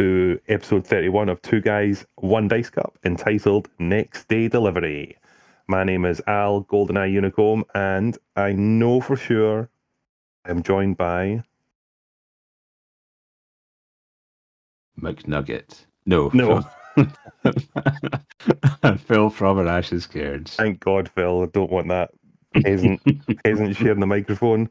[0.00, 4.48] one and all, to episode 31 of Two Guys, One Dice Cup, entitled Next Day
[4.48, 5.16] Delivery.
[5.68, 9.68] My name is Al Goldeneye Unicomb, and I know for sure
[10.44, 11.42] I'm joined by.
[15.00, 15.86] McNugget.
[16.06, 16.30] No.
[16.34, 16.64] No.
[16.94, 17.04] Phil,
[18.98, 20.54] Phil from an Ashes Cairns.
[20.54, 21.42] Thank God, Phil.
[21.42, 22.10] I don't want that
[22.54, 23.00] peasant,
[23.44, 24.70] peasant sharing the microphone.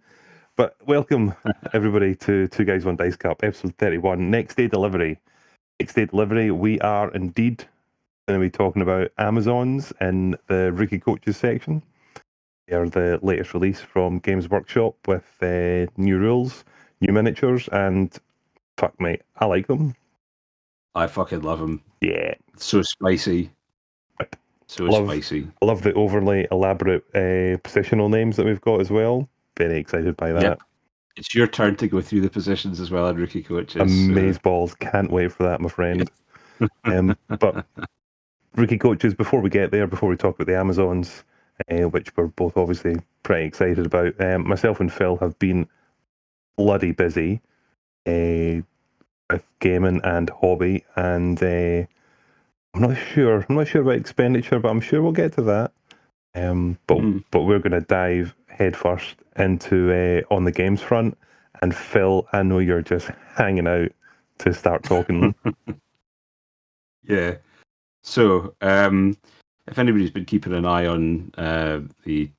[0.59, 1.33] But welcome,
[1.73, 4.29] everybody, to Two Guys, One Dice Cup, episode 31.
[4.29, 5.17] Next day delivery.
[5.79, 7.63] Next day delivery, we are indeed
[8.27, 11.81] going to be talking about Amazons in the rookie coaches section.
[12.67, 16.65] They are the latest release from Games Workshop with uh, new rules,
[16.99, 18.13] new miniatures, and
[18.77, 19.95] fuck, mate, I like them.
[20.93, 21.81] I fucking love them.
[22.01, 22.33] Yeah.
[22.57, 23.49] So spicy.
[24.67, 25.47] So Love- spicy.
[25.61, 29.29] I love the overly elaborate uh, positional names that we've got as well.
[29.59, 30.41] Very excited by that.
[30.41, 30.61] Yep.
[31.17, 33.75] It's your turn to go through the positions as well in rookie coaches.
[33.75, 34.73] so- Amaze balls.
[34.75, 36.09] Can't wait for that, my friend.
[36.85, 37.65] um, but
[38.55, 41.23] rookie coaches, before we get there, before we talk about the Amazons,
[41.69, 45.67] uh, which we're both obviously pretty excited about, um, myself and Phil have been
[46.57, 47.41] bloody busy
[48.07, 48.63] uh,
[49.29, 51.85] with gaming and hobby, and uh,
[52.73, 53.45] I'm not sure.
[53.49, 55.73] I'm not sure about expenditure, but I'm sure we'll get to that.
[56.33, 57.23] Um, but Mm.
[57.31, 61.17] but we're going to dive headfirst into uh, on the games front.
[61.61, 63.91] And Phil, I know you're just hanging out
[64.39, 65.33] to start talking.
[67.09, 67.37] Yeah.
[68.03, 69.17] So, um,
[69.67, 72.29] if anybody's been keeping an eye on uh, the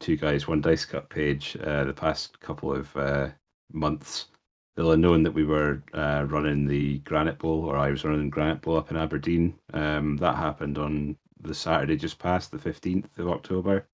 [0.00, 3.28] Two Guys One Dice Cup page uh, the past couple of uh,
[3.72, 4.26] months,
[4.74, 8.24] they'll have known that we were uh, running the Granite Bowl, or I was running
[8.24, 9.54] the Granite Bowl up in Aberdeen.
[9.72, 13.86] Um, that happened on the Saturday just past the fifteenth of October.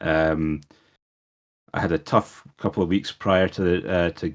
[0.00, 0.60] Um,
[1.74, 4.34] I had a tough couple of weeks prior to uh, to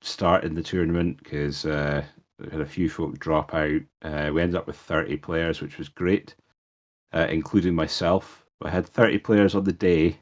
[0.00, 2.04] starting the tournament because uh,
[2.38, 3.80] we had a few folk drop out.
[4.02, 6.34] Uh, we ended up with 30 players, which was great,
[7.12, 8.44] uh, including myself.
[8.62, 10.18] I had 30 players on the day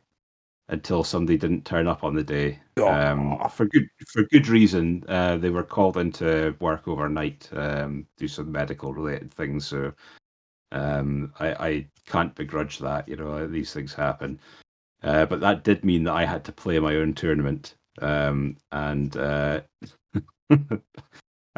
[0.69, 5.05] until somebody didn't turn up on the day um, for good for good reason.
[5.09, 9.67] Uh, they were called into work overnight, um, do some medical related things.
[9.67, 9.93] So
[10.73, 13.09] um, I, I can't begrudge that.
[13.09, 14.39] You know, these things happen.
[15.03, 17.75] Uh, but that did mean that I had to play my own tournament.
[18.03, 19.61] Um, and uh,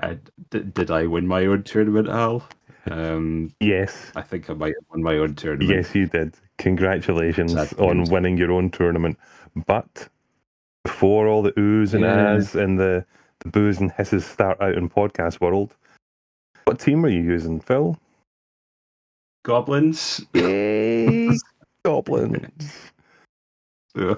[0.03, 0.19] I,
[0.51, 2.47] did, did I win my own tournament, Al?
[2.91, 5.71] Um, yes, I think I might have won my own tournament.
[5.71, 6.35] yes, you did.
[6.59, 8.11] Congratulations Sad on times.
[8.11, 9.19] winning your own tournament.
[9.67, 10.09] But
[10.85, 12.35] before all the oohs and Yeah.
[12.35, 13.05] ahs and the,
[13.41, 15.75] the boos and hisses start out in podcast world,
[16.65, 17.97] what team are you using, Phil?
[19.45, 20.25] Goblins.
[20.35, 21.37] Yay,
[21.85, 22.92] goblins.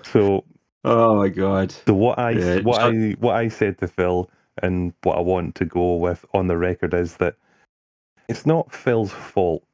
[0.04, 0.44] So
[0.84, 1.72] Oh my god.
[1.72, 4.30] So what I Yeah, what I what I said to Phil
[4.62, 7.36] and what I want to go with on the record is that
[8.28, 9.64] it's not Phil's fault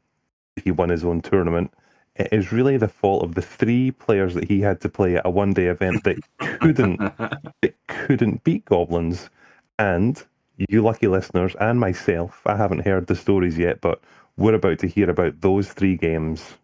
[0.57, 1.73] he won his own tournament.
[2.17, 5.27] It is really the fault of the three players that he had to play at
[5.27, 6.99] a one day event that couldn't
[7.63, 9.31] that couldn't beat goblins.
[9.79, 10.23] And
[10.69, 14.01] you lucky listeners and myself, I haven't heard the stories yet, but
[14.37, 16.55] we're about to hear about those three games.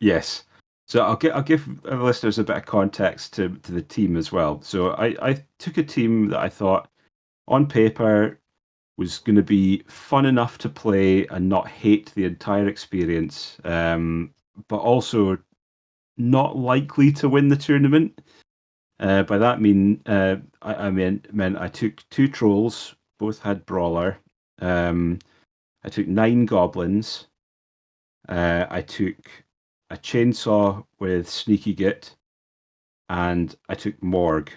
[0.00, 0.44] Yes.
[0.86, 4.30] So I'll give I'll give listeners a bit of context to to the team as
[4.32, 4.60] well.
[4.62, 6.88] So I I took a team that I thought
[7.48, 8.40] on paper
[8.96, 14.32] was going to be fun enough to play and not hate the entire experience, um,
[14.68, 15.38] but also
[16.16, 18.20] not likely to win the tournament.
[18.98, 23.66] Uh, by that mean uh, I, I meant meant I took two trolls, both had
[23.66, 24.18] brawler.
[24.60, 25.18] Um,
[25.84, 27.26] I took nine goblins.
[28.28, 29.16] Uh, I took
[29.90, 32.14] a chainsaw with sneaky git,
[33.08, 34.50] and I took Morg.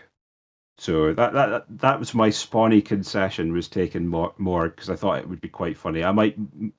[0.77, 5.19] So that that that was my spawny concession was taking mor- Morg because I thought
[5.19, 6.03] it would be quite funny.
[6.03, 6.37] I might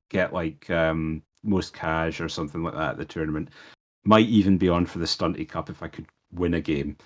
[0.09, 3.51] get like um, most cash or something like that at the tournament.
[4.05, 6.97] Might even be on for the stunty cup if I could win a game.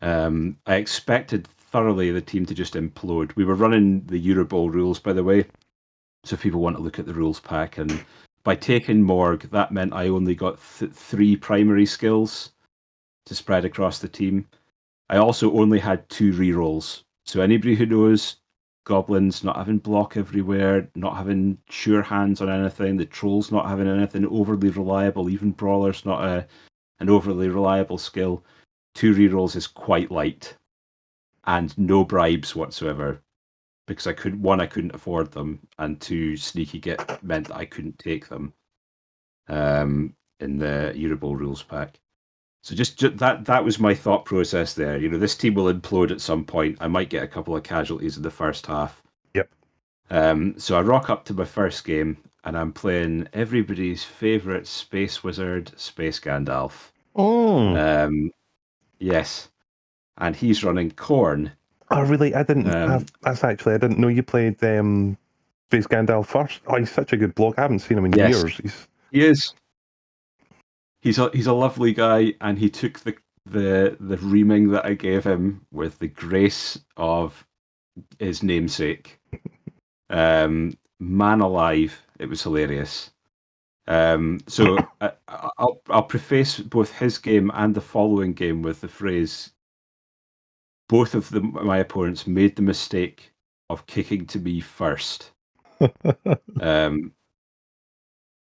[0.00, 3.34] Um, I expected thoroughly the team to just implode.
[3.36, 5.44] We were running the Euro Bowl rules, by the way.
[6.24, 8.02] So if people want to look at the rules pack, and
[8.44, 12.52] by taking Morg, that meant I only got th- three primary skills
[13.26, 14.46] to spread across the team.
[15.10, 17.02] I also only had two rerolls.
[17.26, 18.36] So anybody who knows
[18.84, 23.86] goblins not having block everywhere, not having sure hands on anything, the trolls not having
[23.86, 26.46] anything overly reliable, even brawlers not a
[27.00, 28.44] an overly reliable skill.
[28.94, 30.56] Two rerolls is quite light,
[31.44, 33.22] and no bribes whatsoever
[33.88, 37.64] because I could one I couldn't afford them, and two sneaky git meant that I
[37.66, 38.54] couldn't take them
[39.48, 42.00] um, in the Eurobowl rules pack.
[42.62, 44.98] So just, just that that was my thought process there.
[44.98, 46.78] You know, this team will implode at some point.
[46.80, 49.02] I might get a couple of casualties in the first half.
[49.34, 49.48] Yep.
[50.10, 55.24] Um, so I rock up to my first game and I'm playing everybody's favorite space
[55.24, 56.92] wizard, Space Gandalf.
[57.14, 58.32] Oh, Um,
[58.98, 59.50] yes,
[60.18, 61.52] and he's running Khorne.
[61.90, 62.34] Oh, really?
[62.34, 62.68] I didn't.
[62.68, 63.74] um, I, that's actually.
[63.74, 65.16] I didn't know you played um,
[65.70, 66.60] Space Gandalf first.
[66.66, 67.58] Oh, he's such a good bloke.
[67.58, 68.32] I haven't seen him in Yes.
[68.32, 68.56] years.
[68.58, 69.54] He's He is.
[71.00, 74.94] He's a he's a lovely guy, and he took the the the reaming that I
[74.94, 77.46] gave him with the grace of
[78.18, 79.18] his namesake.
[80.10, 83.10] Um, man alive, it was hilarious.
[83.88, 88.88] Um, so I, I'll I'll preface both his game and the following game with the
[88.88, 89.52] phrase.
[90.88, 93.32] Both of the, my opponents made the mistake
[93.70, 95.32] of kicking to me first.
[96.60, 97.12] Um,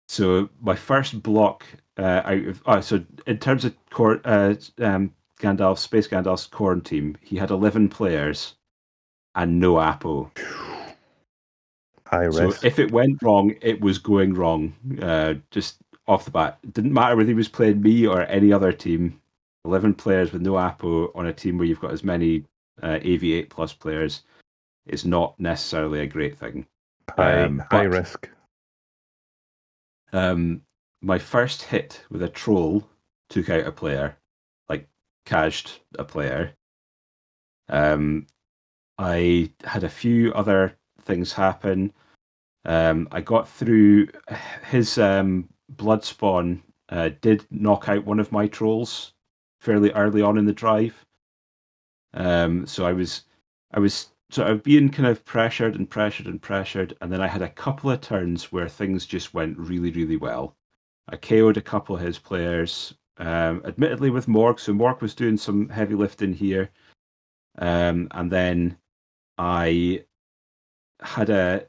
[0.09, 1.65] so my first block
[1.97, 6.83] uh, out of oh, so in terms of core, uh, um, Gandalf Space Gandalf's Khorne
[6.83, 8.55] team, he had eleven players
[9.35, 10.31] and no Apo.
[12.05, 14.73] high So if it went wrong, it was going wrong.
[15.01, 15.77] Uh, just
[16.07, 19.19] off the bat, it didn't matter whether he was playing me or any other team.
[19.65, 22.43] Eleven players with no Apo on a team where you've got as many
[22.81, 24.23] uh, AV8 plus players
[24.87, 26.65] is not necessarily a great thing.
[27.15, 28.29] high, um, high but- risk.
[30.11, 30.61] Um,
[31.01, 32.87] my first hit with a troll
[33.29, 34.15] took out a player,
[34.69, 34.87] like
[35.25, 36.53] cashed a player.
[37.69, 38.27] Um,
[38.97, 41.93] I had a few other things happen.
[42.65, 44.09] Um, I got through
[44.69, 46.61] his um, blood spawn.
[46.89, 49.12] Uh, did knock out one of my trolls
[49.63, 51.05] fairly early on in the drive.
[52.13, 53.23] Um, so I was,
[53.73, 57.27] I was sort of being kind of pressured and pressured and pressured, and then I
[57.27, 60.55] had a couple of turns where things just went really, really well.
[61.07, 64.59] I KO'd a couple of his players, um, admittedly with Morg.
[64.59, 66.69] So Morg was doing some heavy lifting here,
[67.57, 68.77] um, and then
[69.37, 70.03] I
[71.01, 71.67] had a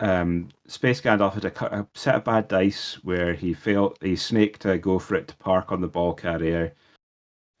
[0.00, 3.98] um, Space Gandalf had a, a set of bad dice where he failed.
[4.00, 6.74] He snaked a go for it to park on the ball carrier,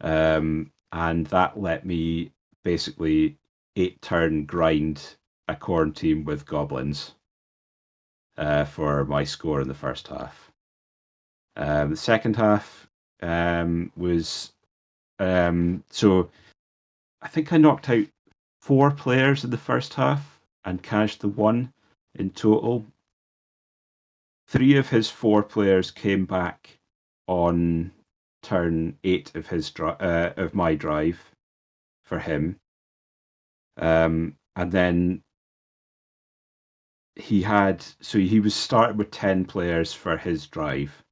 [0.00, 2.32] um, and that let me
[2.64, 3.36] basically
[3.76, 5.16] eight turn grind
[5.48, 7.14] a Khorne team with goblins
[8.36, 10.52] uh, for my score in the first half.
[11.56, 12.88] Um, the second half
[13.22, 14.52] um, was
[15.18, 16.30] um, so
[17.22, 18.06] I think I knocked out
[18.60, 21.72] four players in the first half and cashed the one
[22.14, 22.84] in total.
[24.46, 26.78] Three of his four players came back
[27.26, 27.92] on
[28.42, 31.34] turn eight of his dri- uh, of my drive
[32.04, 32.58] for him.
[33.76, 35.22] Um, and then
[37.16, 41.04] he had so he was started with ten players for his drive,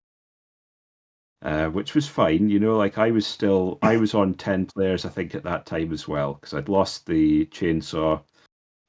[1.42, 2.48] uh, which was fine.
[2.48, 5.66] You know, like I was still I was on ten players I think at that
[5.66, 8.22] time as well because I'd lost the chainsaw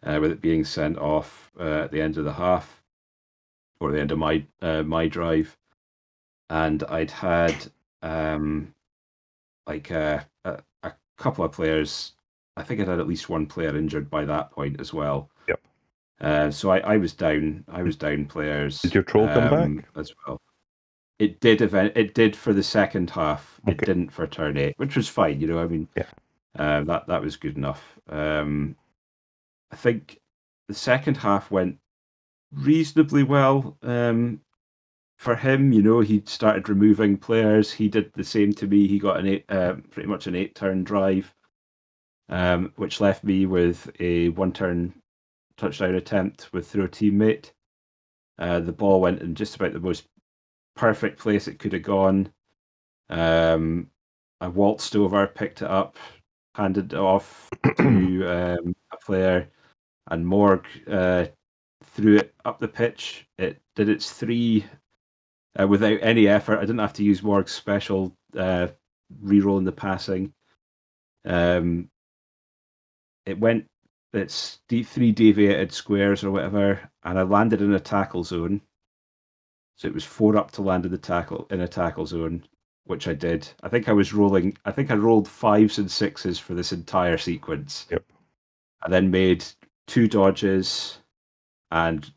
[0.03, 2.83] uh, with it being sent off uh, at the end of the half
[3.79, 5.57] or the end of my uh, my drive,
[6.49, 8.73] and I'd had um,
[9.65, 12.13] like uh, a, a couple of players.
[12.55, 15.29] I think I'd had at least one player injured by that point as well.
[15.47, 15.61] Yep.
[16.19, 17.63] Uh, so I, I was down.
[17.67, 18.81] I was down players.
[18.81, 19.85] Did your troll come um, back?
[19.95, 20.41] as well?
[21.19, 21.61] It did.
[21.61, 21.93] Event.
[21.95, 23.59] It did for the second half.
[23.67, 25.39] It didn't for turn eight, which was fine.
[25.39, 26.05] You know, I mean, Yeah.
[26.57, 27.99] uh, that that was good enough.
[28.09, 28.75] Um,
[29.71, 30.19] I think
[30.67, 31.77] the second half went
[32.51, 34.41] reasonably well um,
[35.17, 35.73] for him.
[35.73, 37.71] You know, he started removing players.
[37.71, 38.87] He did the same to me.
[38.87, 41.33] He got an eight, uh, pretty much an eight-turn drive,
[42.29, 44.93] um, which left me with a one-turn
[45.57, 47.51] touchdown attempt with through a teammate.
[48.39, 50.05] Uh, the ball went in just about the most
[50.75, 52.31] perfect place it could have gone.
[53.09, 53.89] Um,
[54.39, 55.97] I waltzed over, picked it up,
[56.53, 59.49] handed it off to um, a player,
[60.11, 61.25] and Morg uh,
[61.83, 63.27] threw it up the pitch.
[63.39, 64.63] It did its three
[65.59, 66.57] uh, without any effort.
[66.57, 68.67] I didn't have to use Morg's special uh,
[69.23, 70.33] reroll in the passing.
[71.25, 71.89] Um,
[73.25, 73.65] it went
[74.13, 78.61] its three deviated squares or whatever, and I landed in a tackle zone.
[79.75, 82.43] So it was four up to land in the tackle in a tackle zone,
[82.85, 83.47] which I did.
[83.61, 84.57] I think I was rolling.
[84.65, 87.85] I think I rolled fives and sixes for this entire sequence.
[87.91, 88.03] Yep.
[88.81, 89.45] I then made
[89.85, 90.99] two dodges,
[91.71, 92.11] and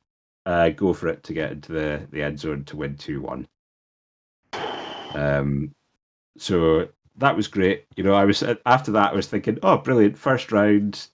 [0.51, 3.47] uh, go for it to get into the the end zone to win two one.
[5.15, 5.73] Um,
[6.37, 7.85] so that was great.
[7.97, 9.13] You know, I was after that.
[9.13, 10.19] I was thinking, oh, brilliant!
[10.19, 11.07] First round,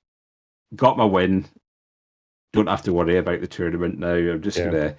[0.74, 1.46] got my win.
[2.52, 4.14] Don't have to worry about the tournament now.
[4.14, 4.64] I'm just Yeah.
[4.66, 4.96] gonna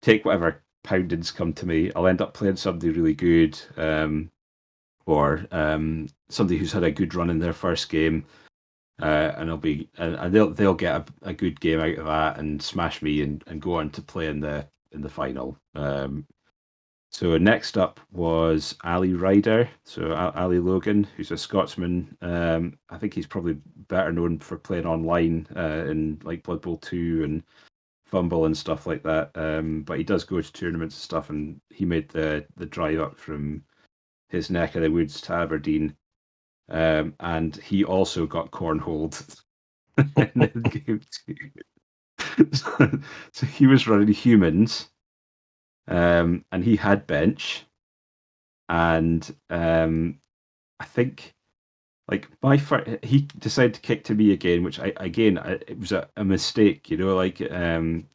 [0.00, 1.92] take whatever poundings come to me.
[1.94, 3.60] I'll end up playing somebody really good.
[3.76, 4.30] Um,
[5.06, 8.24] or um, somebody who's had a good run in their first game,
[9.02, 12.06] uh, and they'll be and, and they'll they'll get a, a, good game out of
[12.06, 15.58] that and smash me and, and go on to play in the in the final.
[15.74, 16.26] Um,
[17.10, 22.16] so next up was Ali Ryder, so Ali Logan, who's a Scotsman.
[22.22, 23.56] Um, I think he's probably
[23.88, 27.44] better known for playing online uh, in like Blood Bowl two and
[28.10, 29.30] FUMBBL and stuff like that.
[29.36, 33.00] Um, but he does go to tournaments and stuff, and he made the the drive
[33.00, 33.62] up from
[34.28, 35.96] his neck of the woods to Aberdeen,
[36.70, 39.40] um, and he also got cornholed
[40.16, 41.34] in game two.
[42.52, 42.90] so,
[43.32, 44.88] so he was running humans
[45.88, 47.64] um, and he had bench,
[48.68, 50.18] and um,
[50.80, 51.34] I think
[52.08, 55.78] like my first, he decided to kick to me again, which I again I, it
[55.78, 58.06] was a, a, mistake, you know, like um,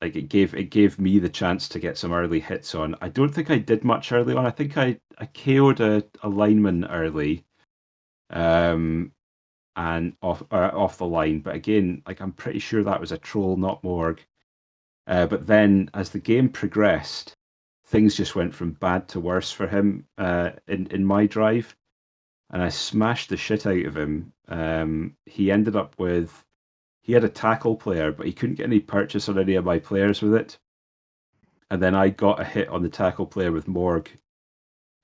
[0.00, 2.96] like it gave it gave me the chance to get some early hits on.
[3.00, 4.46] I don't think I did much early on.
[4.46, 7.44] I think I I KO'd a, a lineman early,
[8.30, 9.12] um,
[9.76, 11.40] and off uh, off the line.
[11.40, 14.20] But again, like I'm pretty sure that was a troll, not Morg.
[15.06, 17.34] Uh, but then as the game progressed,
[17.86, 21.76] things just went from bad to worse for him uh, in in my drive,
[22.50, 24.32] and I smashed the shit out of him.
[24.48, 26.44] Um, he ended up with
[27.10, 29.80] he had a tackle player, but he couldn't get any purchase on any of my
[29.80, 30.56] players with it.
[31.68, 34.08] And then I got a hit on the tackle player with Morg,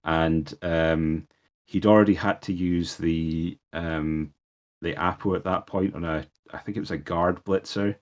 [0.05, 1.27] and um,
[1.65, 4.33] he'd already had to use the um,
[4.83, 7.97] the Apo at that point on a I think it was a guard blitzer.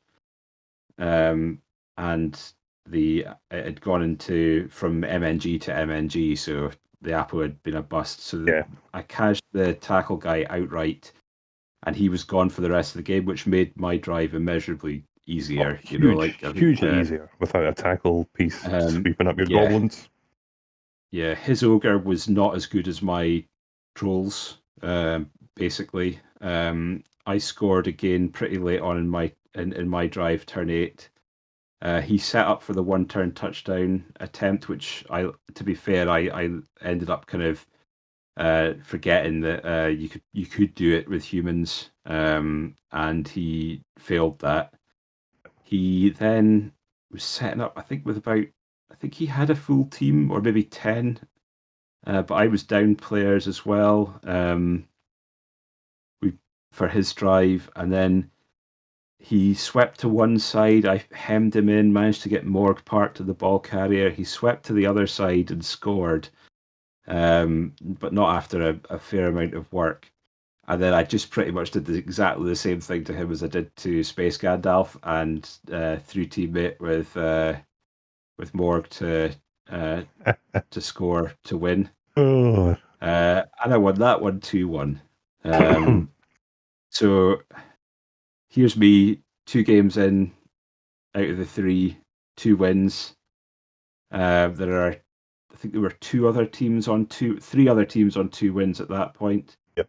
[0.99, 1.63] Um,
[1.97, 2.39] and
[2.87, 6.71] the it had gone into from MNG to MNG, so
[7.01, 8.21] the Apo had been a bust.
[8.21, 8.65] So yeah.
[8.93, 11.11] I cashed the tackle guy outright,
[11.85, 15.05] and he was gone for the rest of the game, which made my drive immeasurably
[15.26, 15.79] easier.
[15.79, 19.37] Oh, huge, you know, like hugely uh, easier without a tackle piece um, sweeping up
[19.37, 20.09] your yeah, goblins.
[21.11, 23.45] Yeah, his ogre was not as good as my
[23.95, 24.59] trolls.
[24.83, 30.45] Um, basically, um, I scored again pretty late on in my in, in my drive,
[30.47, 31.09] turn eight
[31.85, 36.09] uh, he set up for the one turn touchdown attempt, which I, to be fair,
[36.09, 36.50] I, I
[36.81, 37.67] ended up kind of
[38.37, 43.83] uh, forgetting that uh, you could you could do it with humans, um, and he
[43.99, 44.75] failed that.
[45.62, 46.73] He then
[47.11, 48.45] was setting up, I think, with about
[48.91, 51.19] I think he had a full team or maybe ten,
[52.07, 54.21] uh, but I was down players as well.
[54.25, 54.88] Um,
[56.23, 56.35] we
[56.73, 58.31] for his drive, and then
[59.19, 60.87] he swept to one side.
[60.87, 64.11] I hemmed him in, managed to get Morg Park to the ball carrier.
[64.11, 66.29] He swept to the other side and scored,
[67.07, 70.11] um, but not after a, a, fair amount of work.
[70.67, 73.43] And then I just pretty much did the, exactly the same thing to him as
[73.43, 77.55] I did to Space Gandalf, and uh, throw teammate with uh,
[78.39, 79.35] with Morg to
[79.71, 80.03] uh,
[80.71, 81.91] to score to win.
[82.17, 82.77] Oh.
[83.01, 85.01] Uh, and I won that one two one.
[85.45, 86.11] Um,
[86.91, 87.43] so
[88.49, 90.33] here's me two games in
[91.15, 91.99] out of the three,
[92.37, 93.15] two wins.
[94.11, 94.97] Uh, there are,
[95.55, 98.81] I think there were two other teams on two, three other teams on two wins
[98.81, 99.57] at that point.
[99.77, 99.89] Yep.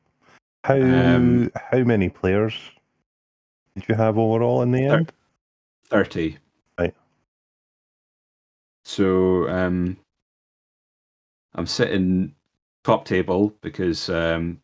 [0.63, 2.55] How um, how many players
[3.75, 5.11] did you have overall in the end?
[5.89, 6.37] Thirty.
[6.79, 6.93] Right.
[8.83, 9.97] So um,
[11.55, 12.35] I'm sitting
[12.83, 14.61] top table because um,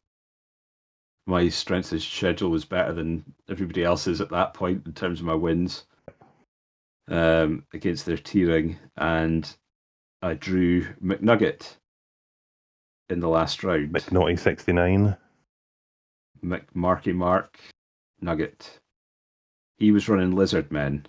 [1.25, 5.25] my strength of schedule was better than everybody else's at that point in terms of
[5.25, 5.85] my wins
[7.07, 9.55] um, against their tiering, and
[10.21, 11.77] I drew McNugget
[13.09, 13.93] in the last round.
[13.93, 15.17] McNaughty sixty nine.
[16.43, 17.59] McMarky Mark
[18.21, 18.79] Nugget.
[19.77, 21.07] He was running Lizard Men.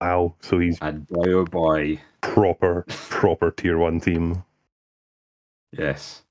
[0.00, 0.36] Wow!
[0.40, 4.44] So he's and boy oh boy, proper proper tier one team.
[5.72, 6.22] Yes,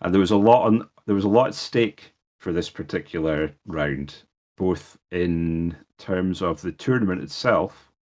[0.00, 0.88] and there was a lot on.
[1.06, 4.22] There was a lot at stake for this particular round,
[4.56, 7.92] both in terms of the tournament itself,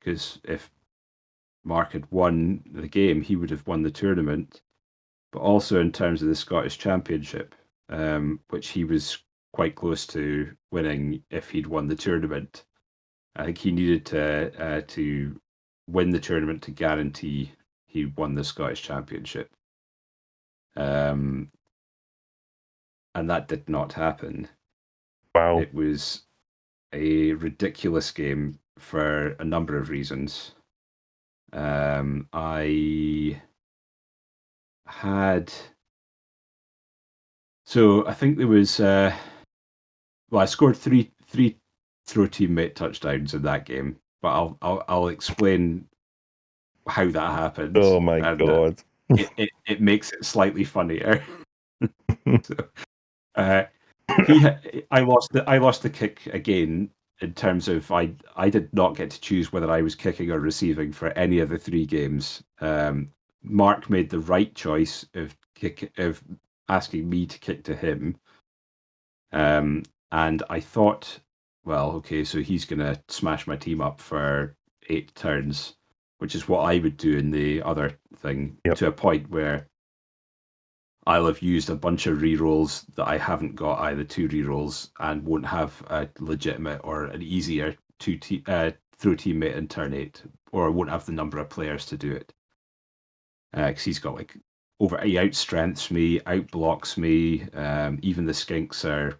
[0.00, 0.70] because if
[1.64, 4.62] Mark had won the game, he would have won the tournament,
[5.32, 7.54] but also in terms of the Scottish Championship,
[7.88, 9.18] um, which he was
[9.52, 12.64] quite close to winning if he'd won the tournament.
[13.36, 15.40] I think he needed to uh, to
[15.88, 17.52] win the tournament to guarantee
[17.86, 19.50] he won the Scottish Championship.
[20.76, 21.50] Um,
[23.14, 24.48] and that did not happen.
[25.34, 25.58] Wow.
[25.58, 26.22] It was
[26.92, 30.54] a ridiculous game for a number of reasons.
[31.52, 33.40] Um, I
[34.86, 35.52] had
[37.66, 39.14] so I think there was uh,
[40.30, 41.56] well, I scored three three
[42.06, 45.86] throw teammate touchdowns in that game, but I'll I'll, I'll explain
[46.86, 47.76] how that happened.
[47.78, 48.82] Oh my and, uh, god!
[49.10, 51.22] it, it, it makes it slightly funnier.
[52.42, 52.54] so,
[53.34, 53.64] uh,
[54.26, 54.46] he,
[54.90, 56.90] I lost the I lost the kick again
[57.22, 60.40] in terms of I I did not get to choose whether I was kicking or
[60.40, 62.42] receiving for any of the three games.
[62.60, 63.10] Um,
[63.42, 66.22] Mark made the right choice of kick of
[66.68, 68.16] asking me to kick to him.
[69.32, 71.20] Um, and I thought,
[71.64, 74.56] well, okay, so he's gonna smash my team up for
[74.90, 75.76] eight turns,
[76.18, 78.76] which is what I would do in the other thing Yep.
[78.78, 79.68] to a point where
[81.06, 85.24] I'll have used a bunch of rerolls that I haven't got either two rerolls and
[85.24, 90.22] won't have a legitimate or an easier two te- uh, throw teammate in turn eight,
[90.52, 92.32] or won't have the number of players to do it.
[93.52, 94.36] Because he's got like
[94.80, 97.48] over he outstrengths me, outblocks me.
[97.52, 99.18] Um, even the skinks are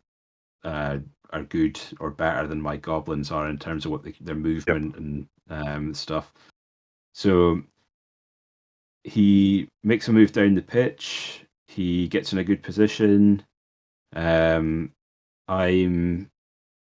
[0.65, 0.99] uh,
[1.31, 4.97] are good or better than my goblins are in terms of what they, their movement
[4.97, 6.33] and um, stuff.
[7.12, 7.62] So
[9.05, 11.41] he makes a move down the pitch.
[11.75, 13.43] He gets in a good position.
[14.14, 14.93] Um,
[15.49, 16.31] I'm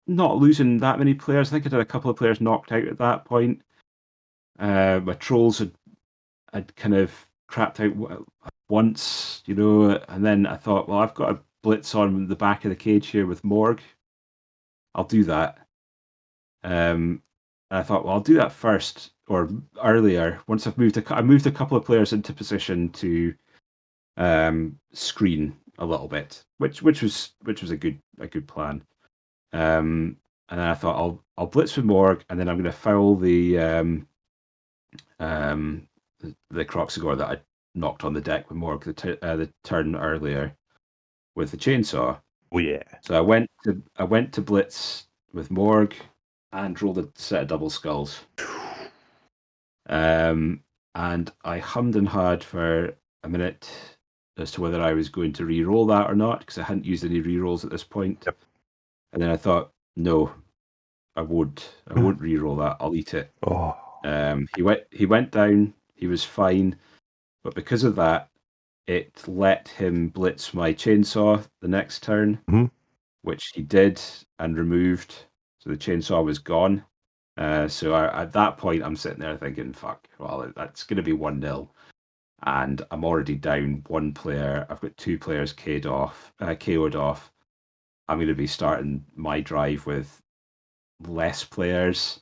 [0.07, 1.49] not losing that many players.
[1.49, 3.61] I think I had a couple of players knocked out at that point.
[4.59, 5.71] Uh, my trolls had
[6.51, 7.11] had kind of
[7.49, 8.25] crapped out
[8.69, 12.65] once, you know, and then I thought, well, I've got a blitz on the back
[12.65, 13.81] of the cage here with Morg.
[14.95, 15.59] I'll do that.
[16.63, 17.23] Um,
[17.71, 19.49] and I thought, well, I'll do that first or
[19.81, 20.41] earlier.
[20.47, 23.33] Once I've moved, a, I moved a couple of players into position to
[24.17, 28.83] um, screen a little bit, which which was which was a good a good plan.
[29.51, 30.17] Um,
[30.49, 33.15] and then I thought I'll I'll blitz with Morg, and then I'm going to foul
[33.15, 34.07] the um,
[35.19, 35.87] um,
[36.19, 37.39] the, the Kroxigor that I
[37.75, 40.55] knocked on the deck with Morg the, t- uh, the turn earlier
[41.35, 42.19] with the chainsaw.
[42.51, 42.83] Oh yeah.
[43.01, 45.95] So I went to I went to blitz with Morg
[46.51, 48.21] and rolled a set of double skulls.
[49.85, 50.61] Um,
[50.95, 53.92] and I hummed and hawed for a minute
[54.37, 57.05] as to whether I was going to re-roll that or not because I hadn't used
[57.05, 58.23] any re-rolls at this point.
[58.25, 58.37] Yep.
[59.13, 60.33] And then I thought, no,
[61.15, 61.73] I won't.
[61.87, 62.77] I won't re-roll that.
[62.79, 63.31] I'll eat it.
[63.45, 63.77] Oh.
[64.03, 64.81] Um, he went.
[64.91, 65.73] He went down.
[65.95, 66.75] He was fine,
[67.43, 68.29] but because of that,
[68.87, 72.69] it let him blitz my chainsaw the next turn, Mhm.
[73.21, 74.01] which he did
[74.39, 75.13] and removed.
[75.59, 76.83] So the chainsaw was gone.
[77.37, 80.09] Uh, so I, at that point, I'm sitting there thinking, "Fuck!
[80.19, 81.71] Well, that's going to be one 0
[82.45, 84.65] and I'm already down one player.
[84.69, 86.33] I've got two players KO'd off.
[86.39, 87.31] Uh, KO'd off.
[88.07, 90.21] I'm going to be starting my drive with
[91.07, 92.21] less players.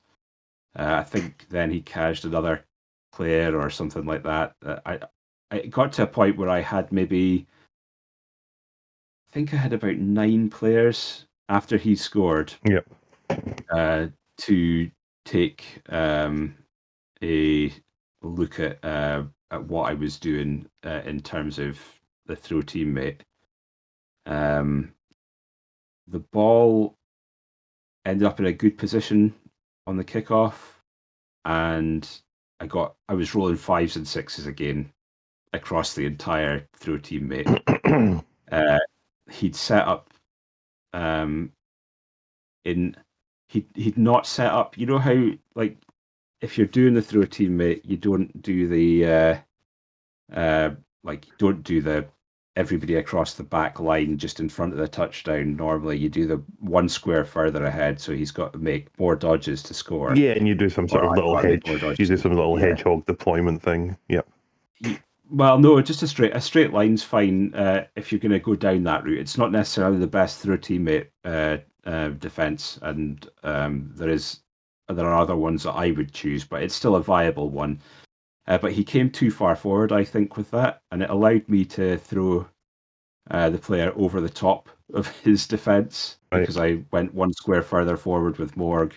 [0.77, 2.65] Uh, I think then he cashed another
[3.11, 4.55] player or something like that.
[4.63, 4.99] Uh, I,
[5.49, 7.47] I it got to a point where I had maybe,
[9.29, 12.53] I think I had about nine players after he scored.
[12.65, 12.87] Yep.
[13.71, 14.07] Uh,
[14.37, 14.89] to
[15.25, 16.55] take um,
[17.23, 17.71] a
[18.21, 21.79] look at uh, at what I was doing uh, in terms of
[22.25, 23.21] the throw teammate.
[24.25, 24.93] Um,
[26.07, 26.95] the ball
[28.05, 29.33] ended up in a good position
[29.87, 30.53] on the kickoff,
[31.45, 32.07] and
[32.59, 34.91] I got I was rolling fives and sixes again
[35.53, 38.23] across the entire throw teammate.
[38.51, 38.79] Uh,
[39.31, 40.09] he'd set up
[40.91, 41.53] um,
[42.65, 42.93] in
[43.47, 44.77] he he'd not set up.
[44.77, 45.77] You know how like
[46.41, 49.37] if you're doing the a teammate, you don't do the uh,
[50.33, 50.71] uh,
[51.03, 52.07] like you don't do the
[52.57, 55.55] everybody across the back line just in front of the touchdown.
[55.55, 59.63] Normally, you do the one square further ahead, so he's got to make more dodges
[59.63, 60.11] to score.
[60.15, 61.99] yeah, and you do some sort Or of little or I make hedge.
[61.99, 62.65] You do some little Yeah.
[62.67, 63.97] hedgehog deployment thing.
[64.09, 64.27] Yep.
[65.29, 68.55] Well, no, just a straight a straight line's fine uh, if you're going to go
[68.55, 69.19] down that route.
[69.19, 74.40] It's not necessarily the best through a teammate uh, uh, defense, and um, there is
[74.93, 77.79] there are other ones that I would choose, but it's still a viable one.
[78.47, 81.65] Uh, but he came too far forward, I think, with that, and it allowed me
[81.65, 82.47] to throw
[83.29, 86.41] uh, the player over the top of his defense Right.
[86.41, 88.93] because I went one square further forward with Morg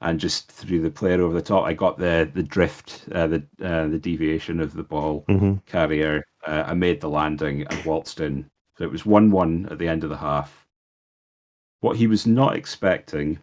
[0.00, 1.64] and just threw the player over the top.
[1.64, 6.24] I got the the drift, uh, the uh, the deviation of the ball hmm carrier.
[6.46, 8.50] Uh, I made the landing and waltzed in.
[8.76, 10.66] So it was 1 1 at the end of the half.
[11.80, 13.38] What he was not expecting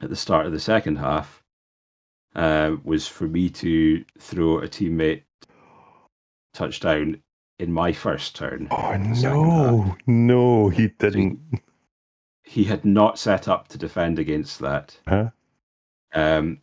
[0.00, 1.42] at the start of the second half
[2.34, 5.22] uh, was for me to throw a teammate
[6.54, 7.22] touchdown
[7.58, 8.68] in my first turn.
[8.70, 11.40] Oh no, no, he didn't.
[12.44, 14.98] He had not set up to defend against that.
[15.08, 15.30] Huh?
[16.14, 16.60] Um,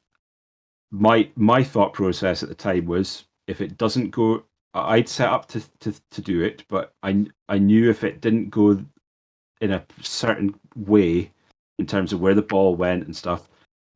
[0.91, 4.43] my my thought process at the time was if it doesn't go,
[4.73, 8.49] I'd set up to, to, to do it, but I I knew if it didn't
[8.49, 8.85] go
[9.59, 11.32] in a certain way
[11.79, 13.49] in terms of where the ball went and stuff,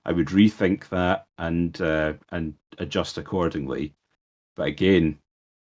[0.05, 3.93] I would rethink that and uh, and adjust accordingly.
[4.55, 5.19] But again,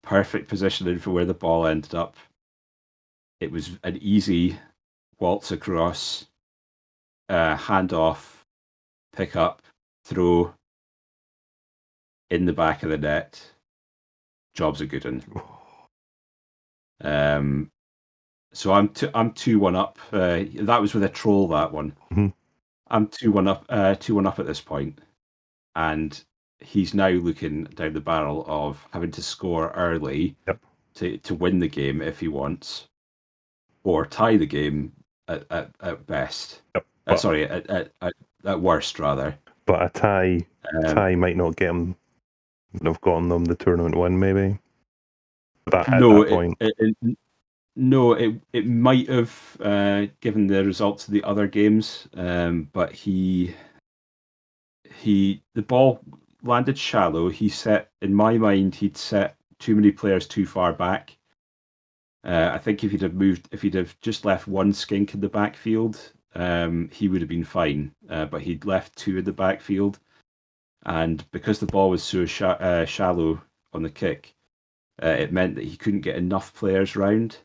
[0.04, 2.16] perfect positioning for where the ball ended up.
[3.40, 4.58] It was an easy
[5.20, 6.28] waltz across,
[7.30, 8.46] uh, hand off,
[9.16, 9.62] pick up,
[10.06, 10.54] throw
[12.30, 13.42] in the back of the net.
[14.56, 15.24] Job's a good one.
[17.00, 17.70] Um,
[18.58, 20.00] so I'm two, I'm two one up.
[20.12, 21.48] Uh, that was with a troll.
[21.48, 21.94] That one.
[22.12, 22.34] Mhm.
[22.88, 23.66] I'm two one up.
[23.70, 25.00] Uh, two one up at this point,
[25.76, 26.24] and
[26.60, 30.60] he's now looking down the barrel of having to score early Yep.
[30.96, 32.88] to to win the game if he wants,
[33.84, 34.92] or tie the game
[35.28, 36.62] at at, at best.
[36.74, 36.86] Yep.
[37.06, 39.38] Uh, sorry, at, at, at, at worst rather.
[39.68, 41.96] But a tie Um, tie might not get him.
[42.84, 44.58] Have gotten them the tournament win, maybe.
[45.66, 47.18] But at no, that point, it, it, it,
[47.78, 52.92] no, it it might have uh, given the results of the other games, um, but
[52.92, 53.54] he
[54.96, 56.00] he the ball
[56.42, 57.30] landed shallow.
[57.30, 61.18] He set in my mind he'd set too many players too far back.
[62.24, 65.22] Uh, I think if he'd have moved, if he'd have just left one skink in
[65.22, 67.92] the backfield, um, he would have been fine.
[68.10, 70.00] Uh, but he'd left two in the backfield,
[70.86, 73.40] and because the ball was so sha- uh, shallow
[73.74, 74.36] on the kick,
[75.04, 77.38] uh, it meant that he couldn't get enough players round.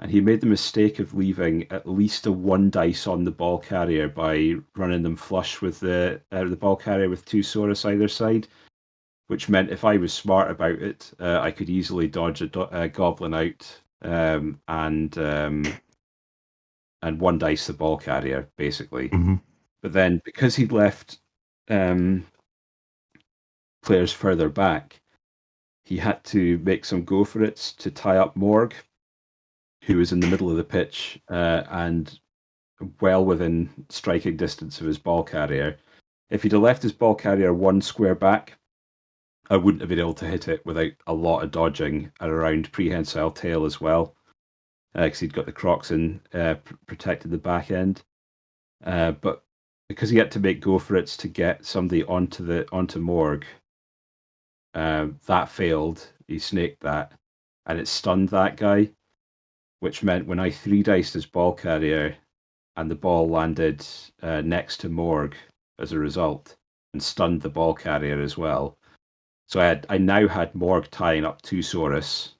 [0.00, 3.58] And he made the mistake of leaving at least a one dice on the ball
[3.58, 8.08] carrier by running them flush with the uh, the ball carrier with two Saurus either
[8.08, 8.48] side,
[9.28, 12.68] which meant if I was smart about it, uh, I could easily dodge a, do-
[12.72, 15.64] a goblin out um, and um,
[17.02, 19.10] and one dice the ball carrier basically.
[19.10, 19.40] Mhm.
[19.80, 21.18] But then because he'd left
[21.68, 22.26] um,
[23.82, 25.00] players further back,
[25.84, 28.74] he had to make some go for it to tie up Morg,
[29.86, 32.18] who was in the middle of the pitch uh, and
[33.00, 35.76] well within striking distance of his ball carrier.
[36.30, 38.54] If he'd have left his ball carrier one square back,
[39.50, 42.72] I wouldn't have been able to hit it without a lot of dodging and around
[42.72, 44.16] prehensile tail as well,
[44.94, 48.02] because he'd got the crocs in uh, pr- protected the back end.
[48.84, 49.44] Uh, but
[49.88, 53.44] because he had to make go for it to get somebody onto the onto Morg,
[54.74, 56.08] uh, that failed.
[56.26, 57.12] He snaked that,
[57.66, 58.90] and it stunned that guy,
[59.84, 62.16] which meant when I three diced his ball carrier,
[62.74, 63.86] and the ball landed
[64.22, 65.34] uh, next to Morg
[65.78, 66.56] as a result,
[66.94, 68.78] and stunned the ball carrier as well.
[69.46, 72.30] So I had I now had Morg tying up two Saurus,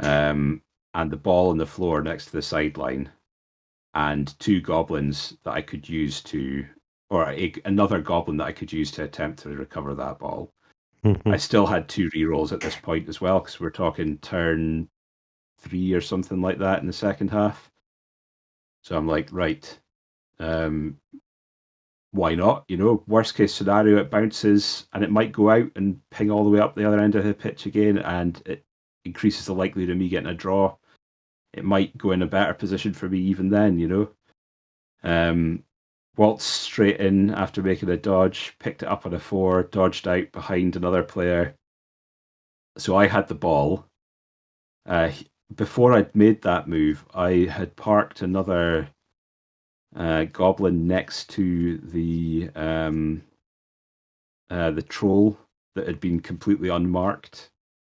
[0.00, 0.62] um,
[0.94, 3.08] and the ball on the floor next to the sideline,
[3.94, 6.66] and two goblins that I could use to,
[7.10, 10.50] or a, another goblin that I could use to attempt to recover that ball.
[11.26, 14.88] I still had two rerolls at this point as well because we're talking turn
[15.60, 17.70] three or something like that in the second half.
[18.82, 19.78] So I'm like, right,
[20.38, 20.96] um,
[22.12, 22.64] why not?
[22.68, 26.44] You know, worst case scenario, it bounces and it might go out and ping all
[26.44, 28.64] the way up the other end of the pitch again, and it
[29.04, 30.76] increases the likelihood of me getting a draw.
[31.52, 34.10] It might go in a better position for me even then, you know.
[35.02, 35.64] Um,
[36.16, 40.32] waltzed straight in after making a dodge, picked it up on a four, dodged out
[40.32, 41.54] behind another player.
[42.78, 43.86] So I had the ball.
[44.86, 45.10] Uh,
[45.54, 48.88] before I'd made that move, I had parked another
[49.94, 53.22] uh, goblin next to the um,
[54.48, 55.38] uh, the troll
[55.74, 57.50] that had been completely unmarked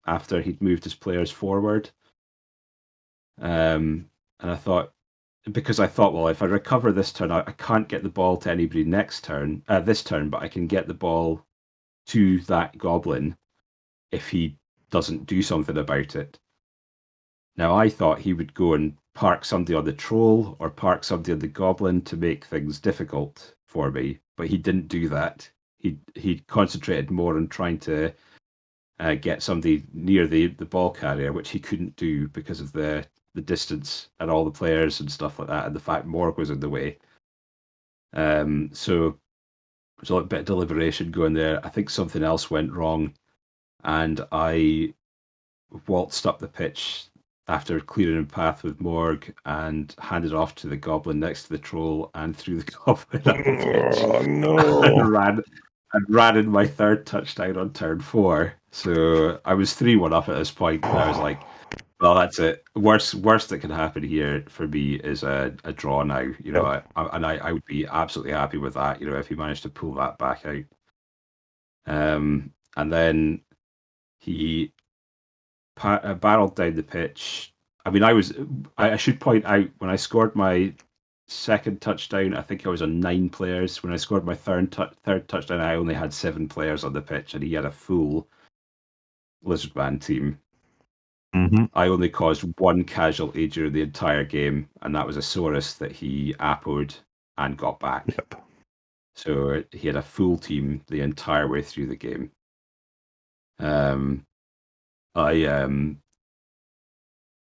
[0.06, 1.90] after he'd moved his players forward.
[3.40, 4.10] Um,
[4.40, 4.92] and I thought,
[5.50, 8.36] because I thought, well, if I recover this turn, I, I can't get the ball
[8.38, 11.44] to anybody next turn, uh, this turn, but I can get the ball
[12.08, 13.36] to that goblin
[14.10, 14.56] if he
[14.90, 16.38] doesn't do something about it.
[17.60, 21.34] Now, I thought he would go and park somebody on the troll or park somebody
[21.34, 25.50] on the goblin to make things difficult for me, but he didn't do that.
[25.76, 28.14] He he concentrated more on trying to
[28.98, 33.06] uh, get somebody near the, the ball carrier, which he couldn't do because of the
[33.34, 36.48] the distance and all the players and stuff like that, and the fact Morg was
[36.48, 36.96] in the way.
[38.14, 39.18] Um, so
[39.98, 41.60] there's a little bit of deliberation going there.
[41.62, 43.12] I think something else went wrong,
[43.84, 44.94] and I
[45.86, 47.09] waltzed up the pitch
[47.48, 51.58] after clearing a path with Morg and handed off to the goblin next to the
[51.58, 55.42] troll and threw the goblin up the pitch oh and ran
[55.92, 58.54] and ran in my third touchdown on turn four.
[58.70, 61.40] So I was three one up at this point, and I was like,
[62.00, 62.62] "Well, that's it.
[62.76, 66.64] Worst worst that can happen here for me is a, a draw now." You know,
[66.64, 69.00] I, I, and I, I would be absolutely happy with that.
[69.00, 70.64] You know, if he managed to pull that back out.
[71.86, 73.40] Um, and then
[74.18, 74.72] he
[75.80, 77.52] pa- uh, barreled down the pitch.
[77.86, 78.34] I mean, I was.
[78.76, 80.74] I, I should point out when I scored my
[81.26, 83.82] second touchdown, I think I was on nine players.
[83.82, 87.00] When I scored my third tu- third touchdown, I only had seven players on the
[87.00, 88.28] pitch, and he had a full
[89.44, 90.38] Lizardman team.
[91.34, 91.64] Mm-hmm.
[91.74, 95.92] I only caused one casualty during the entire game, and that was a Saurus that
[95.92, 96.94] he appoed
[97.38, 98.04] and got back.
[98.08, 98.34] Yep.
[99.14, 102.30] So he had a full team the entire way through the game.
[103.58, 104.26] Um,
[105.14, 106.00] I um,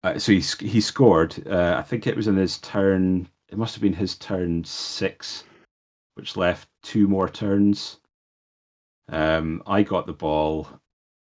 [0.02, 1.46] uh, so he he scored.
[1.46, 3.28] Uh, I think it was in his turn.
[3.48, 5.44] It must have been his turn six,
[6.14, 7.98] which left two more turns.
[9.08, 10.68] Um, I got the ball,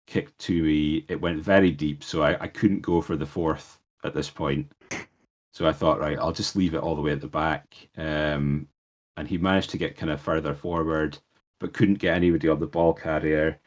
[0.07, 1.05] kicked to me.
[1.09, 4.71] It went very deep, so I, I couldn't go for the fourth at this point.
[5.53, 7.89] So I thought, right, I'll just leave it all the way at the back.
[7.97, 8.69] Um,
[9.17, 11.17] and he managed to get kind of further forward,
[11.61, 13.59] but couldn't get anybody on the ball carrier.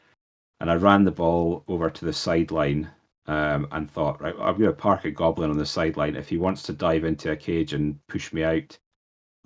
[0.60, 2.90] And I ran the ball over to the sideline
[3.26, 6.16] um, and thought, right, I'm going to park a goblin on the sideline.
[6.16, 8.78] If he wants to dive into a cage and push me out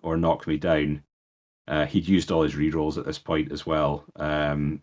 [0.03, 1.03] or knock me down,
[1.69, 4.05] uh, he'd used all his rerolls at this point as well.
[4.17, 4.83] Um,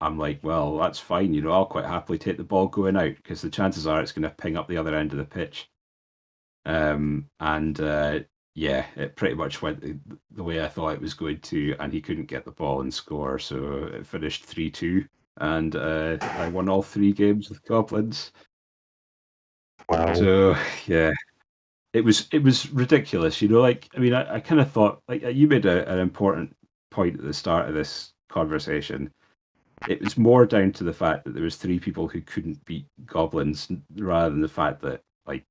[0.00, 1.34] I'm like, well, that's fine.
[1.34, 4.12] You know, I'll quite happily take the ball going out because the chances are it's
[4.12, 5.70] going to ping up the other end of the pitch.
[6.64, 8.20] Um, and uh,
[8.54, 12.00] yeah, it pretty much went the, way I thought it was going to, and he
[12.00, 13.38] couldn't get the ball and score.
[13.38, 15.04] So it finished 3 2,
[15.40, 18.32] and uh, I won all three games with Goblins.
[19.88, 20.14] Wow.
[20.14, 21.12] So yeah,
[21.92, 23.42] it was it was ridiculous.
[23.42, 25.98] You know, like I mean, I, I kind of thought like you made a, an
[25.98, 26.54] important
[26.90, 29.10] point at the start of this conversation.
[29.88, 32.86] It was more down to the fact that there was three people who couldn't beat
[33.06, 35.44] goblins, rather than the fact that like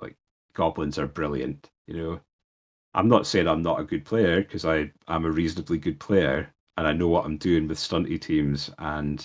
[0.00, 0.16] like
[0.54, 1.70] goblins are brilliant.
[1.86, 2.20] You know,
[2.94, 6.53] I'm not saying I'm not a good player because I am a reasonably good player
[6.76, 9.24] and I know what I'm doing with stunty teams and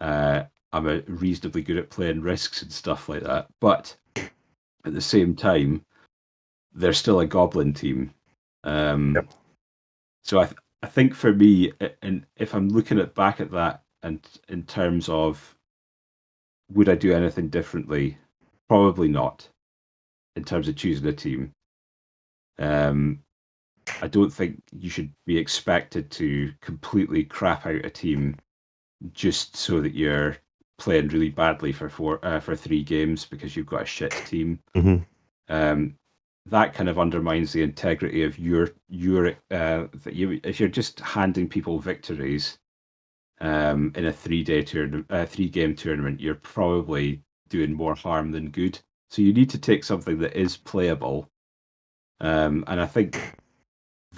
[0.00, 3.48] uh, I'm a reasonably good at playing risks and stuff like that.
[3.60, 5.84] But at the same time,
[6.74, 8.12] they're still a goblin team.
[8.64, 9.32] Um, yep.
[10.22, 13.82] So I, th- I think for me, and if I'm looking at back at that,
[14.02, 15.56] and in terms of
[16.72, 18.18] would I do anything differently,
[18.68, 19.48] probably not.
[20.36, 21.52] In terms of choosing a team,
[22.60, 23.20] um,
[24.02, 28.36] I don't think you should be expected to completely crap out a team
[29.12, 30.36] just so that you're
[30.78, 34.60] playing really badly for four uh, for three games because you've got a shit team.
[34.76, 35.02] Mm-hmm.
[35.52, 35.94] Um,
[36.46, 41.00] that kind of undermines the integrity of your your uh, that you if you're just
[41.00, 42.58] handing people victories
[43.40, 48.30] um, in a three day tournament, uh, three game tournament, you're probably doing more harm
[48.30, 48.78] than good.
[49.10, 51.28] So you need to take something that is playable,
[52.20, 53.37] um, and I think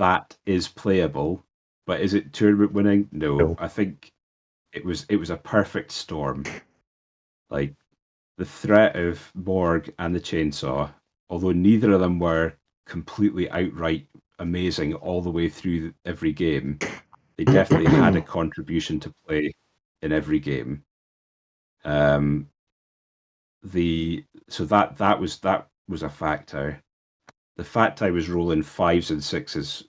[0.00, 1.44] that is playable.
[1.86, 3.08] But is it tournament winning?
[3.12, 3.56] No, no.
[3.58, 4.12] I think
[4.72, 6.44] it was it was a perfect storm.
[7.50, 7.74] Like
[8.38, 10.90] the threat of Morg and the chainsaw,
[11.28, 12.54] although neither of them were
[12.86, 14.06] completely outright
[14.38, 16.78] amazing all the way through every game,
[17.36, 19.52] they definitely had a contribution to play
[20.02, 20.82] in every game.
[21.84, 22.48] Um,
[23.62, 26.82] the so that that was that was a factor.
[27.56, 29.84] The fact I was rolling fives and sixes,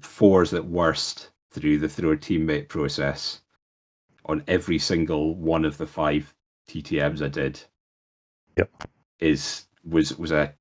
[0.00, 3.42] fours at worst through the throw teammate process
[4.26, 6.34] on every single one of the five
[6.68, 7.60] TTMs I did.
[8.56, 8.88] Yep.
[9.20, 10.54] Is was was a,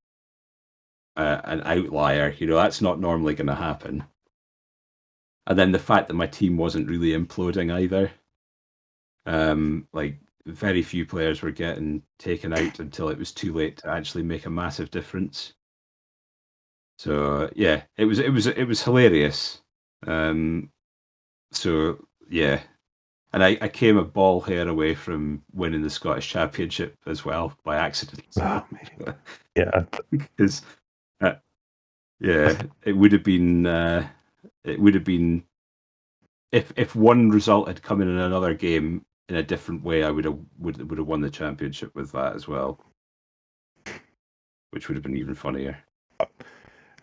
[1.15, 2.33] a an outlier.
[2.37, 4.03] You know, that's not normally going to happen.
[5.45, 8.11] And then the fact that my team wasn't really imploding either.
[9.25, 13.89] Um, like very few players were getting taken out until it was too late to
[13.89, 15.53] actually make a massive difference.
[16.97, 19.61] So yeah, it was it was it was hilarious.
[20.05, 20.71] Um,
[21.51, 22.61] so yeah,
[23.33, 27.53] and I, I came a ball hair away from winning the Scottish Championship as well
[27.63, 28.25] by accident.
[28.39, 28.65] Oh,
[29.55, 30.63] yeah, because
[31.21, 31.35] uh,
[32.19, 34.07] yeah, it would have been uh,
[34.63, 35.43] it would have been
[36.51, 40.09] if if one result had come in in another game in a different way, I
[40.09, 42.79] would have would would have won the championship with that as well,
[44.71, 45.77] which would have been even funnier.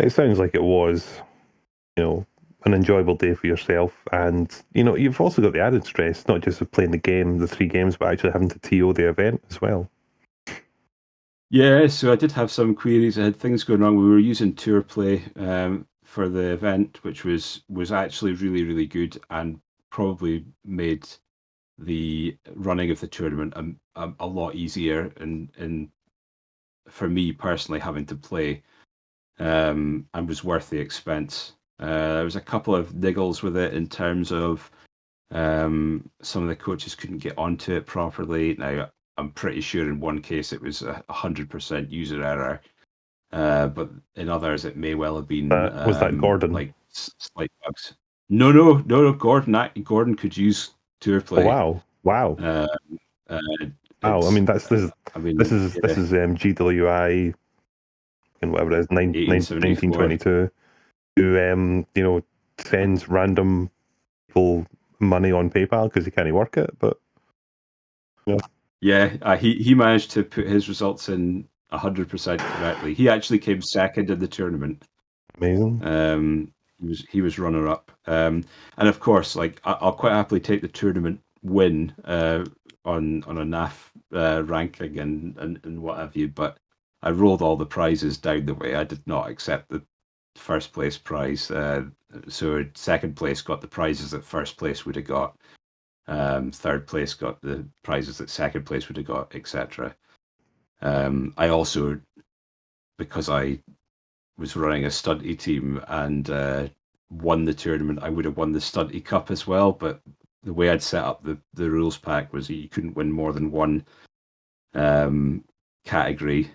[0.00, 1.20] It sounds like it was,
[1.96, 2.26] you know,
[2.64, 3.92] an enjoyable day for yourself.
[4.12, 7.38] And, you know, you've also got the added stress, not just of playing the game,
[7.38, 9.88] the three games, but actually having to TO the event as well.
[11.50, 13.18] Yeah, so I did have some queries.
[13.18, 13.96] I had things going wrong.
[13.96, 19.20] We were using TourPlay um, for the event, which was was actually really really good
[19.30, 21.07] and probably made
[21.78, 25.12] the running of the tournament a, a, a lot easier.
[25.18, 25.90] And and
[26.88, 28.62] for me personally, having to play
[29.38, 31.52] um, and was worth the expense.
[31.80, 34.70] Uh, there was a couple of niggles with it in terms of
[35.30, 38.54] um, some of the coaches couldn't get onto it properly.
[38.58, 42.60] Now, I'm pretty sure in one case it was a hundred percent user error,
[43.32, 45.50] uh, but in others it may well have been.
[45.52, 46.52] Uh, was that um, Gordon?
[46.52, 47.94] Like slight bugs.
[48.28, 49.12] No, no, no, no.
[49.12, 50.70] Gordon, Gordon could use
[51.00, 51.44] TourPlay.
[51.44, 52.36] Oh, wow, wow.
[52.38, 53.66] Um, Uh,
[54.04, 57.34] Oh, I mean that's this is I mean, this is this is um, GWI
[58.52, 60.09] whatever it is, nine- nine- 1874.
[60.09, 60.50] 1922,
[61.16, 62.22] who um you know
[62.59, 63.70] sends random
[64.28, 64.66] people
[65.00, 66.98] money on PayPal because he can't work it, but
[68.80, 69.16] yeah.
[69.22, 72.94] Uh, he he managed to put his results in hundred percent correctly.
[72.94, 74.85] He actually came second in the tournament.
[75.38, 75.85] amazing.
[75.85, 78.44] Um, he was he was runner up, um,
[78.76, 82.44] and of course, like I, I'll quite happily take the tournament win uh,
[82.85, 86.28] on on a NAF uh, ranking and, and and what have you.
[86.28, 86.59] But
[87.04, 88.74] I rolled all the prizes down the way.
[88.74, 89.82] I did not accept the
[90.36, 91.50] first place prize.
[91.50, 91.84] Uh,
[92.28, 95.36] so second place got the prizes that first place would have got.
[96.06, 99.94] Um, third place got the prizes that second place would have got, etc.
[100.80, 102.00] Um, I also,
[102.96, 103.58] because I
[104.38, 106.68] was running a stunty team and uh,
[107.10, 109.72] won the tournament, I would have won the stunty cup as well.
[109.72, 110.00] But
[110.42, 113.50] the way I'd set up the, the rules pack was you couldn't win more than
[113.50, 113.84] one
[114.74, 115.44] um,
[115.84, 116.50] category.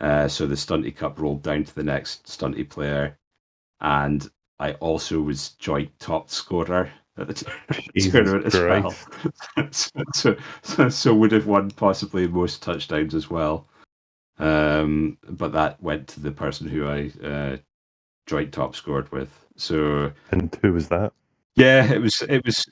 [0.00, 3.18] Uh, so the stunty cup rolled down to the next stunty player,
[3.80, 8.94] and I also was joint top scorer at the tournament as well.
[9.70, 13.66] So, so, so, so would have won possibly most touchdowns as well.
[14.38, 17.56] Um, but that went to the person who I uh,
[18.26, 19.28] joint top scored with.
[19.56, 21.12] So And who was that?
[21.56, 22.64] yeah, it was it was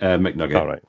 [0.00, 0.60] uh, McNugget.
[0.60, 0.82] All right.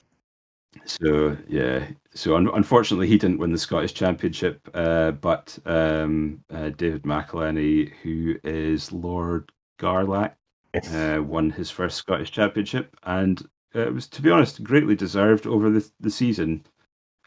[0.86, 6.70] So yeah, so un- unfortunately he didn't win the Scottish Championship, uh, but um, uh,
[6.70, 10.36] David McElhenney, who is Lord Garlack,
[10.74, 10.94] Yes.
[10.94, 13.42] uh, won his first Scottish Championship, and
[13.76, 16.66] uh, it was, to be honest, greatly deserved over the the season.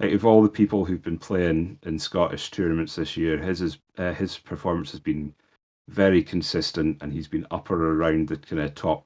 [0.01, 3.79] Out of all the people who've been playing in Scottish tournaments this year, his is,
[3.99, 5.35] uh, his performance has been
[5.89, 9.05] very consistent, and he's been up or around the kind of top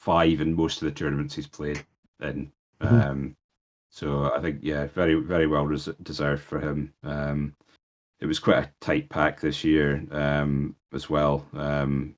[0.00, 1.84] five in most of the tournaments he's played
[2.20, 2.50] in.
[2.82, 3.10] Mhm.
[3.10, 3.36] Um,
[3.90, 6.94] so I think, yeah, very very well res- deserved for him.
[7.02, 7.56] Um,
[8.20, 11.46] it was quite a tight pack this year um, as well.
[11.54, 12.16] Um,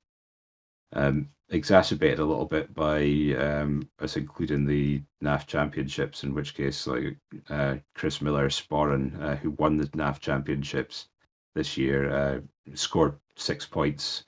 [0.93, 3.01] um, exacerbated a little bit by
[3.39, 7.17] um, us including the NAF championships, in which case, like
[7.49, 11.07] uh, Chris Miller Sporran, uh, who won the NAF championships
[11.55, 12.39] this year, uh,
[12.75, 14.25] scored six points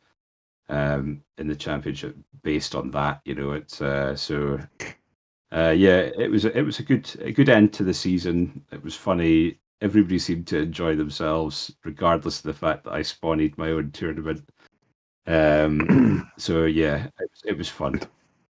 [0.69, 3.21] um, in the championship based on that.
[3.25, 4.59] You know, it's uh, so.
[5.53, 8.63] Uh, yeah, it was it was a good a good end to the season.
[8.71, 9.59] It was funny.
[9.81, 14.43] Everybody seemed to enjoy themselves, regardless of the fact that I spawned my own tournament.
[15.27, 18.01] Um, so yeah, it was, it was fun.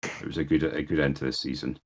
[0.02, 1.78] It was a good a good end to the season.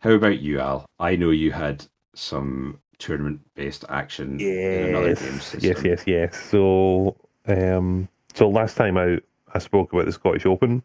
[0.00, 0.86] How about you, Al?
[1.00, 5.84] I know you had some tournament based action in another game Yes, system.
[5.84, 6.50] yes, yes, yes.
[6.50, 9.20] So, um, so last time out,
[9.52, 10.84] I spoke about the Scottish Open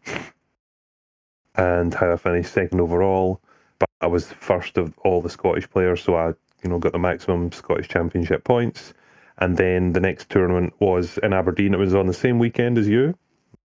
[1.56, 3.40] and how I finished second overall,
[3.78, 6.28] but I was first of all the Scottish players, so I,
[6.62, 8.94] you know, got the maximum Scottish Championship points.
[9.38, 11.74] And then the next tournament was in Aberdeen.
[11.74, 13.14] It was on the same weekend as you.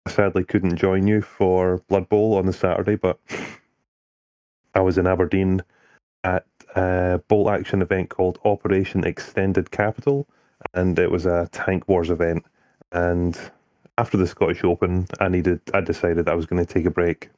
[0.05, 3.19] I sadly couldn't join you for Blood Bowl on the Saturday, but
[4.73, 5.61] I was in Aberdeen
[6.23, 10.27] at a bolt action event called Operation Extended Capital,
[10.73, 12.45] and it was a tank wars event.
[12.91, 13.39] And
[13.97, 17.29] after the Scottish Open, I needed, I decided I was going to take a break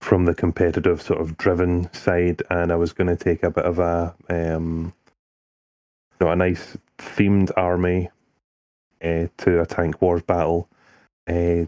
[0.00, 3.64] from the competitive sort of driven side, and I was going to take a bit
[3.64, 4.92] of a, um,
[6.20, 8.10] you know, a nice themed army
[9.02, 10.68] uh, to a tank wars battle.
[11.28, 11.64] Uh,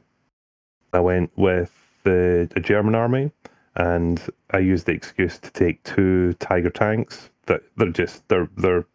[0.93, 1.73] I went with
[2.05, 3.33] the, the German army,
[3.77, 7.31] and I used the excuse to take two Tiger tanks.
[7.47, 8.87] That they're just they're they're,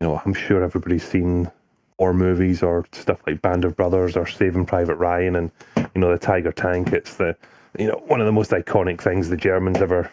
[0.00, 1.50] you know, I'm sure everybody's seen
[1.98, 6.10] war movies or stuff like Band of Brothers or Saving Private Ryan, and you know
[6.10, 6.92] the Tiger tank.
[6.92, 7.36] It's the
[7.78, 10.10] you know one of the most iconic things the Germans ever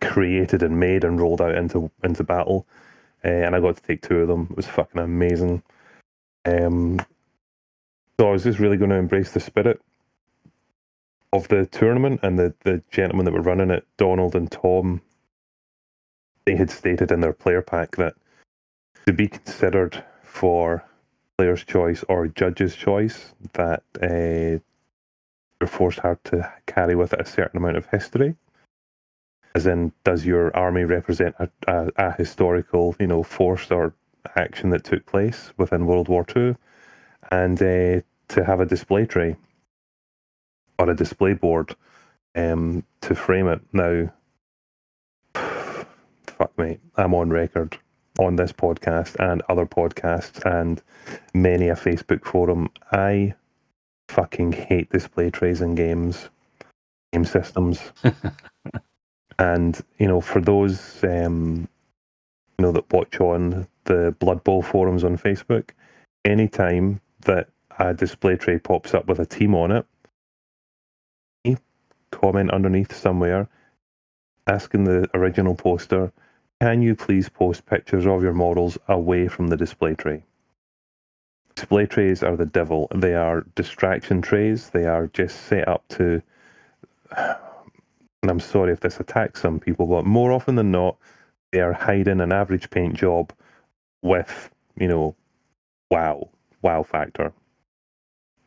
[0.00, 2.66] created and made and rolled out into into battle.
[3.24, 4.48] Uh, and I got to take two of them.
[4.50, 5.62] It was fucking amazing.
[6.44, 7.00] Um,
[8.18, 9.80] so I was just really going to embrace the spirit
[11.32, 15.00] of the tournament and the, the gentlemen that were running it, Donald and Tom,
[16.44, 18.14] they had stated in their player pack that
[19.06, 20.84] to be considered for
[21.36, 24.58] player's choice or judge's choice, that uh,
[25.66, 28.36] forced hard to carry with it a certain amount of history.
[29.54, 33.94] As in, does your army represent a, a, a historical, you know, force or
[34.34, 36.56] action that took place within World War Two?
[37.30, 39.36] And uh, to have a display tray
[40.78, 41.74] or a display board
[42.34, 43.60] um, to frame it.
[43.72, 44.12] Now,
[46.26, 47.78] fuck me, I'm on record
[48.18, 50.82] on this podcast and other podcasts and
[51.34, 52.70] many a Facebook forum.
[52.92, 53.34] I
[54.08, 56.28] fucking hate display trays in games,
[57.12, 57.80] game systems.
[59.38, 61.68] And you know, for those um,
[62.58, 65.72] you know that watch on the Blood Bowl forums on Facebook,
[66.24, 71.58] anytime that a display tray pops up with a team on it,
[72.10, 73.46] comment underneath somewhere
[74.46, 76.12] asking the original poster,
[76.60, 80.22] can you please post pictures of your models away from the display tray?
[81.56, 82.88] Display trays are the devil.
[82.94, 84.70] They are distraction trays.
[84.70, 86.22] They are just set up to,
[87.16, 90.96] and I'm sorry if this attacks some people, but more often than not,
[91.52, 93.32] they are hiding an average paint job
[94.02, 95.16] with, you know,
[95.90, 96.28] wow,
[96.62, 97.32] wow factor.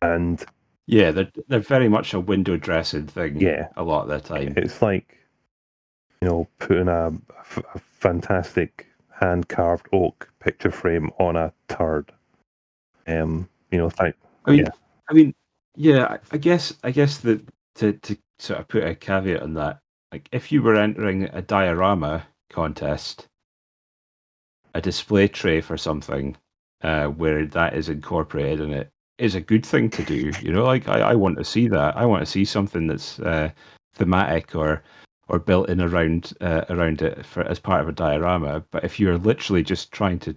[0.02, 0.44] And
[0.88, 3.40] yeah, they're they're very much a window dressing thing.
[3.42, 4.54] Yeah, a lot of the time.
[4.58, 5.18] It's like
[6.22, 7.08] you know putting a,
[7.74, 8.88] a fantastic
[9.20, 12.12] hand carved oak picture frame on a turd.
[13.10, 14.16] Um, you know, thank.
[14.46, 14.72] I mean, yeah.
[15.10, 15.34] I mean,
[15.76, 16.18] yeah.
[16.32, 17.42] I guess I guess that
[17.76, 19.80] to to sort of put a caveat on that,
[20.12, 23.28] like if you were entering a diorama contest,
[24.74, 26.36] a display tray for something
[26.82, 30.32] uh, where that is incorporated in it is a good thing to do.
[30.42, 31.98] You know, like I, I want to see that.
[31.98, 33.50] I want to see something that's uh,
[33.94, 34.84] thematic or
[35.28, 38.64] or built in around uh, around it for as part of a diorama.
[38.72, 40.36] But if you're literally just trying to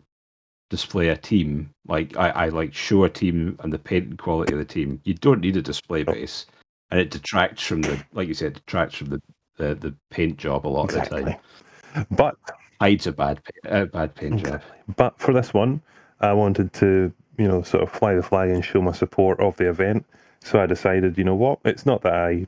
[0.73, 4.59] display a team, like I, I like show a team and the paint quality of
[4.59, 6.47] the team, you don't need a display base,
[6.91, 9.23] and it detracts from the like you said, detracts from the
[9.59, 11.21] the, the paint job a lot exactly.
[11.21, 12.07] of the time.
[12.11, 12.37] But
[12.81, 14.79] hides a bad uh, bad paint exactly.
[14.89, 14.97] job.
[14.97, 15.83] But for this one,
[16.21, 19.57] I wanted to you know, sort of fly the flag and show my support of
[19.57, 20.05] the event.
[20.41, 22.47] So I decided, you know what, it's not that I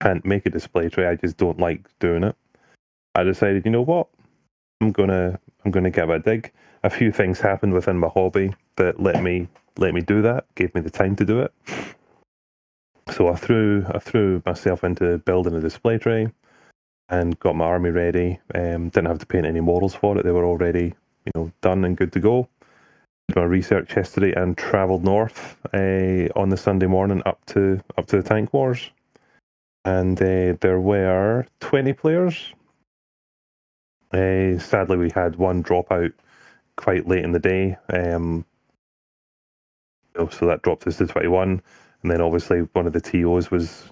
[0.00, 2.36] can't make a display tray, I just don't like doing it.
[3.14, 4.08] I decided, you know what,
[4.80, 6.52] I'm gonna I'm gonna give a dig.
[6.84, 10.74] A few things happened within my hobby that let me let me do that, gave
[10.74, 11.52] me the time to do it.
[13.12, 16.28] So I threw I threw myself into building a display tray
[17.08, 18.40] and got my army ready.
[18.54, 20.94] Um, didn't have to paint any models for it; they were already
[21.26, 22.48] you know done and good to go
[23.28, 28.06] Did my research yesterday and travelled north uh, on the Sunday morning up to up
[28.08, 28.90] to the Tank Wars,
[29.86, 32.52] and uh, there were twenty players.
[34.12, 36.12] Uh, sadly, we had one drop out
[36.76, 38.44] quite late in the day, um,
[40.30, 41.62] so that dropped us to twenty-one.
[42.02, 43.84] And then obviously one of the tos was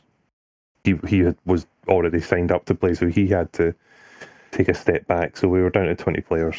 [0.85, 3.74] he he was already signed up to play, so he had to
[4.51, 5.37] take a step back.
[5.37, 6.57] So we were down to twenty players.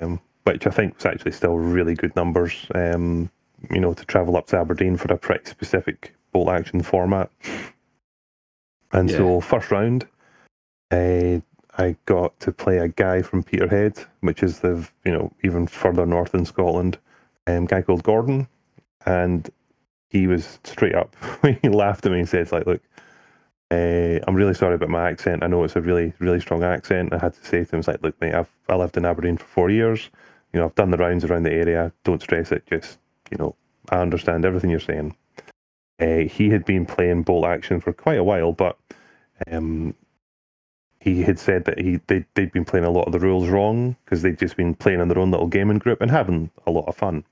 [0.00, 2.66] Um, which I think was actually still really good numbers.
[2.74, 3.30] Um,
[3.70, 7.30] you know, to travel up to Aberdeen for a pretty specific bolt action format.
[8.92, 9.18] And yeah.
[9.18, 10.06] so, first round,
[10.90, 11.40] uh,
[11.80, 16.06] I got to play a guy from Peterhead, which is the you know even further
[16.06, 16.98] north in Scotland.
[17.46, 18.46] Um, guy called Gordon,
[19.06, 19.48] and
[20.08, 21.16] he was straight up.
[21.62, 22.82] he laughed at me and said, "Like, look,
[23.70, 25.42] uh, I'm really sorry about my accent.
[25.42, 27.12] I know it's a really, really strong accent.
[27.12, 29.46] I had to say to him, like, look, mate, I've I lived in Aberdeen for
[29.46, 30.10] four years
[30.52, 31.92] you know, I've done the rounds around the area.
[32.04, 32.66] Don't stress it.
[32.66, 32.98] Just,
[33.30, 33.54] you know,
[33.90, 35.16] I understand everything you're saying.
[36.00, 38.78] Uh, he had been playing bolt action for quite a while, but
[39.50, 39.94] um,
[41.00, 43.96] he had said that he they they'd been playing a lot of the rules wrong
[44.04, 46.86] because they'd just been playing in their own little gaming group and having a lot
[46.86, 47.24] of fun.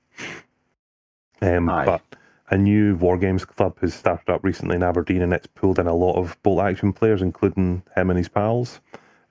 [1.41, 2.01] Um, but
[2.49, 5.87] a new war games club has started up recently in Aberdeen, and it's pulled in
[5.87, 8.81] a lot of bolt action players, including him and his pals.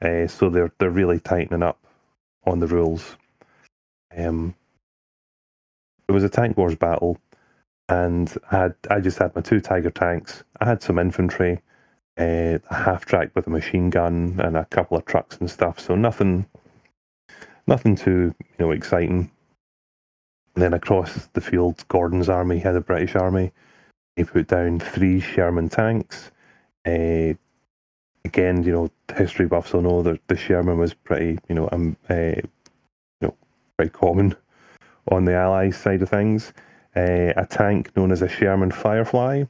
[0.01, 1.79] Uh, so they're they're really tightening up
[2.47, 3.17] on the rules.
[4.17, 4.55] Um,
[6.09, 7.19] it was a tank wars battle,
[7.89, 10.45] and I had I just had my two Tiger tanks.
[10.61, 11.61] I had some infantry,
[12.19, 15.79] uh, a half track with a machine gun, and a couple of trucks and stuff.
[15.79, 16.47] So nothing,
[17.67, 19.31] nothing too you know exciting.
[20.55, 23.53] And then across the field, Gordon's army had a British army.
[24.17, 26.33] He put down three Sherman tanks.
[26.85, 27.35] Uh,
[28.25, 31.97] again, you know, history buffs will know that the Sherman was pretty, you know, um,
[32.11, 32.35] uh,
[33.79, 34.35] quite common
[35.11, 36.53] on the Allies side of things.
[36.97, 39.45] Uh, a tank known as a Sherman Firefly.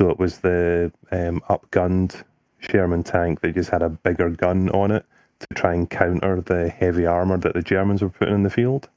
[0.00, 2.24] So it was the um, upgunned
[2.60, 5.04] Sherman tank that just had a bigger gun on it
[5.40, 8.88] to try and counter the heavy armor that the Germans were putting in the field.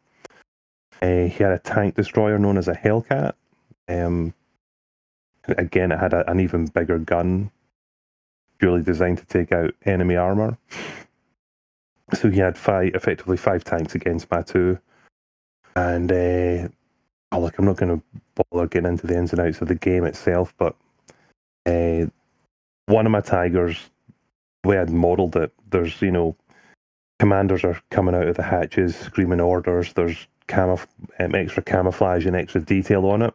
[1.01, 3.33] Uh, he had a tank destroyer known as a Hellcat.
[3.89, 4.33] Um,
[5.49, 7.51] again, it had a, an even bigger gun,
[8.59, 10.57] purely designed to take out enemy armor.
[12.13, 14.79] So he had five, effectively five tanks against two.
[15.75, 16.69] And uh,
[17.33, 19.75] oh, look, I'm not going to bother getting into the ins and outs of the
[19.75, 20.77] game itself, but
[21.65, 22.07] uh,
[22.87, 23.89] one of my tigers,
[24.63, 26.35] the way I'd modelled it, there's you know,
[27.19, 29.93] commanders are coming out of the hatches screaming orders.
[29.93, 33.33] There's um, extra camouflage and extra detail on it,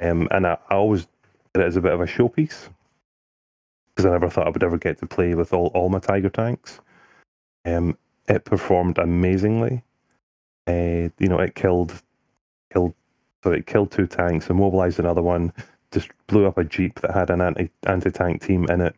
[0.00, 1.06] um, and I, I always
[1.54, 2.68] did it as a bit of a showpiece.
[3.94, 6.30] because I never thought I would ever get to play with all, all my Tiger
[6.30, 6.80] tanks.
[7.66, 7.98] Um,
[8.28, 9.82] it performed amazingly.
[10.66, 11.92] Uh, you know, it killed
[12.72, 12.94] killed
[13.44, 15.52] so it killed two tanks, immobilized another one,
[15.92, 18.96] just blew up a jeep that had an anti anti tank team in it,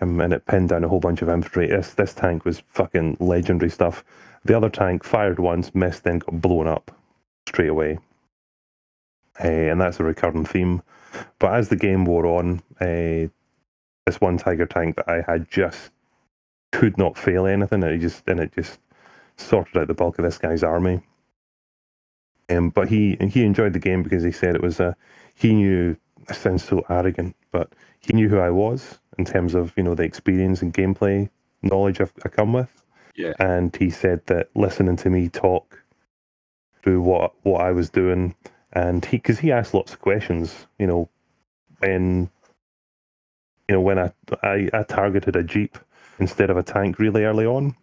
[0.00, 1.68] um, and it pinned down a whole bunch of infantry.
[1.68, 4.04] This this tank was fucking legendary stuff.
[4.44, 6.90] The other tank fired once, missed, then got blown up
[7.46, 7.98] straight away.
[9.42, 10.82] Uh, and that's a recurring theme.
[11.38, 13.28] But as the game wore on, uh,
[14.06, 15.90] this one Tiger tank that I had just
[16.72, 18.78] could not fail anything, and it just and it just
[19.36, 21.00] sorted out the bulk of this guy's army.
[22.48, 24.96] Um, but he he enjoyed the game because he said it was a
[25.34, 25.96] he knew.
[26.28, 29.94] It sounds so arrogant, but he knew who I was in terms of you know
[29.94, 31.28] the experience and gameplay
[31.62, 32.70] knowledge I've, I come with.
[33.16, 33.32] Yeah.
[33.38, 35.82] And he said that listening to me talk
[36.82, 38.34] through what what I was doing,
[38.72, 41.08] and he because he asked lots of questions, you know,
[41.78, 42.30] when
[43.68, 44.12] you know when I,
[44.42, 45.78] I I targeted a jeep
[46.18, 47.74] instead of a tank really early on,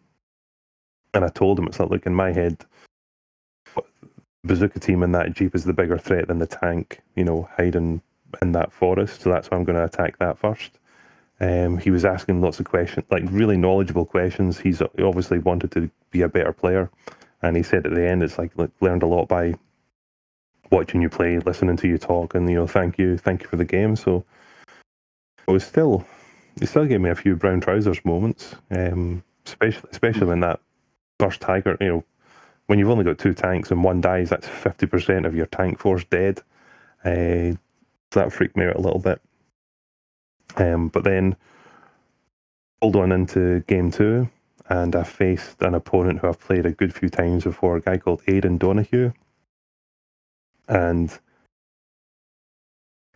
[1.14, 2.66] and I told him it's like look in my head,
[4.44, 8.02] bazooka team in that jeep is the bigger threat than the tank, you know, hiding
[8.42, 10.80] in that forest, so that's why I'm going to attack that first.
[11.40, 14.60] Um, he was asking lots of questions, like really knowledgeable questions.
[14.60, 16.90] He's obviously wanted to be a better player,
[17.42, 18.52] and he said at the end, it's like
[18.82, 19.54] learned a lot by
[20.72, 23.56] watching you play, listening to you talk, and you know, thank you, thank you for
[23.56, 23.96] the game.
[23.96, 24.26] So
[25.48, 26.06] it was still,
[26.60, 30.60] it still gave me a few brown trousers moments, um, especially especially when that
[31.20, 32.04] first tiger, you know,
[32.66, 35.80] when you've only got two tanks and one dies, that's fifty percent of your tank
[35.80, 36.42] force dead.
[37.06, 37.54] Uh,
[38.12, 39.22] that freaked me out a little bit.
[40.56, 41.36] Um, but then
[42.82, 44.30] pulled on into game two,
[44.70, 47.98] and I faced an opponent who I've played a good few times before, a guy
[47.98, 49.12] called Aidan Donahue.
[50.68, 51.18] And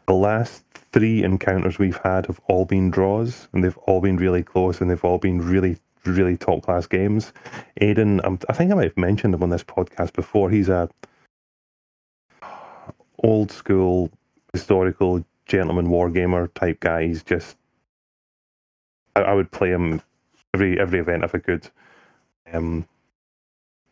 [0.07, 4.43] the last three encounters we've had have all been draws, and they've all been really
[4.43, 7.33] close, and they've all been really, really top class games.
[7.77, 10.49] Aidan, I think I might have mentioned him on this podcast before.
[10.49, 10.89] He's a
[13.23, 14.09] old school
[14.53, 17.07] historical gentleman wargamer type guy.
[17.07, 17.57] He's just
[19.15, 20.01] I, I, would play him
[20.53, 21.69] every every event if I could.
[22.51, 22.87] Um,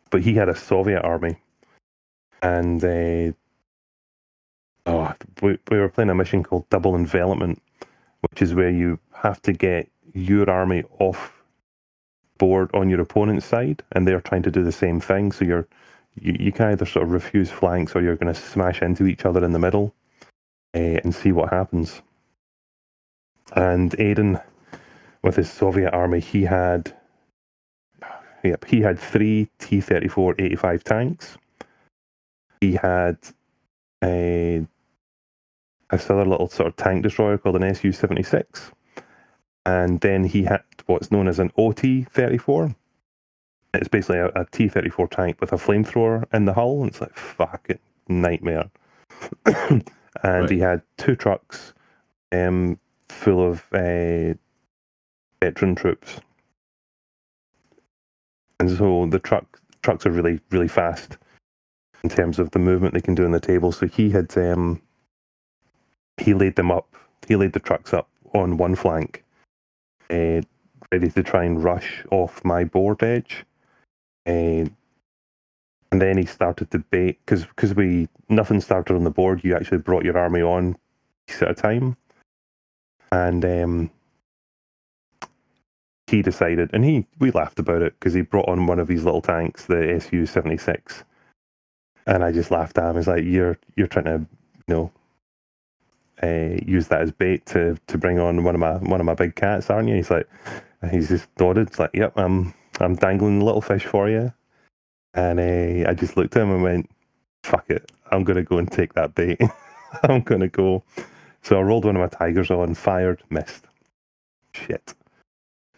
[0.09, 1.37] but he had a Soviet army,
[2.41, 3.31] and uh,
[4.85, 7.61] oh, we, we were playing a mission called Double Envelopment,
[8.29, 11.33] which is where you have to get your army off
[12.37, 15.31] board on your opponent's side, and they're trying to do the same thing.
[15.31, 15.67] So you're
[16.15, 19.25] you, you can either sort of refuse flanks or you're going to smash into each
[19.25, 19.93] other in the middle
[20.75, 22.01] uh, and see what happens.
[23.55, 24.41] And Aiden,
[25.23, 26.93] with his Soviet army, he had
[28.43, 31.37] yep, he had three T thirty four eighty five tanks.
[32.61, 33.17] He had
[34.03, 34.65] a
[35.91, 38.71] this other little sort of tank destroyer called an Su seventy six,
[39.65, 42.75] and then he had what's known as an OT thirty four.
[43.73, 46.89] It's basically a a T thirty four tank with a flamethrower in the hull, and
[46.91, 48.69] it's like fucking nightmare.
[50.23, 50.49] and right.
[50.49, 51.73] he had two trucks
[52.31, 52.79] um,
[53.09, 54.33] full of uh,
[55.41, 56.19] veteran troops.
[58.59, 61.17] And so the truck trucks are really really fast
[62.03, 63.71] in terms of the movement they can do on the table.
[63.71, 64.81] So he had um,
[66.17, 66.95] he laid them up.
[67.27, 69.23] He laid the trucks up on one flank,
[70.09, 70.41] uh,
[70.91, 73.45] ready to try and rush off my board edge.
[74.25, 74.65] Uh,
[75.91, 79.43] and then he started to bait because because we nothing started on the board.
[79.43, 80.77] You actually brought your army on
[81.27, 81.97] piece at a time,
[83.11, 83.91] and um,
[86.07, 89.05] he decided, and he we laughed about it because he brought on one of these
[89.05, 91.03] little tanks, the Su seventy six,
[92.07, 92.97] and I just laughed at him.
[92.97, 94.27] He's like, "You're you're trying to,
[94.67, 94.91] you know."
[96.21, 99.13] Uh, use that as bait to to bring on one of my one of my
[99.13, 99.95] big cats, aren't you?
[99.95, 100.27] He's like,
[100.91, 101.69] he's just nodded.
[101.69, 104.33] It's like, yep, I'm I'm dangling a little fish for you.
[105.13, 106.89] And uh, I just looked at him and went,
[107.43, 109.39] fuck it, I'm going to go and take that bait.
[110.03, 110.83] I'm going to go.
[111.41, 113.65] So I rolled one of my tigers on, fired, missed.
[114.53, 114.93] Shit.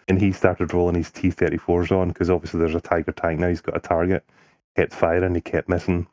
[0.08, 3.48] And he started rolling his T 34s on because obviously there's a tiger tank now,
[3.48, 4.26] he's got a target.
[4.76, 6.08] Kept firing, he kept missing.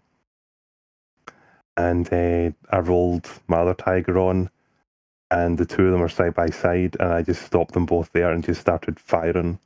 [1.76, 4.50] And uh, I rolled my other tiger on,
[5.30, 8.10] and the two of them are side by side, and I just stopped them both
[8.12, 9.58] there and just started firing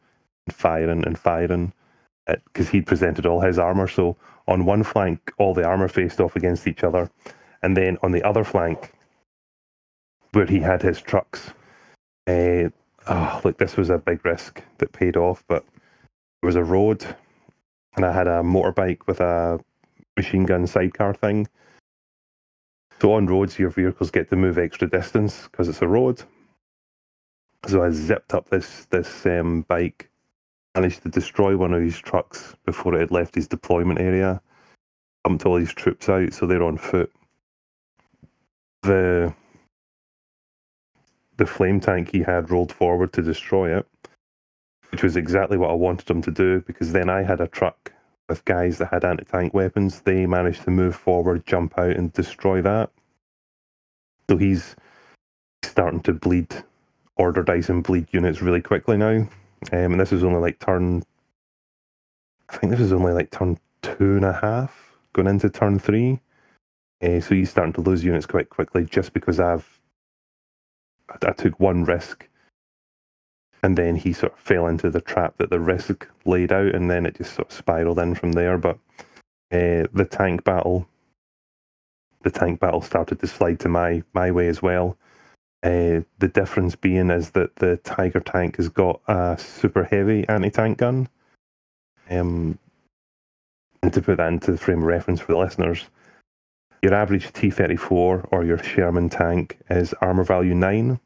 [0.46, 1.72] and firing and firing
[2.26, 3.88] because he presented all his armor.
[3.88, 4.16] So
[4.46, 7.10] on one flank, all the armor faced off against each other,
[7.62, 8.92] and then on the other flank,
[10.32, 11.50] where he had his trucks,
[12.26, 12.68] uh,
[13.08, 15.44] oh look, this was a big risk that paid off.
[15.48, 15.64] But
[16.40, 17.04] there was a road,
[17.96, 19.60] and I had a motorbike with a
[20.16, 21.48] machine gun sidecar thing.
[23.00, 26.22] So on roads, your vehicles get to move extra distance because it's a road.
[27.66, 30.08] So I zipped up this this um, bike,
[30.74, 34.40] managed to destroy one of his trucks before it had left his deployment area.
[35.24, 37.12] Pumped all his troops out, so they're on foot.
[38.82, 39.34] The
[41.36, 43.86] the flame tank he had rolled forward to destroy it,
[44.90, 47.92] which was exactly what I wanted him to do because then I had a truck
[48.28, 50.00] with guys that had anti tank weapons.
[50.00, 52.90] They managed to move forward, jump out, and destroy that.
[54.28, 54.74] So he's
[55.62, 56.64] starting to bleed
[57.16, 59.28] order and bleed units really quickly now.
[59.70, 61.02] Um, and this is only like turn,
[62.48, 66.18] I think this is only like turn two and a half going into turn three.
[67.02, 69.80] Uh, so he's starting to lose units quite quickly just because I've
[71.22, 72.28] I took one risk,
[73.62, 76.90] and then he sort of fell into the trap that the risk laid out, and
[76.90, 78.56] then it just sort of spiraled in from there.
[78.56, 78.78] But
[79.52, 80.86] uh, the tank battle,
[82.22, 84.96] the tank battle started to slide to my my way as well.
[85.62, 90.50] Uh, the difference being is that the Tiger tank has got a super heavy anti
[90.50, 91.08] tank gun.
[92.10, 92.58] Um,
[93.82, 95.86] and to put that into the frame of reference for the listeners,
[96.82, 100.98] your average T34 or your Sherman tank is armor value 9.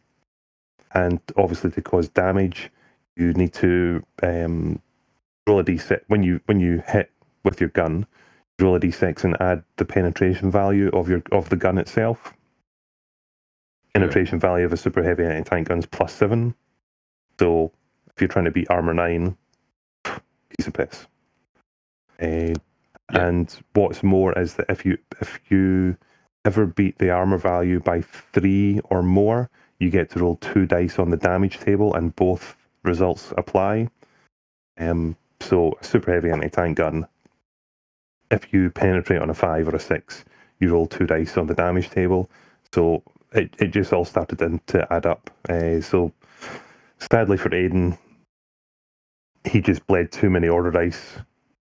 [0.94, 2.70] And obviously, to cause damage,
[3.16, 4.80] you need to um,
[5.46, 6.00] roll a d6.
[6.06, 7.10] When you, when you hit
[7.44, 8.06] with your gun,
[8.58, 12.32] roll a d6 and add the penetration value of, your, of the gun itself.
[13.96, 16.54] Penetration value of a super heavy anti tank gun is plus 7.
[17.40, 17.72] So
[18.08, 19.34] if you're trying to beat armor 9,
[20.04, 21.06] piece of piss.
[22.20, 22.54] Uh, yeah.
[23.08, 25.96] And what's more is that if you if you
[26.44, 30.98] ever beat the armor value by three or more, you get to roll two dice
[30.98, 33.88] on the damage table, and both results apply.
[34.76, 37.06] Um, so a super heavy anti-tank gun.
[38.30, 40.26] If you penetrate on a five or a six,
[40.60, 42.28] you roll two dice on the damage table.
[42.74, 43.02] So
[43.32, 45.30] it, it just all started in to add up.
[45.48, 46.12] Uh, so
[47.10, 47.98] sadly for Aiden,
[49.44, 51.18] he just bled too many order dice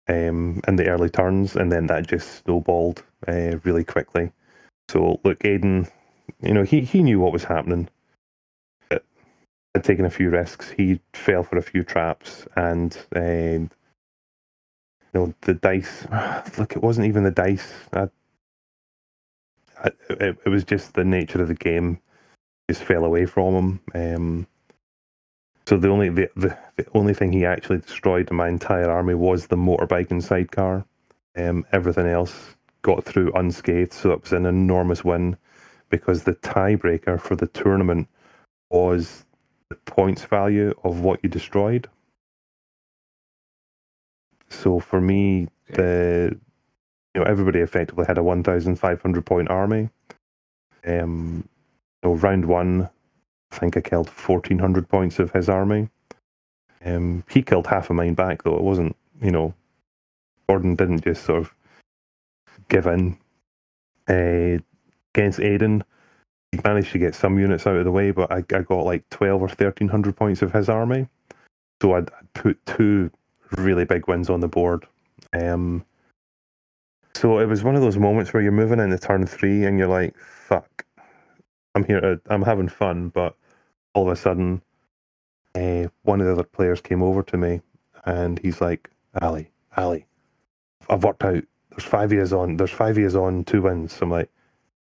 [0.09, 4.31] um, in the early turns, and then that just snowballed uh, really quickly.
[4.89, 5.91] So look, Aiden,
[6.43, 7.89] you know, he, he knew what was happening.
[8.91, 10.71] Had taken a few risks.
[10.71, 13.69] He fell for a few traps, and uh, you
[15.12, 16.07] know the dice.
[16.59, 17.73] Look, it wasn't even the dice.
[17.93, 18.09] I,
[19.85, 22.01] I, it, it was just the nature of the game.
[22.70, 23.80] Just fell away from him.
[23.95, 24.47] Um,
[25.66, 29.14] so the only the, the, the only thing he actually destroyed in my entire army
[29.14, 30.85] was the motorbike and sidecar.
[31.37, 35.37] Um, everything else got through unscathed, so it was an enormous win
[35.91, 38.09] because the tiebreaker for the tournament
[38.70, 39.24] was
[39.70, 41.89] the points value of what you destroyed.
[44.51, 46.39] So for me, the
[47.15, 49.89] you know everybody effectively had a one thousand five hundred point army.
[50.87, 51.49] Um,
[52.03, 52.91] so round one,
[53.51, 55.89] I think I killed 1,400 points of his army.
[56.85, 58.57] Um, he killed half of mine back, though.
[58.57, 59.55] It wasn't, you know,
[60.49, 61.55] Gordon didn't just sort of
[62.69, 63.17] give in.
[64.09, 64.59] Uh,
[65.15, 65.83] against Aiden,
[66.53, 69.09] he managed to get some units out of the way, but I, I got like
[69.11, 71.09] 12 or 1,300 points of his army.
[71.81, 73.11] So I'd put two
[73.53, 74.87] really big wins on the board.
[75.33, 75.85] Um,
[77.15, 79.89] so it was one of those moments where you're moving into turn three and you're
[79.89, 80.85] like, fuck,
[81.75, 83.37] I'm here to, I'm having fun, but
[83.95, 84.62] all of a sudden,
[85.55, 87.61] uh, one of the other players came over to me
[88.05, 88.91] and he's like,
[89.23, 90.07] Ali, Ali,
[90.89, 91.45] I've worked out.
[91.71, 92.57] There's five years on.
[92.57, 93.93] There's five years on, two wins.
[93.95, 94.31] So I'm like,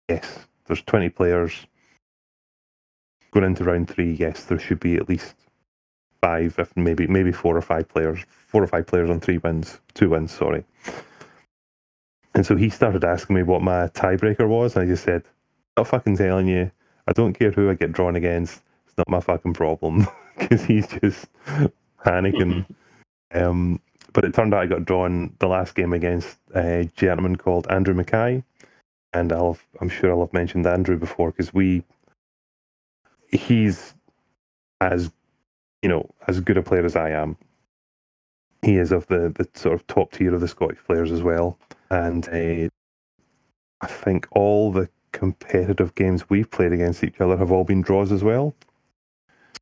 [0.08, 0.46] yes.
[0.66, 1.66] There's 20 players
[3.30, 4.12] going into round three.
[4.14, 5.34] Yes, there should be at least
[6.20, 9.80] five, if maybe maybe four or five players, four or five players on three wins,
[9.94, 10.32] two wins.
[10.32, 10.64] Sorry.
[12.36, 15.24] And so he started asking me what my tiebreaker was, and I just said,
[15.74, 16.70] "Not fucking telling you.
[17.08, 20.06] I don't care who I get drawn against It's not my fucking problem
[20.38, 21.26] because he's just
[22.04, 22.66] panicking.
[23.34, 23.80] um,
[24.12, 27.94] but it turned out I got drawn the last game against a gentleman called Andrew
[27.94, 28.44] Mackay,
[29.14, 31.84] and I'll have, I'm sure I'll have mentioned Andrew before because we
[33.30, 33.94] he's
[34.82, 35.10] as
[35.80, 37.38] you know as good a player as I am.
[38.66, 41.56] He is of the the sort of top tier of the Scottish players as well,
[41.88, 42.68] and uh,
[43.80, 48.10] I think all the competitive games we've played against each other have all been draws
[48.10, 48.56] as well.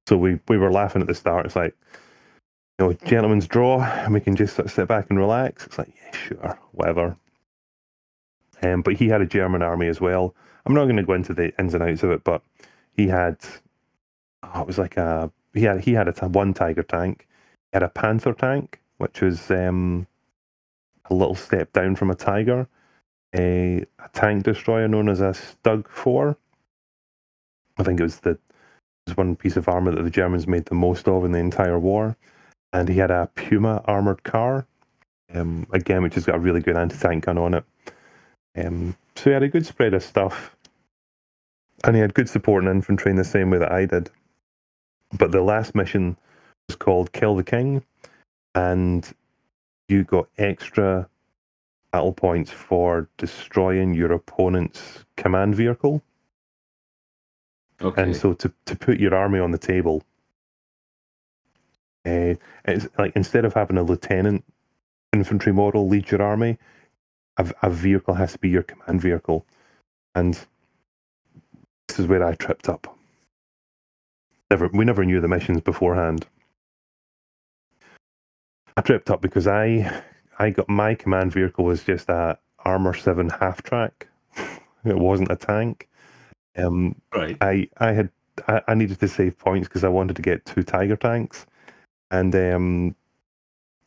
[0.06, 1.44] So we, we were laughing at the start.
[1.44, 1.76] It's like,
[2.78, 5.66] you know, gentlemen's draw, and we can just sort of sit back and relax.
[5.66, 7.14] It's like, yeah, sure, whatever.
[8.62, 10.34] Um, but he had a German army as well.
[10.64, 12.42] I'm not going to go into the ins and outs of it, but
[12.96, 13.36] he had,
[14.42, 17.28] oh, it was like a, he had he had a one Tiger tank,
[17.70, 20.06] he had a Panther tank, which was um,
[21.10, 22.68] a little step down from a Tiger,
[23.34, 26.36] a, a tank destroyer known as a Stug Four.
[27.76, 28.38] I think it was the
[29.06, 31.78] was one piece of armor that the Germans made the most of in the entire
[31.78, 32.16] war.
[32.72, 34.66] And he had a Puma armored car,
[35.32, 37.64] um, again, which has got a really good anti tank gun on it.
[38.56, 40.56] Um, so he had a good spread of stuff.
[41.84, 44.10] And he had good support and infantry in the same way that I did.
[45.16, 46.16] But the last mission
[46.68, 47.84] was called Kill the King,
[48.54, 49.12] and
[49.88, 51.08] you got extra
[51.92, 56.02] battle points for destroying your opponent's command vehicle.
[57.80, 58.02] Okay.
[58.02, 60.02] And so to, to put your army on the table,
[62.06, 62.34] uh,
[62.64, 64.44] it's like instead of having a lieutenant
[65.12, 66.58] infantry model lead your army,
[67.36, 69.46] a, a vehicle has to be your command vehicle.
[70.14, 70.34] And
[71.88, 72.96] this is where I tripped up.
[74.50, 76.26] Never, we never knew the missions beforehand.
[78.76, 80.02] I tripped up because I,
[80.38, 84.08] I got my command vehicle was just a armor seven half track.
[84.84, 85.88] it wasn't a tank.
[86.56, 87.36] Um, right.
[87.40, 88.10] I I had
[88.48, 91.46] I, I needed to save points because I wanted to get two Tiger tanks,
[92.10, 92.96] and um,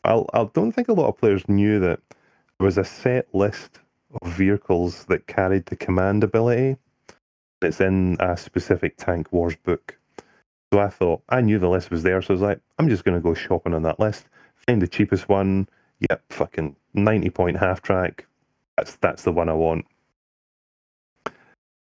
[0.03, 3.79] I I don't think a lot of players knew that there was a set list
[4.21, 6.77] of vehicles that carried the command ability.
[7.61, 9.97] It's in a specific Tank Wars book.
[10.73, 13.03] So I thought I knew the list was there, so I was like, I'm just
[13.03, 14.25] going to go shopping on that list,
[14.67, 15.67] the cheapest one.
[16.09, 18.27] Yep, fucking ninety point half track.
[18.75, 19.85] That's that's the one I want.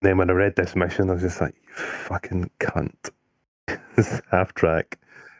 [0.01, 3.11] Then when I read this mission, I was just like, you fucking cunt.
[3.95, 4.97] this half track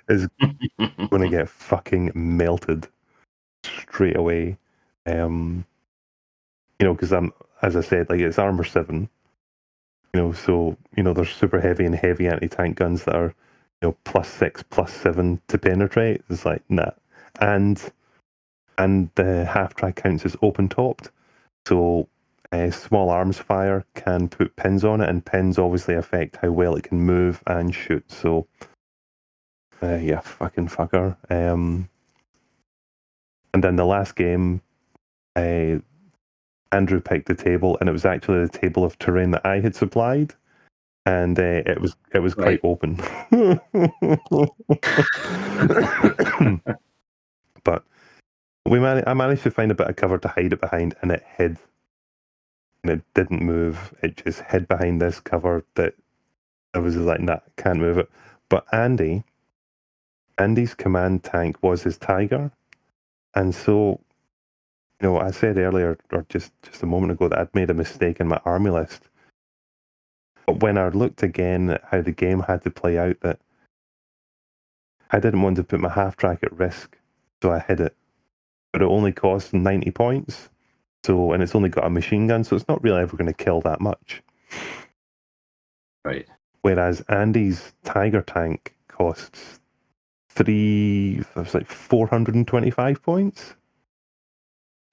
[0.10, 0.28] is
[1.10, 2.88] going to get fucking melted
[3.64, 4.58] straight away.
[5.06, 5.66] Um,
[6.78, 7.32] you know, because I'm,
[7.62, 9.10] as I said, like it's armor seven.
[10.14, 13.34] You know, so you know there's super heavy and heavy anti-tank guns that are,
[13.82, 16.22] you know, plus six, plus seven to penetrate.
[16.30, 16.92] It's like nah,
[17.40, 17.92] and
[18.80, 21.12] and the half track counts as open topped.
[21.68, 22.08] So
[22.52, 26.76] uh, small arms fire can put pins on it, and pins obviously affect how well
[26.76, 28.10] it can move and shoot.
[28.10, 28.48] So,
[29.84, 31.16] uh, yeah, fucking fucker.
[31.30, 31.90] Um,
[33.54, 34.62] and then the last game,
[35.36, 35.78] uh,
[36.72, 39.76] Andrew picked the table, and it was actually the table of terrain that I had
[39.76, 40.34] supplied,
[41.06, 42.62] and uh, it was it was quite Right.
[42.64, 42.98] open.
[47.64, 47.84] but
[48.66, 51.12] we man- I managed to find a bit of cover to hide it behind, and
[51.12, 51.58] it hid
[52.84, 53.94] and it didn't move.
[54.02, 55.96] It just hid behind this cover that
[56.74, 58.10] I was like, nah, can't move it.
[58.50, 59.24] But Andy,
[60.38, 62.52] Andy's command tank was his Tiger,
[63.36, 64.00] and so,
[65.02, 67.74] you know, I said earlier, or just just a moment ago, that I'd made a
[67.74, 69.10] mistake in my army list.
[70.46, 73.40] But when I looked again at how the game had to play out, that
[75.12, 76.98] I didn't want to put my half track at risk,
[77.42, 77.96] so I hid it.
[78.72, 80.50] But it only costs ninety points.
[81.04, 83.34] So, and it's only got a machine gun, so it's not really ever going to
[83.34, 84.22] kill that much.
[86.04, 86.28] Right.
[86.62, 89.60] Whereas Andy's Tiger tank costs
[90.30, 93.56] three, it was like 425 points.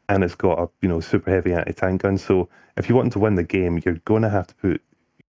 [0.08, 2.18] And it's got a, you know, super heavy anti tank gun.
[2.18, 4.82] So if you want to win the game, you're going to have to put,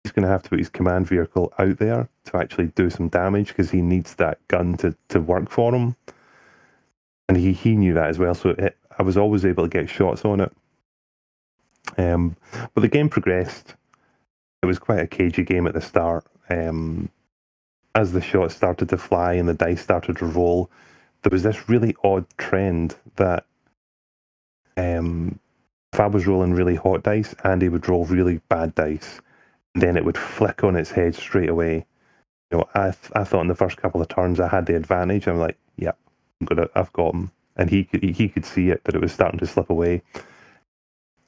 [0.03, 3.09] he's going to have to put his command vehicle out there to actually do some
[3.09, 5.97] damage because he needs that gun to, to work for him.
[7.29, 8.35] And he, he knew that as well.
[8.35, 10.53] So it, I was always able to get shots on it.
[11.99, 12.37] Um,
[12.75, 13.75] but the game progressed.
[14.63, 16.25] It was quite a cagey game at the start.
[16.49, 17.11] Um,
[17.95, 20.71] as the shots started to fly and the dice started to roll,
[21.23, 23.47] there was this really odd trend that
[24.77, 25.39] um,
[25.93, 29.21] if I was rolling really hot dice, Andy would roll really bad dice,
[29.75, 31.87] and then it would flick on its head straight away.
[32.51, 34.77] You know, I th- I thought in the first couple of turns I had the
[34.77, 35.27] advantage.
[35.27, 35.93] I'm like, yeah,
[36.41, 39.13] I'm gonna, I've got him, and he could he could see it that it was
[39.13, 40.03] starting to slip away.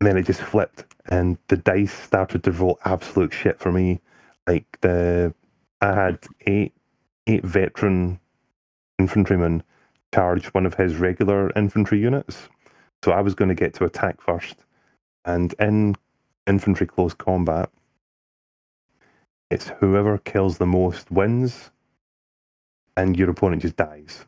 [0.01, 4.01] And then it just flipped, and the dice started to roll absolute shit for me.
[4.47, 5.35] Like the,
[5.81, 6.73] I had eight
[7.27, 8.21] eight veteran
[8.99, 9.63] infantrymen
[10.15, 12.49] charge one of his regular infantry units,
[13.05, 14.57] so I was going to get to attack first.
[15.25, 15.97] And in
[16.47, 17.71] infantry close combat,
[19.51, 21.71] it's whoever kills the most wins,
[22.97, 24.25] and your opponent just dies.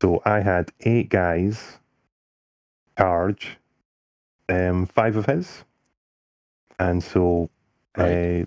[0.00, 1.78] So I had eight guys
[2.98, 3.58] charge
[4.48, 5.64] um, five of his.
[6.78, 7.50] And so
[7.96, 8.42] Right.
[8.42, 8.46] uh,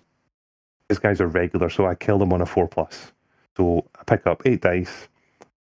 [0.90, 3.12] these guys are regular, so I kill them on a four plus.
[3.58, 5.08] So I pick up eight dice,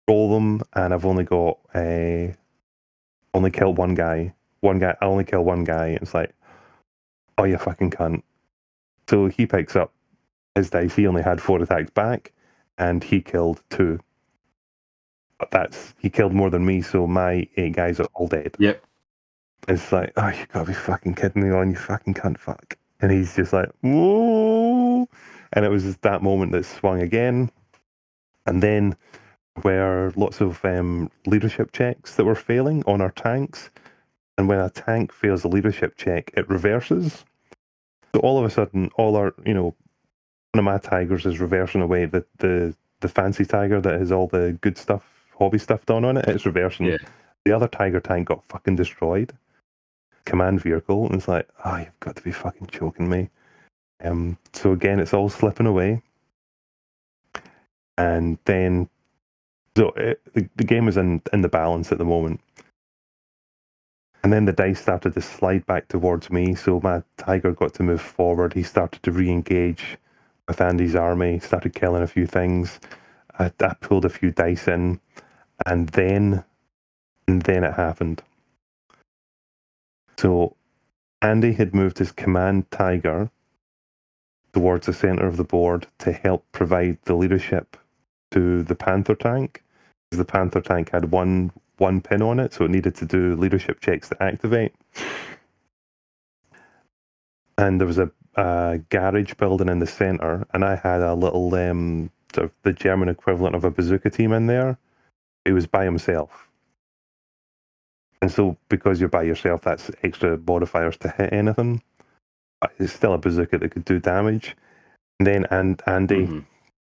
[0.08, 2.34] roll them, and I've only got uh,
[3.34, 4.34] only killed one guy.
[4.62, 5.88] One guy, I only kill one guy.
[5.90, 6.34] And It's like,
[7.38, 8.24] oh, you fucking cunt.
[9.10, 9.94] So he picks up
[10.56, 10.96] his dice.
[10.96, 12.32] He only had four attacks back,
[12.78, 14.00] and he killed two.
[15.40, 18.56] But that's he killed more than me, so my eight guys are all dead.
[18.60, 18.84] Yep.
[19.68, 22.78] It's like, oh, you gotta be fucking kidding me on, you fucking cunt fuck.
[23.02, 25.08] And he's just like, whoa.
[25.54, 27.52] and it was that moment that swung again,
[28.46, 28.96] and then
[29.62, 33.70] where lots of um, leadership checks that were failing on our tanks.
[34.38, 37.24] And when a tank fails a leadership check, it reverses.
[38.14, 39.76] So all of a sudden, all our, you know,
[40.54, 44.28] one of my tigers is reversing away the, the, the fancy tiger that has all
[44.28, 46.26] the good stuff, hobby stuff done on it.
[46.28, 46.88] It's reversing.
[46.88, 46.98] Yeah.
[47.46, 49.34] The other tiger tank got fucking destroyed.
[50.26, 51.06] Command vehicle.
[51.06, 53.30] And it's like, oh, you've got to be fucking choking me.
[54.04, 56.02] Um, so again, it's all slipping away.
[57.98, 58.90] And then
[59.78, 62.40] so it, the, the game is in, in the balance at the moment.
[64.24, 67.84] And then the dice started to slide back towards me, so my tiger got to
[67.84, 68.54] move forward.
[68.54, 69.98] He started to re engage
[70.48, 72.80] with Andy's army, started killing a few things.
[73.38, 75.00] I, I pulled a few dice in,
[75.66, 76.44] and then
[77.28, 78.22] and then it happened.
[80.18, 80.56] So
[81.22, 83.30] Andy had moved his command tiger
[84.54, 87.78] towards the center of the board to help provide the leadership
[88.32, 89.64] to the Panther tank
[90.10, 93.36] Because the Panther tank had one one pin on it, so it needed to do
[93.36, 94.74] leadership checks to activate.
[97.58, 101.54] And there was a, a garage building in the center, and I had a little
[101.56, 102.12] um,
[102.64, 104.78] the German equivalent of a bazooka team in there.
[105.46, 106.50] He was by himself.
[108.22, 111.82] And so, because you're by yourself, that's extra modifiers to hit anything.
[112.62, 114.56] But it's still a bazooka that could do damage.
[115.20, 116.40] And then and Andy, mm-hmm.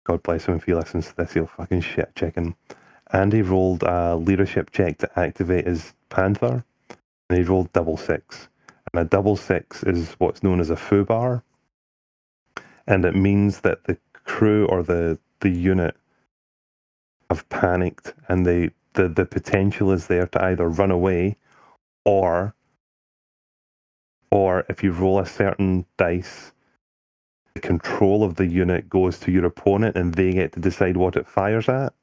[0.06, 2.56] God bless him if he listens to this, he'll fucking shit chicken.
[3.14, 6.64] Andy rolled a leadership check to activate his Panther,
[7.30, 8.50] and he rolled double six.
[8.94, 11.44] And a double six is what's known as a FUBAR,
[12.88, 15.96] and it means that the crew or the, the unit
[17.30, 21.38] have panicked and they the, the potential is there to either run away
[22.06, 22.56] or
[24.32, 26.52] or if you roll a certain dice
[27.56, 31.16] the control of the unit goes to your opponent and they get to decide what
[31.16, 31.94] it fires at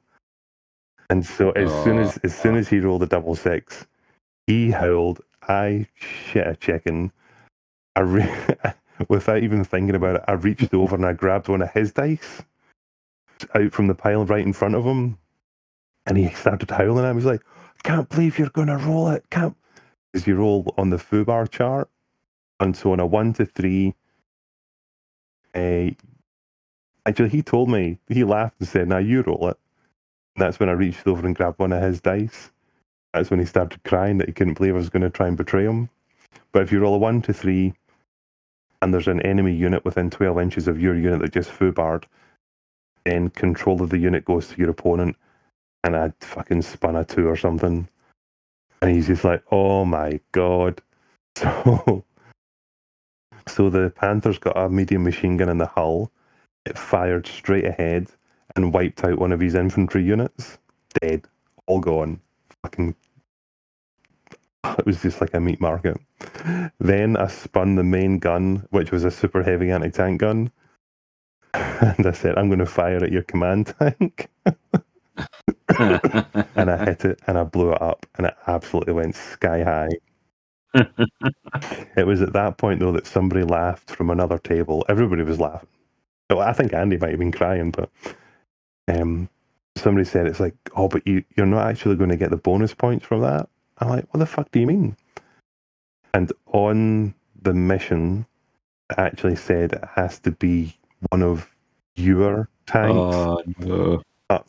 [1.09, 3.85] and so as oh, soon as as soon as he rolled a double six,
[4.47, 7.11] he howled, "I shit a chicken!"
[7.95, 8.47] I re-
[9.09, 12.43] without even thinking about it, I reached over and I grabbed one of his dice
[13.55, 15.17] out from the pile right in front of him,
[16.05, 17.05] and he started howling.
[17.05, 17.41] at I was like,
[17.83, 19.55] "Can't believe you're going to roll it!" Can't
[20.13, 21.89] as you roll on the FUBAR chart,
[22.59, 23.95] and so on a one to three.
[25.53, 25.91] Uh,
[27.05, 29.57] actually, he told me he laughed and said, "Now you roll it."
[30.37, 32.51] that's when I reached over and grabbed one of his dice.
[33.13, 35.37] That's when he started crying that he couldn't believe I was going to try and
[35.37, 35.89] betray him.
[36.51, 37.73] But if you roll a one to three,
[38.81, 42.03] and there's an enemy unit within 12 inches of your unit that just foobarred,
[43.05, 45.15] then control of the unit goes to your opponent.
[45.83, 47.87] And I fucking spun a two or something.
[48.81, 50.81] And he's just like, oh my god.
[51.37, 52.05] So,
[53.45, 56.11] so the Panther's got a medium machine gun in the hull.
[56.65, 58.07] It fired straight ahead
[58.55, 60.57] and wiped out one of his infantry units.
[61.01, 61.25] Dead.
[61.67, 62.21] All gone.
[62.63, 62.95] Fucking.
[64.79, 65.97] It was just like a meat market.
[66.79, 70.51] Then I spun the main gun, which was a super heavy anti tank gun.
[71.97, 74.29] And I said, I'm going to fire at your command tank.
[75.79, 79.89] and I hit it and I blew it up and it absolutely went sky high.
[81.97, 84.85] it was at that point, though, that somebody laughed from another table.
[84.89, 85.69] Everybody was laughing.
[86.29, 87.89] Well, I think Andy might have been crying, but
[88.87, 89.29] um,
[89.77, 92.73] somebody said it's like, oh, but you you're not actually going to get the bonus
[92.73, 93.49] points from that.
[93.79, 94.97] I'm like, what the fuck do you mean?
[96.13, 98.25] And on the mission,
[98.89, 100.75] it actually said it has to be
[101.09, 101.49] one of
[101.95, 102.95] your tanks.
[102.95, 104.01] Oh, no.
[104.27, 104.45] But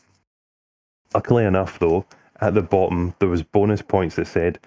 [1.15, 2.07] luckily enough, though,
[2.41, 4.59] at the bottom there was bonus points that said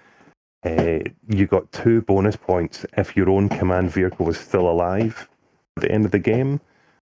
[0.64, 5.28] uh, you got two bonus points if your own command vehicle was still alive
[5.76, 6.60] at the end of the game.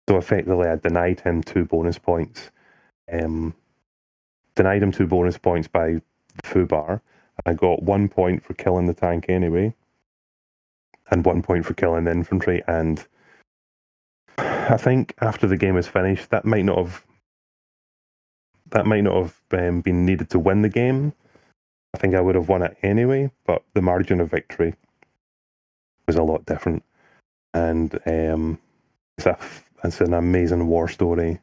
[0.07, 2.51] So effectively, I denied him two bonus points.
[3.11, 3.53] Um,
[4.55, 6.01] denied him two bonus points by
[6.43, 7.01] FUBAR.
[7.45, 9.73] I got one point for killing the tank anyway,
[11.09, 12.63] and one point for killing the infantry.
[12.67, 13.05] And
[14.69, 17.05] I think after the game is finished, that might not have
[18.71, 21.13] that might not have um, been needed to win the game.
[21.93, 24.75] I think I would have won it anyway, but the margin of victory
[26.07, 26.83] was a lot different.
[27.53, 28.59] And um,
[29.17, 29.37] it's a
[29.83, 31.39] it's an amazing war story.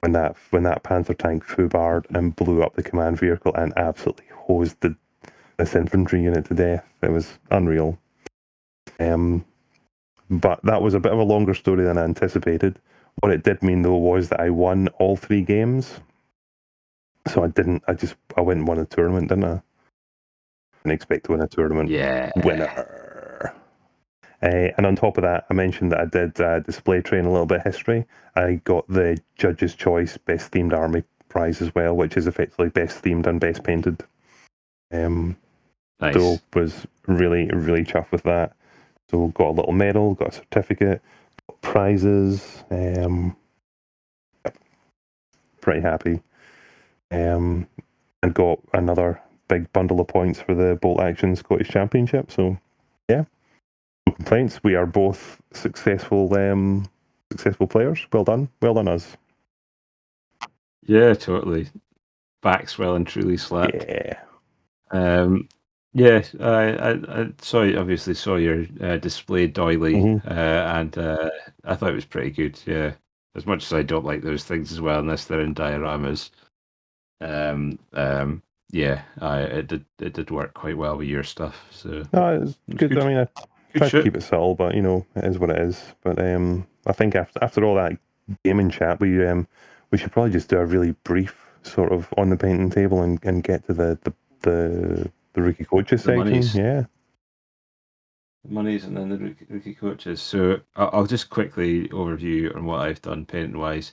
[0.00, 4.26] When that when that Panther tank foobarred and blew up the command vehicle and absolutely
[4.32, 4.96] hosed the
[5.56, 6.84] this infantry unit to death.
[7.02, 7.98] It was unreal.
[9.00, 9.44] Um,
[10.30, 12.78] but that was a bit of a longer story than I anticipated.
[13.20, 16.00] What it did mean though was that I won all three games.
[17.28, 17.82] So I didn't.
[17.88, 19.62] I just I went and won a tournament, didn't I?
[20.84, 21.90] Didn't expect to win a tournament.
[21.90, 22.30] Yeah.
[22.36, 23.52] Winner.
[24.42, 27.30] Uh, and on top of that, I mentioned that I did uh, display train a
[27.32, 28.04] little bit of history.
[28.36, 33.02] I got the Judge's Choice Best Themed Army prize as well, which is effectively best
[33.02, 34.04] themed and best painted.
[34.92, 35.36] Um,
[36.00, 36.14] Nice.
[36.14, 38.54] so was really really chuffed with that.
[39.10, 41.02] So got a little medal, got a certificate,
[41.48, 42.64] got prizes.
[42.70, 43.36] Um,
[45.60, 46.20] pretty happy.
[47.10, 47.66] Um,
[48.22, 52.30] and got another big bundle of points for the Bolt Action Scottish Championship.
[52.32, 52.58] So
[53.08, 53.24] yeah,
[54.06, 54.60] no complaints.
[54.64, 56.88] We are both successful um,
[57.30, 58.06] successful players.
[58.12, 59.16] Well done, well done us.
[60.82, 61.68] Yeah, totally.
[62.42, 63.84] Backs well and truly slapped.
[63.88, 64.18] Yeah.
[64.90, 65.48] Um,
[65.96, 70.26] yeah, I, I, I saw obviously saw your uh, display doily, Mhm.
[70.26, 71.30] uh, and uh,
[71.64, 72.60] I thought it was pretty good.
[72.66, 72.94] Yeah,
[73.34, 76.30] as much as I don't like those things as well, unless they're in dioramas.
[77.20, 81.66] Um, um, yeah, I it did it did work quite well with your stuff.
[81.70, 82.90] So No, it's good.
[82.90, 82.98] good.
[82.98, 83.26] I mean, I
[83.74, 85.82] try to keep it subtle, but you know, it is what it is.
[86.02, 87.98] But um, I think after after all that
[88.44, 89.48] gaming chat, we um,
[89.90, 93.18] we should probably just do a really brief sort of on the painting table and,
[93.24, 96.18] and get to the the the, the rookie coaches The section.
[96.24, 96.54] monies.
[96.56, 96.84] Yeah.
[98.48, 100.20] monies and then the rookie, rookie coaches.
[100.20, 103.92] So I'll, I'll just quickly overview on what I've done painting wise.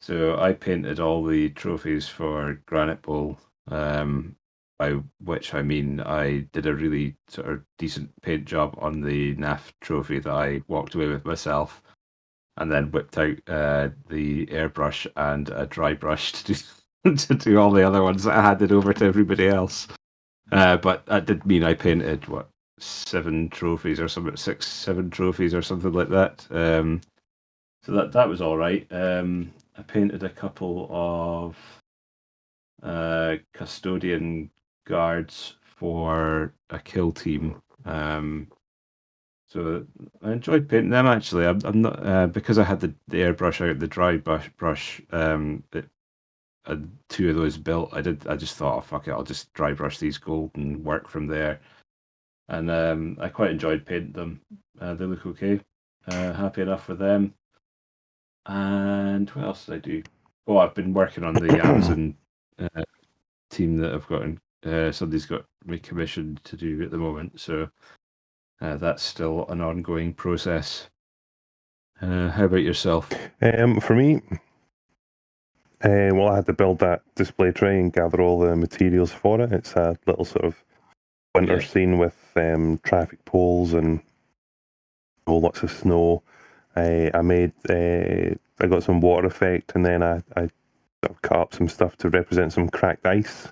[0.00, 3.38] So I painted all the trophies for Granite Bowl,
[3.70, 4.36] um,
[4.78, 4.90] by
[5.24, 9.72] which I mean I did a really sort of decent paint job on the NAF
[9.80, 11.82] trophy that I walked away with myself,
[12.58, 16.52] and then whipped out uh, the airbrush and a dry brush to
[17.04, 19.88] do, to do all the other ones that I handed over to everybody else.
[20.52, 25.54] Uh, but that did mean I painted what seven trophies or something, six, seven trophies
[25.54, 26.46] or something like that.
[26.50, 27.00] Um,
[27.82, 28.86] so that that was all right.
[28.90, 31.56] Um, I painted a couple of
[32.82, 34.50] uh, custodian
[34.86, 37.60] guards for a kill team.
[37.84, 38.48] Um,
[39.48, 39.86] so
[40.22, 41.06] I enjoyed painting them.
[41.06, 44.48] Actually, I'm, I'm not uh, because I had the, the airbrush out, the dry brush
[44.56, 45.00] brush.
[45.12, 45.86] Um, it,
[47.08, 47.90] two of those built.
[47.92, 48.26] I did.
[48.26, 51.26] I just thought, oh, fuck it, I'll just dry brush these gold and work from
[51.26, 51.60] there.
[52.48, 54.40] And um, I quite enjoyed painting them.
[54.80, 55.60] Uh, they look okay.
[56.08, 57.34] Uh, happy enough with them.
[58.46, 60.02] And what else did I do?
[60.46, 62.16] Oh, I've been working on the Amazon
[62.58, 62.82] uh,
[63.50, 64.40] team that I've gotten.
[64.64, 67.68] Uh, somebody's got me commissioned to do at the moment, so
[68.60, 70.88] uh, that's still an ongoing process.
[72.00, 73.10] Uh, how about yourself?
[73.42, 74.22] Um, for me,
[75.84, 79.40] uh, well, I had to build that display tray and gather all the materials for
[79.40, 79.52] it.
[79.52, 80.62] It's a little sort of
[81.34, 81.66] winter Yeah.
[81.66, 84.00] scene with um, traffic poles and
[85.26, 86.22] oh, lots of snow.
[86.74, 90.48] I I made uh, I got some water effect, and then I I
[91.22, 93.48] cut up some stuff to represent some cracked ice.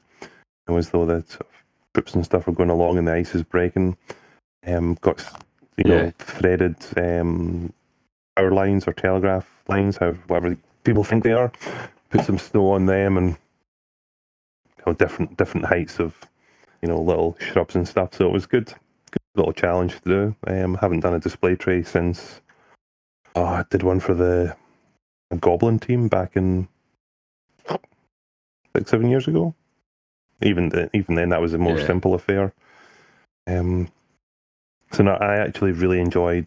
[0.66, 3.42] It was though the sort of and stuff are going along and the ice is
[3.42, 3.96] breaking.
[4.66, 5.24] Um, got
[5.76, 7.72] you know threaded um,
[8.36, 11.52] power lines or telegraph lines, however whatever people think they are.
[12.14, 13.30] Put some snow on them and
[14.78, 16.14] you know, different different heights of
[16.80, 18.14] you know little shrubs and stuff.
[18.14, 20.36] So it was good, good little challenge to do.
[20.46, 22.40] Um, haven't done a display tray since.
[23.34, 24.54] Oh, I did one for the
[25.40, 26.68] Goblin team back in
[28.76, 29.52] six seven years ago.
[30.40, 31.86] Even the, even then, that was a more Yeah.
[31.86, 32.52] simple affair.
[33.48, 33.88] Um,
[34.92, 36.46] so no, I actually really enjoyed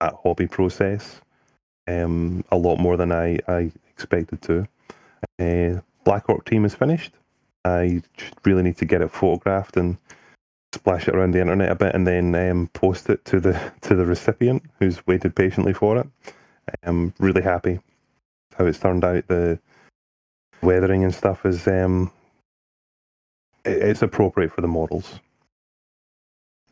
[0.00, 1.22] that hobby process.
[1.88, 4.66] Um, a lot more than I, I expected to.
[5.38, 7.12] Uh, Black Orc team is finished.
[7.64, 9.98] I just really need to get it photographed and
[10.74, 13.94] splash it around the internet a bit, and then um, post it to the to
[13.94, 16.06] the recipient who's waited patiently for it.
[16.84, 17.80] I'm really happy
[18.56, 19.26] how it's turned out.
[19.28, 19.58] The
[20.62, 22.10] weathering and stuff is um,
[23.64, 25.18] it- it's appropriate for the models.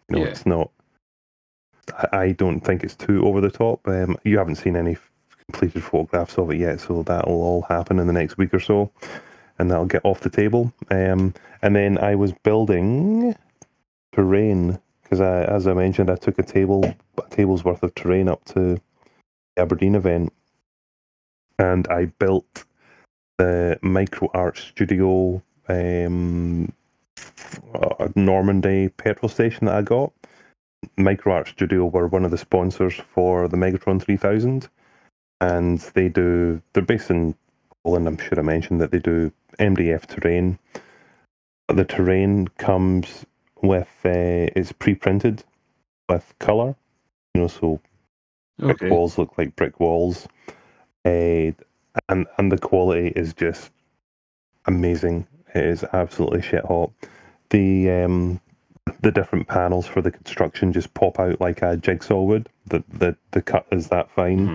[0.08, 0.30] You know, Yeah.
[0.30, 0.70] it's not.
[2.12, 3.86] I, I don't think it's too over the top.
[3.88, 4.96] Um, you haven't seen any
[5.50, 8.90] completed photographs of it yet, so that'll all happen in the next week or so,
[9.58, 10.72] and that'll get off the table.
[10.90, 13.34] Um, and then I was building
[14.12, 16.84] terrain because as I mentioned, I took a table,
[17.16, 18.80] a table's worth of terrain up to the
[19.56, 20.32] Aberdeen event,
[21.58, 22.64] and I built
[23.38, 26.70] the Micro Art Studio um,
[28.14, 30.12] Normandy petrol station that I got.
[30.98, 34.68] Micro Art Studio were one of the sponsors for the Megatron 3000,
[35.40, 36.62] and they do.
[36.72, 37.34] They're based in
[37.84, 38.06] Poland.
[38.08, 40.58] I'm sure I mentioned that they do MDF terrain.
[41.68, 43.26] The terrain comes
[43.62, 45.44] with uh, it's pre-printed
[46.08, 46.74] with color.
[47.34, 47.80] You know, so
[48.66, 48.90] brick Okay.
[48.90, 50.28] walls look like brick walls,
[51.04, 51.52] uh,
[52.08, 53.70] and and the quality is just
[54.66, 55.26] amazing.
[55.54, 56.92] It is absolutely shit hot.
[57.50, 58.40] The um,
[59.02, 62.48] the different panels for the construction just pop out like a jigsaw would.
[62.66, 64.52] The the, the cut is that fine.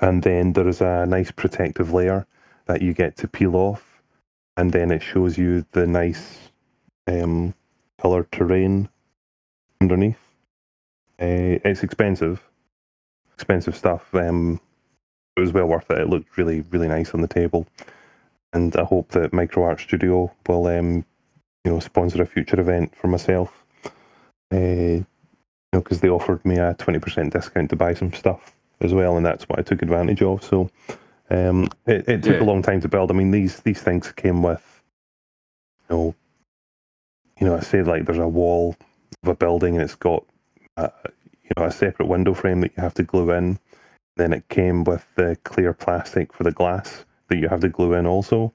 [0.00, 2.26] And then there is a nice protective layer
[2.66, 4.02] that you get to peel off,
[4.56, 6.50] and then it shows you the nice
[7.06, 7.54] um,
[8.00, 8.88] colored terrain
[9.80, 10.18] underneath.
[11.20, 12.42] Uh, it's expensive,
[13.34, 14.14] expensive stuff.
[14.14, 14.58] Um,
[15.36, 15.98] it was well worth it.
[15.98, 17.66] It looked really, really nice on the table,
[18.54, 21.04] and I hope that Micro Art Studio will, um,
[21.64, 23.52] you know, sponsor a future event for myself.
[24.52, 25.06] Uh, you
[25.74, 29.16] know, because they offered me a twenty percent discount to buy some stuff as well,
[29.16, 30.42] and that's what I took advantage of.
[30.42, 30.70] So
[31.30, 32.42] um, it, it took Yeah.
[32.42, 33.10] a long time to build.
[33.10, 34.82] I mean, these these things came with,
[35.88, 36.14] you know,
[37.40, 38.76] you know, I say like there's a wall
[39.22, 40.24] of a building and it's got,
[40.76, 40.90] a,
[41.42, 43.58] you know, a separate window frame that you have to glue in.
[44.16, 47.94] Then it came with the clear plastic for the glass that you have to glue
[47.94, 48.52] in also.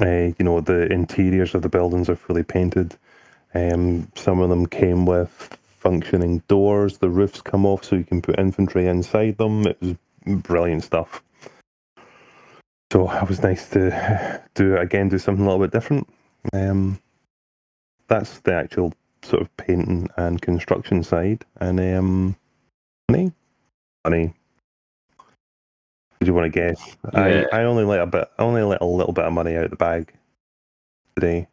[0.00, 2.96] Uh, you know, the interiors of the buildings are fully painted.
[3.54, 6.98] Um, some of them came with functioning doors.
[6.98, 9.66] The roofs come off so you can put infantry inside them.
[9.66, 11.22] It was brilliant stuff.
[12.92, 16.08] So it was nice to do again, do something a little bit different.
[16.52, 17.00] Um,
[18.08, 21.44] that's the actual sort of painting and construction side.
[21.60, 22.36] And um,
[23.08, 23.32] money,
[24.04, 24.34] money.
[26.18, 26.96] Did you want to guess?
[27.14, 27.46] Yeah.
[27.52, 28.28] I, I only let a bit.
[28.38, 30.12] I only let a little bit of money out of the bag
[31.14, 31.48] today,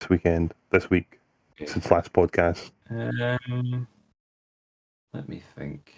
[0.00, 1.20] this weekend, this week
[1.68, 2.70] since last podcast.
[2.90, 3.86] Um,
[5.12, 5.94] let me think.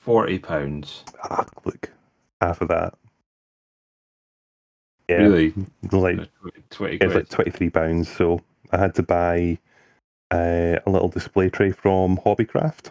[0.00, 1.04] Forty pounds.
[1.24, 1.90] Ah, look,
[2.40, 2.94] half of that.
[5.08, 5.54] Yeah, Really?
[5.90, 6.28] like
[6.70, 8.08] Twenty it's like twenty three pounds.
[8.10, 8.40] So
[8.72, 9.58] I had to buy
[10.30, 12.90] uh, a little display tray from Hobbycraft,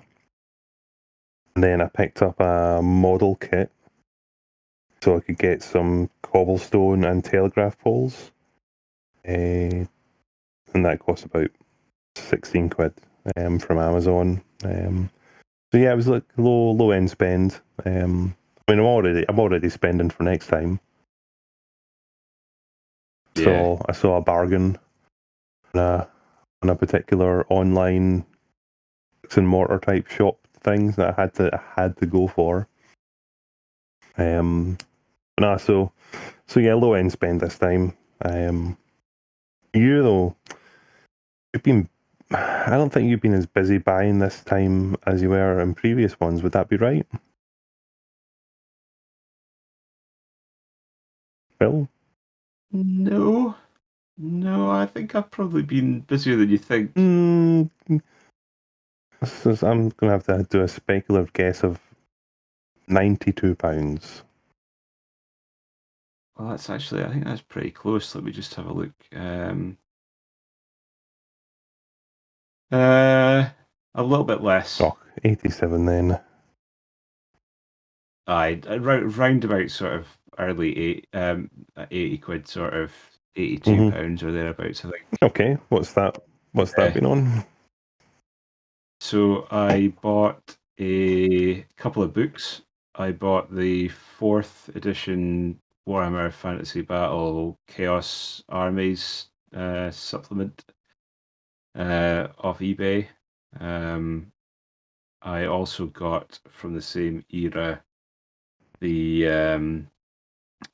[1.56, 3.72] and then I picked up a model kit
[5.02, 8.32] so I could get some cobblestone and telegraph poles,
[9.28, 9.86] uh,
[10.74, 11.50] and that cost about
[12.16, 12.94] sixteen quid
[13.36, 14.42] um, from Amazon.
[14.64, 15.10] Um,
[15.72, 17.60] so yeah, it was like low low end spend.
[17.86, 18.36] Um,
[18.68, 20.80] I mean, I'm already I'm already spending for next time.
[23.36, 23.44] Yeah.
[23.44, 24.78] So I saw a bargain
[25.74, 26.08] on a,
[26.64, 28.26] on a particular online
[29.28, 32.68] bricks and mortar type shop things that I had to I had to go for.
[34.18, 34.78] Um,
[35.40, 35.92] nah, so
[36.48, 37.94] so yeah, low end spend this time.
[38.22, 38.78] Um,
[39.74, 40.36] you though,
[41.58, 41.90] you've been.
[42.30, 46.20] I don't think you've been as busy buying this time as you were in previous
[46.20, 46.44] ones.
[46.44, 47.08] Would that be right?
[51.58, 51.88] Phil?
[52.72, 53.56] No,
[54.18, 54.70] no.
[54.70, 56.94] I think I've probably been busier than you think.
[56.96, 57.70] Mm,
[59.22, 61.80] is- I'm going to have to do a speculative guess of
[62.88, 64.24] ninety-two pounds.
[66.38, 67.04] Well, that's actually.
[67.04, 68.14] I think that's pretty close.
[68.14, 68.92] Let me just have a look.
[69.16, 69.78] Um,
[72.72, 73.50] uh,
[73.96, 74.80] a little bit less.
[74.82, 76.20] Oh, 87 then.
[78.28, 80.08] I round, round about sort of
[80.38, 81.50] early eight, um,
[81.92, 82.92] eighty quid, sort of
[83.36, 83.92] 82 Mhm.
[83.94, 84.84] pounds or thereabouts.
[84.84, 85.06] I think.
[85.24, 86.18] Okay, what's that?
[86.52, 87.46] What's that Uh, been on?
[89.00, 92.62] So I bought a couple of books.
[92.96, 100.66] I bought the fourth edition Warhammer Fantasy Battle Chaos Armies uh, supplement
[101.78, 103.08] uh, off eBay.
[103.60, 104.32] Um,
[105.22, 107.82] I also got from the same era
[108.80, 109.88] the um,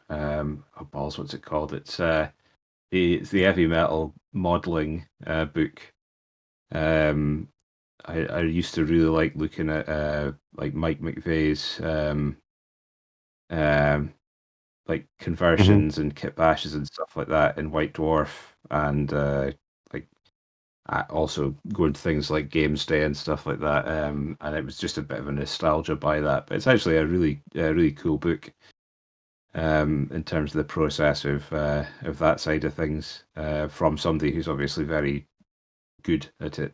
[0.09, 1.73] um, oh balls, what's it called?
[1.73, 2.29] It's uh,
[2.91, 5.81] the it's the heavy metal modeling uh, book.
[6.71, 7.49] Um,
[8.05, 12.37] I, I used to really like looking at uh, like Mike McVey's um,
[13.49, 14.13] um,
[14.87, 18.29] like conversions and kit bashes and stuff like that in White Dwarf,
[18.69, 19.51] and uh,
[20.89, 23.87] uh, also going to things like Games Day and stuff like that.
[23.87, 26.97] Um, and it was just a bit of a nostalgia by that, but it's actually
[26.97, 28.51] a really a really cool book.
[29.55, 33.97] Um, in terms of the process of uh, of that side of things, uh, from
[33.97, 35.27] somebody who's obviously very
[36.01, 36.73] good at it.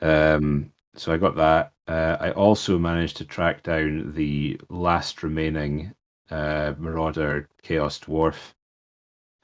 [0.00, 1.72] Um, so I got that.
[1.86, 5.94] Uh, I also managed to track down the last remaining
[6.30, 8.54] uh, Marauder Chaos Dwarf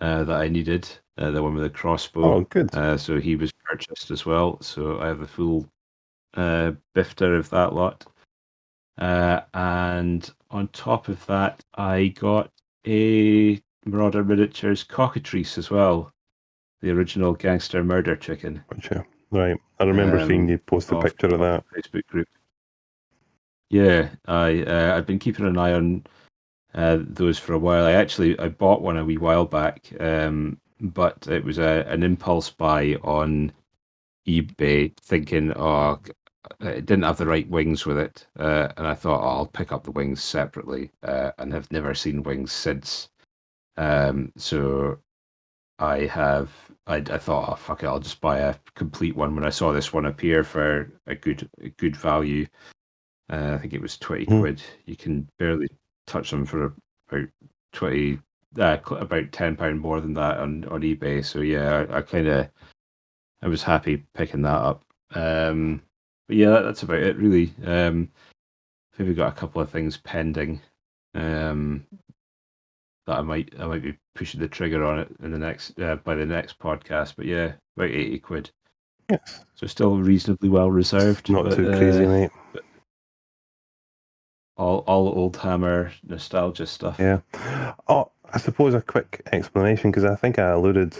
[0.01, 2.23] uh, that I needed, uh, the one with the crossbow.
[2.35, 2.75] Oh, good.
[2.75, 4.61] Uh, so he was purchased as well.
[4.61, 5.67] So I have a full
[6.35, 8.07] uh, bifter of that lot.
[8.99, 12.51] Uh, and on top of that, I got
[12.87, 16.13] a Marauder Miniatures Cockatrice as well,
[16.83, 18.63] the original Gangster Murder Chicken.
[18.73, 19.05] Gotcha.
[19.31, 19.57] Right.
[19.79, 21.65] I remember Um, seeing you post a picture of that.
[21.75, 22.29] Facebook group.
[23.71, 26.05] Yeah, I uh, I've been keeping an eye on
[26.75, 27.85] uh, those for a while.
[27.85, 32.03] I actually I bought one a wee while back, um, but it was a, an
[32.03, 33.53] impulse buy on
[34.27, 36.01] eBay, thinking, oh,
[36.61, 39.73] it didn't have the right wings with it, uh, and I thought oh, I'll pick
[39.73, 43.09] up the wings separately, uh, and have never seen wings since.
[43.77, 44.99] Um, so
[45.79, 46.51] I have.
[46.87, 49.35] I, I thought, oh fuck it, I'll just buy a complete one.
[49.35, 52.47] When I saw this one appear for a good a good value,
[53.31, 54.41] uh, I think it was twenty mm.
[54.41, 54.63] quid.
[54.87, 55.69] You can barely
[56.07, 56.75] touch them for
[57.11, 57.29] about
[57.73, 58.19] twenty,
[58.59, 61.25] uh, about ten pound more than that on on eBay.
[61.25, 62.49] So yeah, I, I kind of
[63.43, 64.85] I was happy picking that up.
[65.15, 65.83] Um,
[66.29, 67.53] but yeah, that, that's about it really.
[67.65, 68.09] Um,
[68.99, 70.61] maybe got a couple of things pending
[71.15, 71.87] um,
[73.07, 75.97] that I might I might be pushing the trigger on it in the next uh,
[75.97, 77.15] by the next podcast.
[77.17, 78.51] But yeah, about eighty quid.
[79.11, 79.45] Yes.
[79.57, 81.31] So still reasonably well reserved.
[81.31, 82.31] Not but, too crazy, uh, mate.
[84.61, 86.99] All all old hammer nostalgia stuff.
[86.99, 87.21] Yeah.
[87.89, 90.95] Oh, I suppose a quick explanation because I think I alluded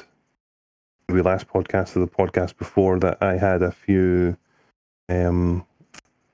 [1.09, 4.35] the last podcast or the podcast before that I had a few
[5.11, 5.67] um,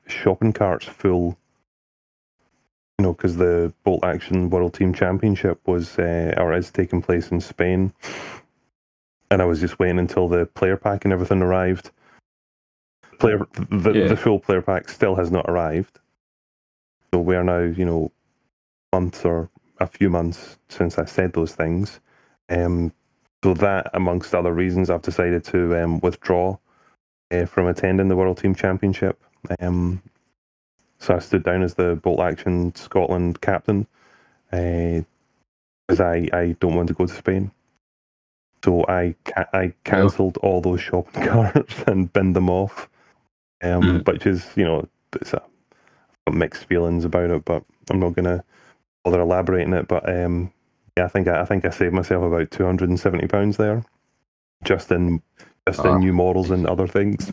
[0.06, 1.36] shopping carts full.
[3.00, 7.32] You know, because the Bolt Action World Team Championship was uh, or is taking place
[7.32, 7.92] in Spain,
[9.32, 11.90] and I was just waiting until the player pack and everything arrived.
[13.18, 13.40] Player,
[13.70, 14.06] the, yeah.
[14.06, 15.98] the full player pack still has not arrived.
[17.16, 18.12] So we are now, you know,
[18.92, 19.48] months or
[19.80, 21.98] a few months since I said those things.
[22.50, 22.92] Um,
[23.42, 26.58] so that, amongst other reasons, I've decided to um, withdraw
[27.30, 29.18] uh, from attending the World Team Championship.
[29.60, 30.02] Um,
[30.98, 33.86] so I stood down as the Bolt Action Scotland captain
[34.50, 35.06] because
[35.98, 37.50] uh, I, I don't want to go to Spain.
[38.62, 42.90] So I ca- I cancelled all those shopping carts and binned them off,
[43.62, 44.06] um, mm.
[44.06, 45.40] which is you know it's a
[46.32, 48.44] mixed feelings about it, but I'm not gonna
[49.04, 49.88] bother elaborating it.
[49.88, 50.52] But um,
[50.96, 53.56] yeah, I think I, I think I saved myself about two hundred and seventy pounds
[53.58, 53.84] there,
[54.64, 55.22] just in
[55.68, 57.32] just in new models and other things.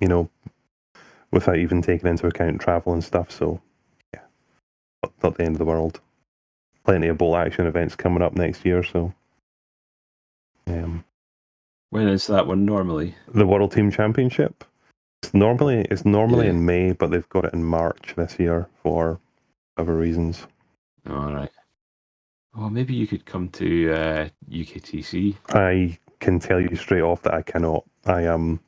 [0.00, 0.30] You know,
[1.32, 3.30] without even taking into account travel and stuff.
[3.30, 3.60] So
[4.14, 4.22] yeah,
[5.02, 6.00] not, not the end of the world.
[6.84, 8.82] Plenty of bolt action events coming up next year.
[8.84, 9.14] So
[10.66, 11.04] um,
[11.90, 13.16] when is that one normally?
[13.34, 14.64] The World Team Championship.
[15.32, 16.50] It's normally it's normally yeah.
[16.50, 19.18] in May, but they've got it in March this year for
[19.78, 20.46] other reasons.
[21.08, 21.50] All right.
[22.54, 25.34] Well, maybe you could come to uh, UKTC.
[25.48, 27.84] I can tell you straight off that I cannot.
[28.04, 28.60] I am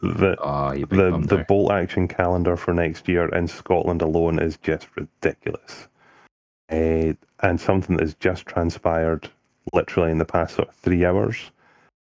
[0.00, 4.86] the oh, the the bolt action calendar for next year in Scotland alone is just
[4.94, 5.88] ridiculous.
[6.70, 9.28] Uh, and something that has just transpired
[9.72, 11.50] literally in the past sort of three hours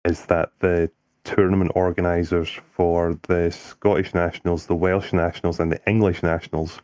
[0.06, 0.90] is that the
[1.24, 6.80] tournament organisers for the Scottish Nationals, the Welsh Nationals, and the English Nationals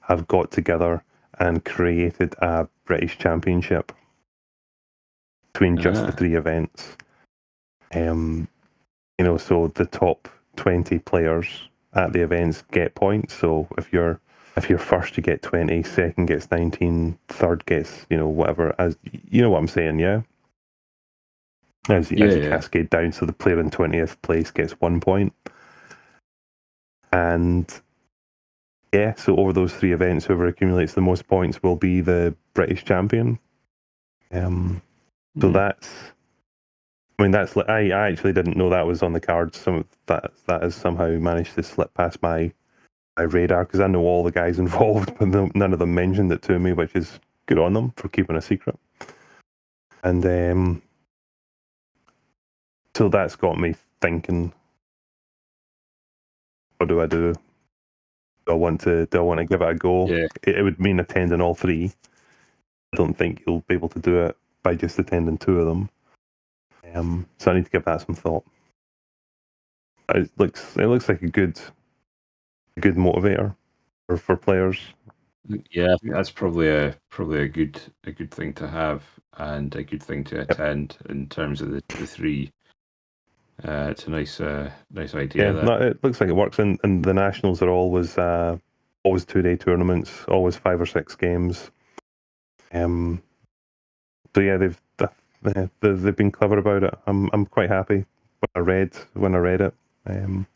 [0.00, 1.02] have got together
[1.38, 3.92] and created a British Championship
[5.52, 6.10] between just uh-huh.
[6.10, 6.96] the three events.
[7.94, 8.48] Um,
[9.18, 13.34] you know, so the top twenty players at the events get points.
[13.34, 14.20] So if you're
[14.58, 18.74] if you're first, you get 20, second gets 19, third gets, you know, whatever.
[18.78, 18.96] As
[19.30, 20.22] you know what I'm saying, yeah.
[21.88, 22.48] As, yeah, as you yeah.
[22.50, 25.32] cascade down, so the player in twentieth place gets one point,
[27.12, 27.80] and
[28.92, 32.84] yeah, so over those three events, whoever accumulates the most points will be the British
[32.84, 33.38] champion.
[34.32, 34.80] Um,
[35.40, 35.52] so mm.
[35.52, 35.90] that's,
[37.18, 39.58] I mean, that's I, I actually didn't know that was on the cards.
[39.58, 42.52] Some that that has somehow managed to slip past my
[43.16, 46.42] my radar because I know all the guys involved, but none of them mentioned it
[46.42, 48.78] to me, which is good on them for keeping a secret.
[50.02, 50.82] And um,
[52.98, 54.52] so that's got me thinking,
[56.76, 57.34] what do I do?
[58.48, 60.08] do I want to do I want to give it a go?
[60.08, 60.26] Yeah.
[60.42, 61.92] It, it, would mean attending all three.
[62.92, 65.90] I don't think you'll be able to do it by just attending two of them.
[66.94, 68.44] Um, so I need to give that some thought.
[70.14, 71.60] It looks it looks like a good
[72.78, 73.54] a good motivator
[74.06, 74.80] for, for players.
[75.70, 79.04] Yeah, that's probably a probably a good a good thing to have
[79.36, 81.10] and a good thing to attend yep.
[81.10, 82.50] in terms of the, the three
[83.64, 85.54] uh, it's a nice, uh, nice idea.
[85.54, 86.58] Yeah, no, it looks like it works.
[86.58, 88.56] And, and the nationals are always, uh,
[89.04, 91.70] always two day tournaments, always five or six games.
[92.72, 93.22] Um,
[94.34, 94.80] so yeah, they've
[95.80, 96.94] they've been clever about it.
[97.06, 98.04] I'm I'm quite happy.
[98.40, 99.74] When I read when I read it,
[100.06, 100.46] um,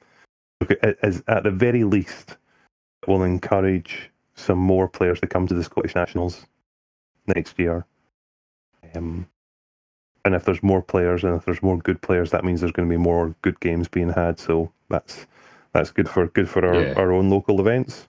[1.03, 2.37] as at the very least,
[3.03, 6.47] it will encourage some more players to come to the Scottish Nationals
[7.27, 7.85] next year.
[8.95, 9.27] Um,
[10.25, 12.89] and if there's more players and if there's more good players, that means there's going
[12.89, 14.39] to be more good games being had.
[14.39, 15.27] So that's
[15.73, 16.93] that's good for good for our, yeah.
[16.95, 18.09] our own local events,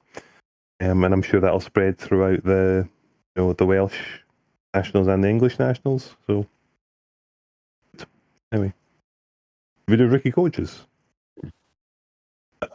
[0.81, 2.87] um, and I'm sure that'll spread throughout the
[3.35, 3.99] you know the Welsh
[4.73, 6.15] nationals and the English nationals.
[6.27, 6.47] So
[8.53, 8.73] Anyway,
[9.87, 10.85] we do Ricky coaches.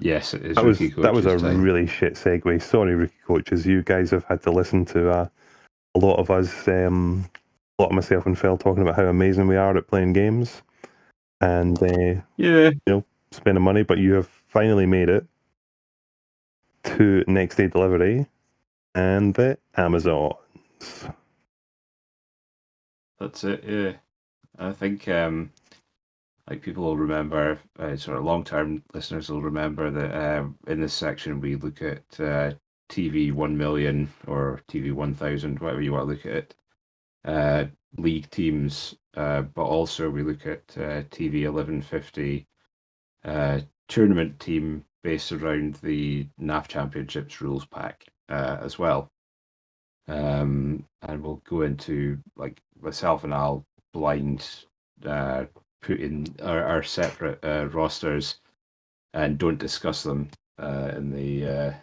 [0.00, 0.56] Yes, it is.
[0.56, 1.62] That was that was a time.
[1.62, 2.60] really shit segue.
[2.60, 3.64] Sorry, rookie coaches.
[3.64, 5.28] You guys have had to listen to uh,
[5.94, 7.24] a lot of us, um,
[7.78, 10.62] a lot of myself and Phil talking about how amazing we are at playing games
[11.40, 12.70] and uh, yeah.
[12.70, 13.82] You know, spending money.
[13.82, 15.26] But you have finally made it
[16.84, 18.26] to next day delivery
[18.94, 20.34] and the Amazons.
[23.18, 23.64] That's it.
[23.64, 23.92] Yeah,
[24.58, 25.52] I think um,
[26.48, 30.94] like people will remember, uh, sort of long-term listeners will remember that uh, in this
[30.94, 32.52] section we look at uh,
[32.88, 36.54] TV one million or TV one thousand, whatever you want to look at it,
[37.28, 37.66] uh,
[37.98, 42.46] league teams, uh, but also we look at uh, TV eleven fifty
[43.24, 49.10] uh, tournament team based around the NAF Championships rules pack uh, as well.
[50.08, 54.48] Um, and we'll go into like myself and I'll blind
[55.02, 57.38] put in our, our separate
[57.74, 58.40] rosters
[59.12, 61.74] and don't discuss them in the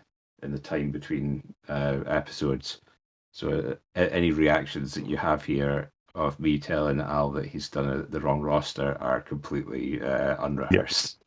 [0.42, 2.82] in the time between episodes.
[3.36, 7.90] So uh, any reactions that you have here of me telling Al that he's done
[7.90, 11.18] a, the wrong roster are completely uh, unrehearsed.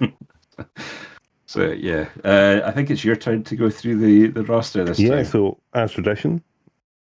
[1.44, 4.98] so yeah, uh, I think it's your turn to go through the, the roster this
[4.98, 5.18] Yeah, time.
[5.18, 5.24] Yeah.
[5.24, 6.42] So as tradition,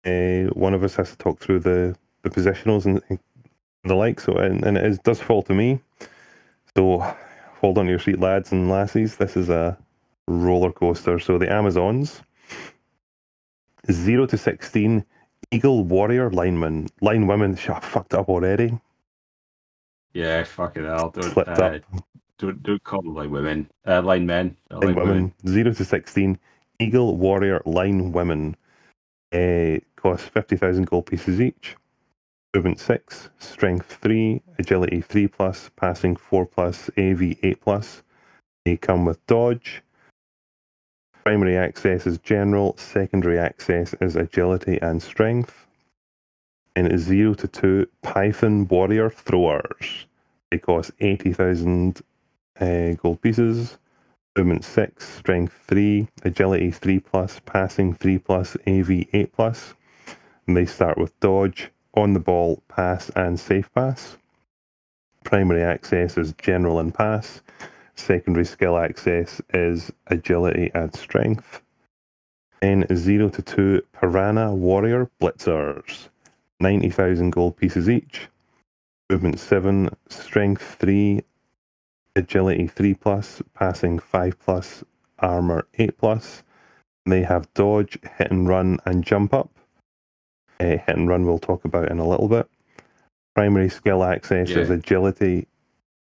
[0.05, 3.18] uh, one of us has to talk through the, the positionals and, and
[3.82, 4.20] the like.
[4.20, 5.81] So and, and it is, does fall to me.
[6.77, 7.01] So
[7.60, 9.16] hold on to your seat, lads and lassies.
[9.16, 9.77] This is a
[10.28, 11.18] roller coaster.
[11.18, 12.23] So the Amazons,
[13.90, 15.04] zero to sixteen,
[15.52, 17.56] Eagle Warrior lineman, line women.
[17.56, 18.78] sh- I fucked up already.
[20.14, 21.10] Yeah, fucking hell!
[21.10, 21.82] Don't Slipped uh, up.
[22.38, 25.08] don't don't call them like women, uh, line men, not Line women.
[25.08, 26.38] women, zero to sixteen,
[26.80, 28.56] Eagle Warrior line women.
[29.32, 31.76] Uh, cost fifty thousand gold pieces each.
[32.54, 38.02] Movement six, strength three, agility three plus, passing four plus, AV eight plus.
[38.64, 39.82] They come with dodge.
[41.26, 45.66] Primary access is general, secondary access is agility and strength.
[46.76, 50.06] And it's zero to two Python warrior throwers.
[50.52, 52.00] They cost eighty thousand
[52.60, 53.76] uh, gold pieces.
[54.36, 59.74] Movement six, strength three, agility three plus, passing three plus, AV eight plus.
[60.46, 64.16] And they start with dodge, on the ball, pass, and safe pass.
[65.24, 67.40] Primary access is general and pass.
[67.97, 71.62] Secondary skill access is agility and strength.
[72.60, 76.09] Then zero to two Piranha Warrior Blitzers,
[76.60, 78.28] ninety thousand gold pieces each.
[79.10, 81.23] Movement seven, strength three,
[82.16, 84.82] agility 3 plus, passing 5 plus,
[85.18, 86.43] armor 8 plus.
[87.05, 89.51] They have dodge, hit and run, and jump up.
[90.59, 92.48] Uh, hit and run we'll talk about in a little bit.
[93.35, 95.47] Primary skill access is agility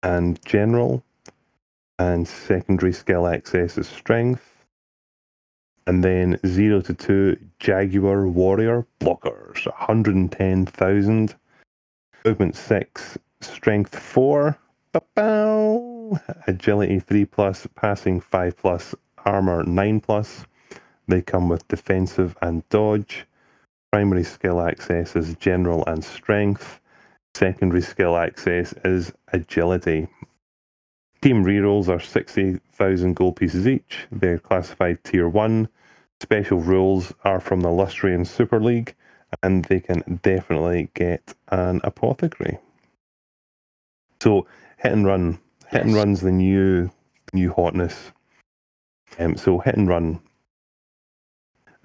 [0.03, 1.03] and general,
[1.99, 4.65] and secondary skill access is strength.
[5.85, 11.35] And then 0 to 2 Jaguar Warrior Blockers, 110,000.
[12.25, 14.57] Movement 6, Strength 4,
[14.93, 16.17] Ba-bow.
[16.47, 18.95] Agility 3 plus, passing 5 plus,
[19.25, 20.45] armor 9 plus.
[21.07, 23.25] They come with defensive and dodge.
[23.91, 26.79] Primary skill access is general and strength.
[27.35, 30.07] Secondary skill access is agility.
[31.23, 34.07] Team rerolls are 60,000 gold pieces each.
[34.11, 35.69] They're classified tier 1.
[36.19, 38.93] Special rules are from the Lustrian Super League,
[39.41, 42.57] and they can definitely get an apothecary.
[44.21, 44.47] So
[44.79, 45.39] hit and run.
[45.69, 46.91] Hit and run's the new
[47.31, 48.11] new hotness.
[49.17, 50.19] Um, so hit and run.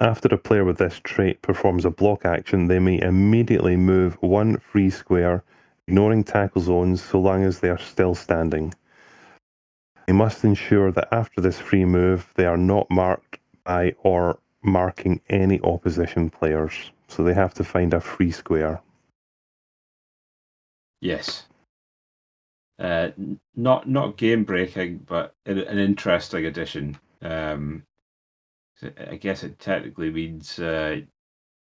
[0.00, 4.56] After a player with this trait performs a block action, they may immediately move one
[4.58, 5.44] free square,
[5.86, 8.74] ignoring tackle zones so long as they are still standing.
[10.08, 15.20] They must ensure that after this free move, they are not marked by or marking
[15.28, 16.92] any opposition players.
[17.08, 18.80] So they have to find a free square.
[21.02, 21.44] Yes.
[22.78, 23.10] Uh,
[23.54, 26.96] not not game breaking, but an, interesting addition.
[27.20, 27.82] Um,
[29.10, 31.02] I guess it technically means uh,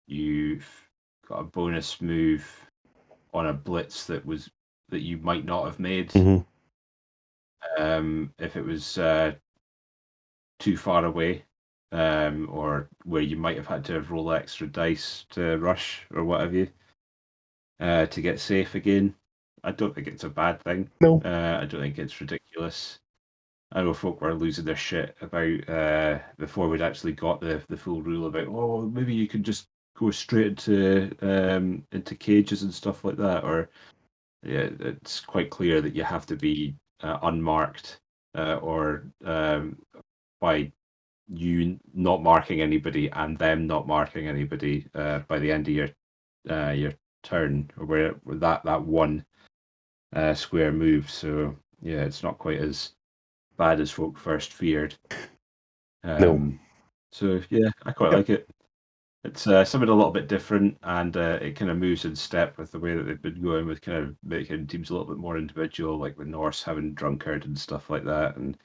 [0.08, 0.90] you've
[1.28, 2.68] got a bonus move
[3.32, 4.50] on a blitz that was
[4.90, 6.48] that you might not have made Mhm.
[7.78, 9.34] Um, if it was uh,
[10.60, 11.44] too far away,
[11.92, 16.42] um, or where you might have had to roll extra dice to rush or what
[16.42, 16.68] have you
[17.80, 19.14] uh, to get safe again.
[19.64, 20.90] I don't think it's a bad thing.
[21.02, 21.22] No.
[21.24, 23.00] Uh, I don't think it's ridiculous.
[23.72, 27.78] I know folk were losing their shit about uh, before we'd actually got the the
[27.78, 29.68] full rule about oh maybe you can just
[29.98, 33.70] go straight into um, into cages and stuff like that, or
[34.44, 38.00] yeah, it's quite clear that you have to be uh, unmarked
[38.36, 39.78] uh, or um,
[40.42, 40.72] by
[41.28, 45.90] you not marking anybody and them not marking anybody uh, by the end of your
[46.50, 46.94] uh, your
[47.24, 49.26] turn, or where, that that one
[50.14, 51.10] uh, square move.
[51.10, 52.92] So yeah, it's not quite as
[53.58, 54.96] bad as folk first feared.
[56.04, 56.54] Um, no.
[57.12, 58.18] So yeah, I quite yep.
[58.18, 58.50] like it.
[59.24, 62.58] It's uh, something a little bit different, and uh, it kind of moves in step
[62.58, 65.18] with the way that they've been going with kind of making teams a little bit
[65.18, 68.58] more individual, like with Norse having drunkard and stuff like that, and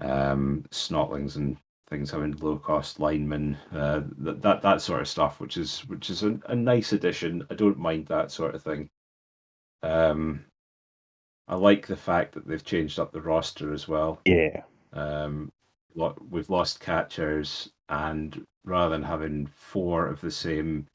[0.00, 1.56] um, snotlings and
[1.88, 6.10] things having low cost linemen, uh, that, that that sort of stuff, which is which
[6.10, 7.46] is a, a nice addition.
[7.50, 8.90] I don't mind that sort of thing.
[9.82, 10.44] Um,
[11.48, 14.20] I like the fact that they've changed up the roster as well.
[14.26, 14.64] Yeah.
[14.92, 15.50] Um,
[16.30, 20.86] we've lost catchers, and rather than having four of the same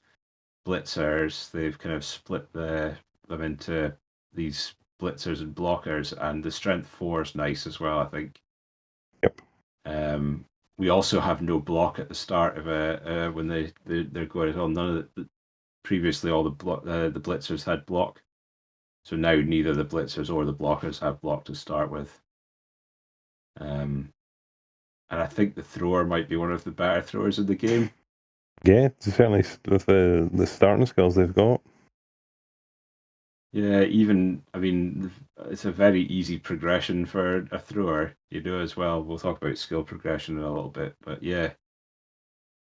[0.65, 2.97] blitzers, they've kind of split the
[3.27, 3.93] them into
[4.33, 7.99] these blitzers and blockers, and the strength four is nice as well.
[7.99, 8.39] I think.
[9.23, 9.41] Yep.
[9.85, 10.45] Um,
[10.77, 14.25] we also have no block at the start of a uh, when they, they they're
[14.25, 14.73] going on.
[14.73, 15.29] None of the,
[15.83, 18.21] previously all the blo- uh, the blitzers had block,
[19.05, 22.21] so now neither the blitzers or the blockers have block to start with.
[23.59, 24.09] Um,
[25.09, 27.89] and I think the thrower might be one of the better throwers in the game.
[28.63, 31.61] Yeah, certainly with the the starting skills they've got.
[33.51, 35.11] Yeah, even I mean,
[35.49, 39.03] it's a very easy progression for a thrower, you know, as well.
[39.03, 41.51] We'll talk about skill progression in a little bit, but yeah,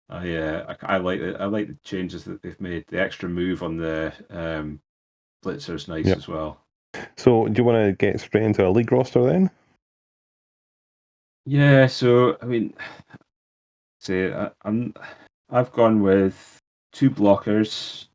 [0.10, 1.38] I uh, I, I like it.
[1.40, 2.86] I like the changes that they've made.
[2.88, 4.80] The extra move on the um,
[5.44, 6.18] blitzer is nice yep.
[6.18, 6.62] as well.
[7.18, 9.50] So, do you want to get straight into a league roster then?
[11.46, 11.88] Yeah.
[11.88, 12.74] So, I mean,
[14.00, 14.94] say I, I'm
[15.50, 16.60] I've gone with
[16.92, 18.08] two blockers,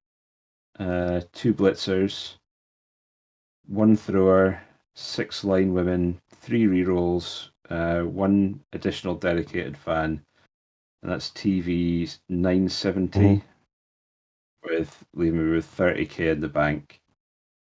[0.78, 2.34] uh, two blitzers
[3.70, 4.60] one thrower,
[4.94, 10.20] six line women, three rerolls, uh, one additional dedicated fan,
[11.02, 13.38] and that's TV 970 mm-hmm.
[14.68, 17.00] with leaving me with 30k in the bank,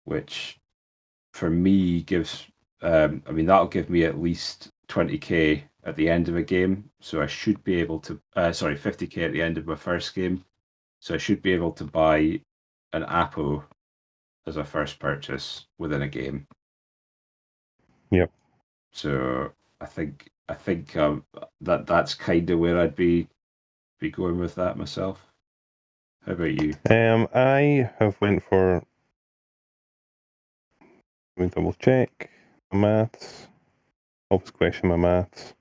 [0.05, 0.59] which
[1.35, 2.47] for me gives,
[2.83, 6.91] um, I mean, that'll give me at least 20k at the end of a game.
[7.01, 10.15] So I should be able to, uh, sorry, 50k at the end of my first
[10.15, 10.45] game.
[10.99, 12.41] So I should be able to buy
[12.93, 13.65] an Apo
[14.47, 16.47] as a first purchase within a game.
[18.11, 18.31] Yep.
[18.93, 21.25] So I think I think um,
[21.61, 23.29] that that's kind of where I'd be
[24.01, 25.25] be going with that myself.
[26.27, 26.75] How about you?
[26.91, 28.83] Um, I have went for.
[31.37, 32.31] Let me double check
[32.73, 33.47] maths.
[34.31, 35.55] Always question my maths.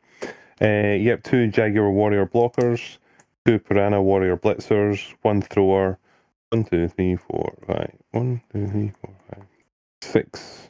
[0.61, 2.97] Uh, yep, two Jaguar Warrior blockers,
[3.45, 5.97] two Piranha Warrior blitzers, one thrower,
[6.51, 7.93] one, two, three, four, five.
[8.11, 9.45] One, two, three, four, five.
[10.01, 10.69] Six.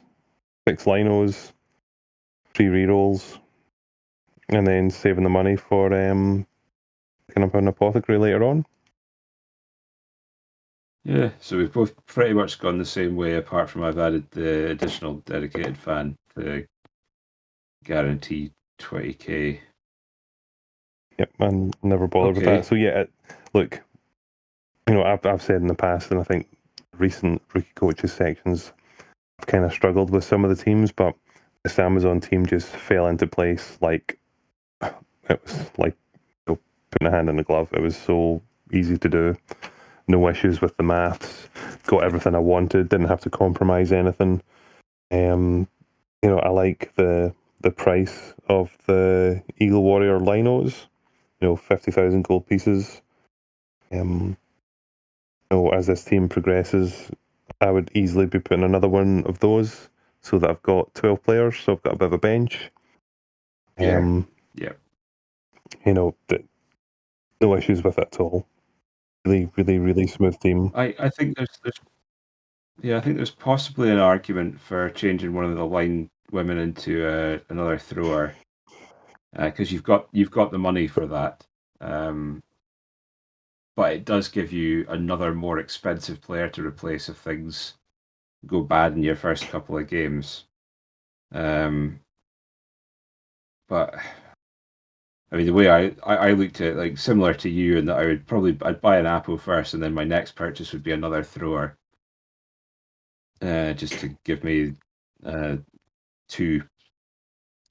[0.66, 1.52] Six linos.
[2.54, 3.38] Three rerolls.
[4.48, 6.46] And then saving the money for um
[7.28, 8.66] picking up an apothecary later on.
[11.04, 14.70] Yeah, so we've both pretty much gone the same way, apart from I've added the
[14.70, 16.66] additional dedicated fan to
[17.84, 19.58] guarantee 20k.
[21.18, 22.46] Yep, man, never bothered okay.
[22.46, 22.64] with that.
[22.66, 23.04] So yeah,
[23.52, 23.80] look,
[24.88, 26.48] you know, I've I've said in the past, and I think
[26.96, 28.72] recent rookie coaches sections
[29.38, 31.14] have kind of struggled with some of the teams, but
[31.62, 34.18] this Amazon team just fell into place like
[34.82, 35.96] it was like
[36.46, 36.58] you know,
[36.90, 37.68] putting a hand in a glove.
[37.72, 38.42] It was so
[38.72, 39.36] easy to do.
[40.08, 41.48] No issues with the maths.
[41.86, 42.88] Got everything I wanted.
[42.88, 44.42] Didn't have to compromise anything.
[45.12, 45.68] Um,
[46.22, 50.86] you know, I like the the price of the Eagle Warrior Linos.
[51.40, 53.02] You know, fifty thousand gold pieces.
[53.92, 54.36] Um,
[55.50, 57.10] know, as this team progresses,
[57.60, 59.88] I would easily be putting another one of those
[60.22, 62.70] so that I've got 12 players, so I've got a bit of a bench.
[63.78, 63.98] Yeah.
[63.98, 64.72] Um, yeah.
[65.84, 66.14] You know,
[67.40, 68.46] no issues with it at all.
[69.24, 70.70] Really, really, really smooth team.
[70.74, 71.80] I, I think there's, there's,
[72.82, 77.06] yeah, I think there's possibly an argument for changing one of the line women into
[77.06, 78.34] uh, another thrower
[79.32, 81.46] because uh, you've got you've got the money for that.
[81.80, 82.42] Um,
[83.76, 87.74] but it does give you another more expensive player to replace if things
[88.46, 90.44] go bad in your first couple of games.
[91.32, 92.00] Um,
[93.68, 93.94] but
[95.32, 97.86] I mean, the way I, I, I looked at it, like similar to you, in
[97.86, 100.82] that I would probably I'd buy an apo first, and then my next purchase would
[100.82, 101.76] be another thrower,
[103.40, 104.74] uh, just to give me
[105.24, 105.56] uh,
[106.30, 106.62] two,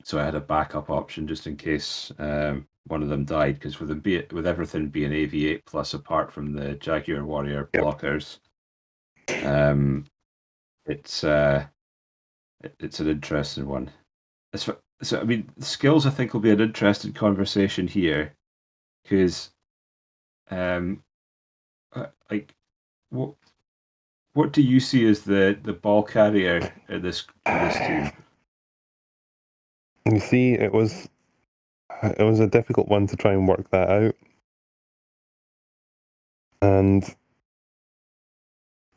[0.03, 3.79] so I had a backup option just in case um, one of them died because
[3.79, 8.39] with them be with everything being AV8 plus apart from the Jaguar Warrior blockers,
[9.43, 10.05] um,
[10.85, 11.65] it's uh,
[12.63, 13.89] it, it's an interesting one.
[14.53, 14.69] As
[15.01, 18.35] so, I mean, skills I think will be an interesting conversation here
[19.03, 19.51] because,
[20.51, 21.03] um,
[21.93, 22.53] uh, like,
[23.09, 23.33] what
[24.33, 28.11] what do you see as the the ball carrier in this in this team?
[30.05, 31.09] You see, it was
[32.03, 34.15] it was a difficult one to try and work that out,
[36.61, 37.15] and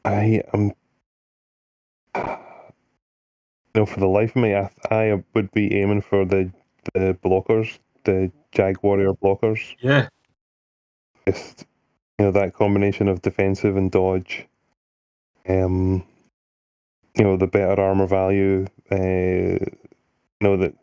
[0.05, 0.73] I am.
[3.75, 6.53] You know, for the life of me, I, I would be aiming for the
[6.93, 9.77] the blockers, the Jag Warrior blockers.
[9.81, 10.09] Yeah.
[11.27, 11.65] Just
[12.19, 14.47] you know that combination of defensive and dodge.
[15.49, 16.05] Um,
[17.17, 18.67] you know the better armor value.
[18.91, 19.69] Uh, you
[20.43, 20.75] know that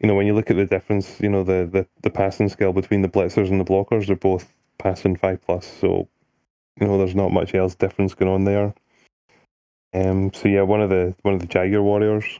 [0.00, 2.72] you know, when you look at the difference, you know, the, the, the passing skill
[2.72, 5.66] between the blitzers and the blockers, they're both passing five plus.
[5.80, 6.08] So,
[6.78, 8.74] you know, there's not much else difference going on there.
[9.94, 12.38] Um, so yeah, one of the one of the Jaguar warriors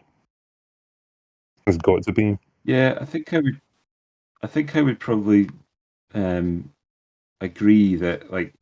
[1.67, 2.39] has got to be.
[2.65, 3.61] Yeah, I think I would.
[4.43, 5.49] I think I would probably
[6.13, 6.71] um,
[7.41, 8.53] agree that like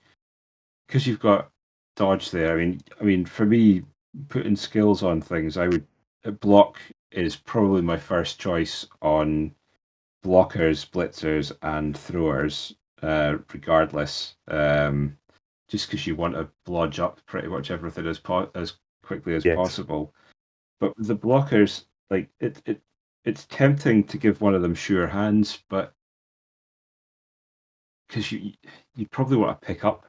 [0.87, 1.51] because you've got
[1.97, 2.55] dodge there.
[2.55, 3.83] I mean, I mean, for me,
[4.29, 5.87] putting skills on things, I would
[6.41, 6.79] block
[7.23, 9.55] is probably my first choice on
[10.25, 14.37] blockers, blitzers, and throwers, uh, regardless.
[14.49, 15.17] Um,
[15.69, 19.45] just because you want to blodge up pretty much everything as po- as quickly as
[19.45, 19.57] yes.
[19.57, 20.15] possible.
[20.81, 22.81] But the blockers, like it, it,
[23.25, 25.95] it's tempting to give one of them sure hands, but
[28.09, 28.53] because you
[28.97, 30.07] you probably want to pick up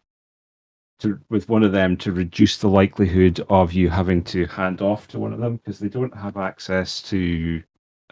[1.00, 5.08] to with one of them to reduce the likelihood of you having to hand off
[5.10, 7.62] to one of them because they don't have access to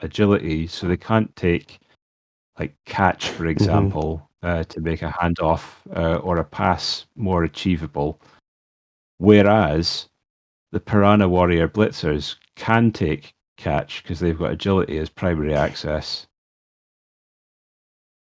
[0.02, 1.80] agility, so they can't take
[2.60, 3.52] like catch, for mm-hmm.
[3.52, 4.60] example, mm-hmm.
[4.60, 5.64] uh, to make a handoff
[5.96, 8.20] uh, or a pass more achievable.
[9.18, 10.10] Whereas
[10.72, 16.28] the Piranha Warrior Blitzers can take catch because they've got agility as primary access.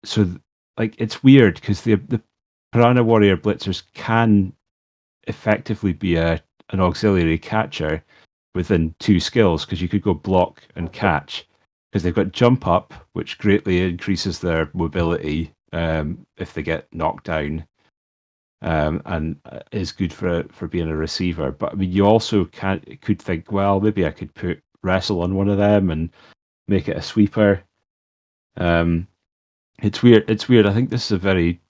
[0.05, 0.29] So,
[0.77, 2.21] like, it's weird because the the
[2.73, 4.51] Piranha Warrior Blitzers can
[5.27, 6.41] effectively be a
[6.71, 8.03] an auxiliary catcher
[8.55, 11.47] within two skills because you could go block and catch
[11.91, 17.25] because they've got jump up, which greatly increases their mobility um, if they get knocked
[17.25, 17.63] down,
[18.63, 21.51] um, and uh, is good for for being a receiver.
[21.51, 25.35] But I mean, you also can could think, well, maybe I could put wrestle on
[25.35, 26.09] one of them and
[26.67, 27.61] make it a sweeper.
[28.57, 29.07] Um,
[29.83, 30.27] it's weird.
[30.27, 30.65] It's weird.
[30.65, 31.61] I think this is a very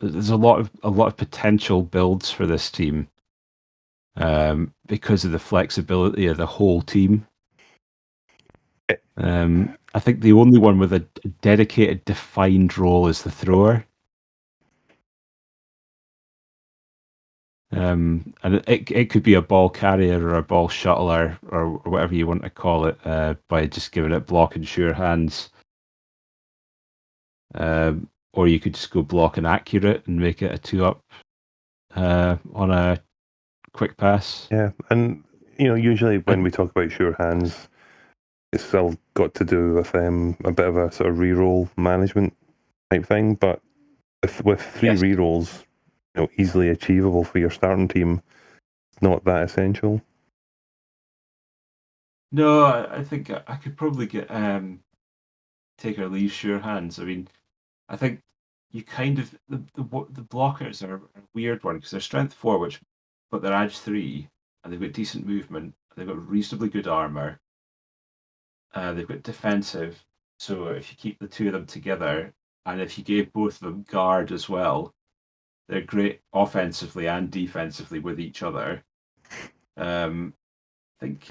[0.00, 3.08] there's a lot of a lot of potential builds for this team
[4.16, 7.26] um, because of the flexibility of the whole team.
[8.88, 8.96] Eh.
[9.16, 11.00] Um, I think the only one with a
[11.42, 13.84] dedicated, defined role is the thrower.
[17.72, 21.92] Um, and it it could be a ball carrier or a ball shuttler or, or
[21.92, 25.50] whatever you want to call it uh, by just giving it block and sure hands.
[27.54, 31.02] Um, or you could just go block and accurate and make it a two up
[31.94, 33.00] uh, on a
[33.72, 34.48] quick pass.
[34.50, 35.24] Yeah, and
[35.58, 37.68] you know, usually when we talk about sure hands,
[38.52, 42.34] it's still got to do with um, a bit of a sort of re-roll management
[42.90, 43.34] type thing.
[43.34, 43.60] But
[44.22, 45.00] with, with three yes.
[45.00, 45.64] re-rolls,
[46.14, 48.22] you know, easily achievable for your starting team,
[48.92, 50.00] it's not that essential.
[52.32, 54.80] No, I think I could probably get um,
[55.78, 57.00] take or leave sure hands.
[57.00, 57.28] I mean,
[57.90, 58.22] I think
[58.70, 61.00] you kind of the the, the blockers are a
[61.34, 62.80] weird one because they're strength four, which
[63.30, 64.28] but they're edge three,
[64.62, 65.74] and they've got decent movement.
[65.96, 67.40] They've got reasonably good armor.
[68.72, 70.04] Uh, they've got defensive.
[70.38, 72.32] So if you keep the two of them together,
[72.64, 74.94] and if you gave both of them guard as well,
[75.68, 78.82] they're great offensively and defensively with each other.
[79.76, 80.34] Um,
[81.00, 81.28] I think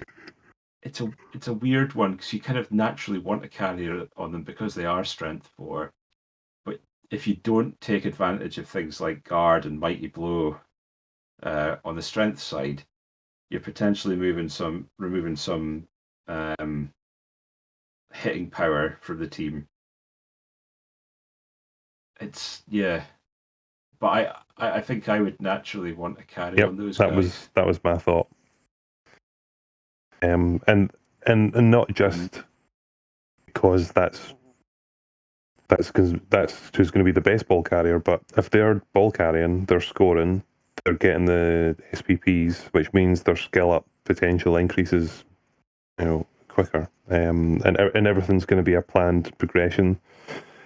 [0.82, 4.32] it's a it's a weird one because you kind of naturally want a carrier on
[4.32, 5.92] them because they are strength four,
[7.12, 10.60] if you don't take advantage of things like guard and mighty blow
[11.44, 12.84] uh, on the strength side,
[13.50, 15.88] you're potentially moving some removing some
[16.28, 16.92] um,
[18.14, 19.68] hitting power from the team.
[22.20, 23.04] It's yeah,
[24.00, 26.98] but I I think I would naturally want to carry yep, on those.
[26.98, 27.18] That guys.
[27.18, 28.28] was that was my thought.
[30.22, 30.92] Um, and
[31.26, 32.42] and and not just mm-hmm.
[33.46, 34.34] because that's
[35.70, 38.00] that's because that's who's going to be the best ball carrier.
[38.00, 40.44] But if they're ball carrying, they're scoring,
[40.84, 45.24] they're getting the SPPs, which means their skill up potential increases,
[46.00, 46.90] you know, quicker.
[47.10, 50.00] Um, and and everything's going to be a planned progression,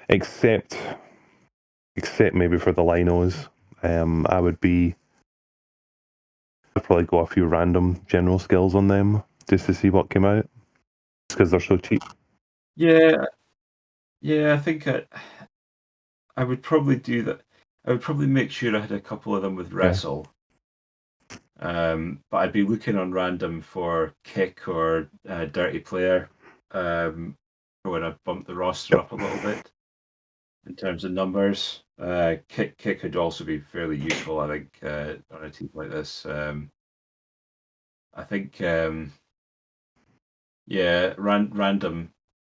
[0.10, 0.78] except
[1.96, 3.48] except maybe for the linos.
[3.84, 4.96] Um, I would be
[6.76, 10.26] I'd probably go a few random general skills on them just to see what came
[10.26, 10.48] out.
[11.30, 12.02] because they're so cheap.
[12.76, 13.26] Yeah,
[14.24, 14.54] yeah.
[14.54, 15.04] I think I,
[16.38, 17.42] I would probably do that.
[17.86, 20.28] I would probably make sure I had a couple of them with wrestle.
[21.60, 26.30] Um, but I'd be looking on random for kick or uh, dirty player
[26.72, 27.36] um,
[27.84, 29.72] when I bump the roster up a little bit
[30.66, 31.84] in terms of numbers.
[32.00, 35.90] Uh, kick kick could also be fairly useful, I think, uh, on a team like
[35.90, 36.26] this.
[36.26, 36.72] Um,
[38.14, 39.12] I think, um,
[40.68, 42.14] yeah, ran, random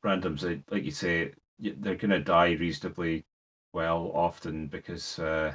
[0.04, 3.24] randoms, like you say, they're going to die reasonably
[3.72, 5.54] well often because, uh,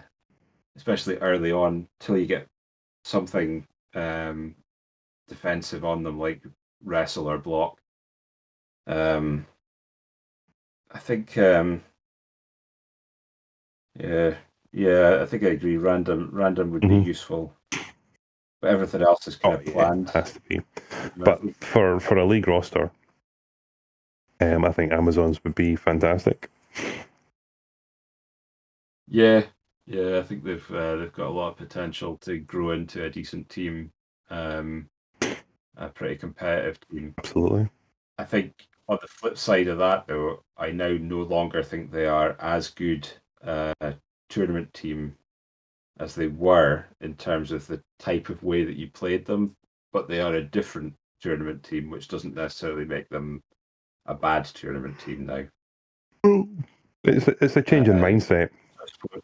[0.76, 2.48] especially early on, till you get
[3.04, 3.66] something
[3.96, 4.56] um,
[5.28, 6.44] defensive on them, like
[6.84, 7.80] wrestle or block.
[8.88, 9.46] Um,
[10.92, 11.84] I think, um,
[13.96, 14.36] yeah,
[14.72, 15.78] yeah, I think I agree.
[15.78, 17.02] Random, random would Mhm.
[17.02, 17.54] be useful,
[18.62, 20.10] but everything else is kind Oh, of yeah, planned.
[20.12, 20.62] has to be.
[21.18, 22.92] But for for a league roster,
[24.42, 26.50] um, I think Amazons would be fantastic.
[29.08, 29.44] Yeah,
[29.86, 33.10] yeah, I think they've uh, they've got a lot of potential to grow into a
[33.10, 33.92] decent team,
[34.30, 34.88] um,
[35.78, 37.16] a pretty competitive team.
[37.18, 37.70] Absolutely.
[38.18, 38.54] I think
[38.88, 42.70] on the flip side of that, though, I now no longer think they are as
[42.70, 43.08] good
[43.44, 43.96] uh, a
[44.30, 45.16] tournament team
[46.00, 49.56] as they were in terms of the type of way that you played them,
[49.92, 53.42] but they are a different tournament team, which doesn't necessarily make them
[54.10, 55.46] a bad tournament team now.
[57.06, 58.50] It's a, it's a change in Uh, mindset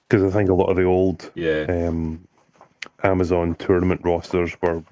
[0.07, 2.25] because I think a lot of the old Yeah, um,
[3.03, 4.83] Amazon tournament rosters were,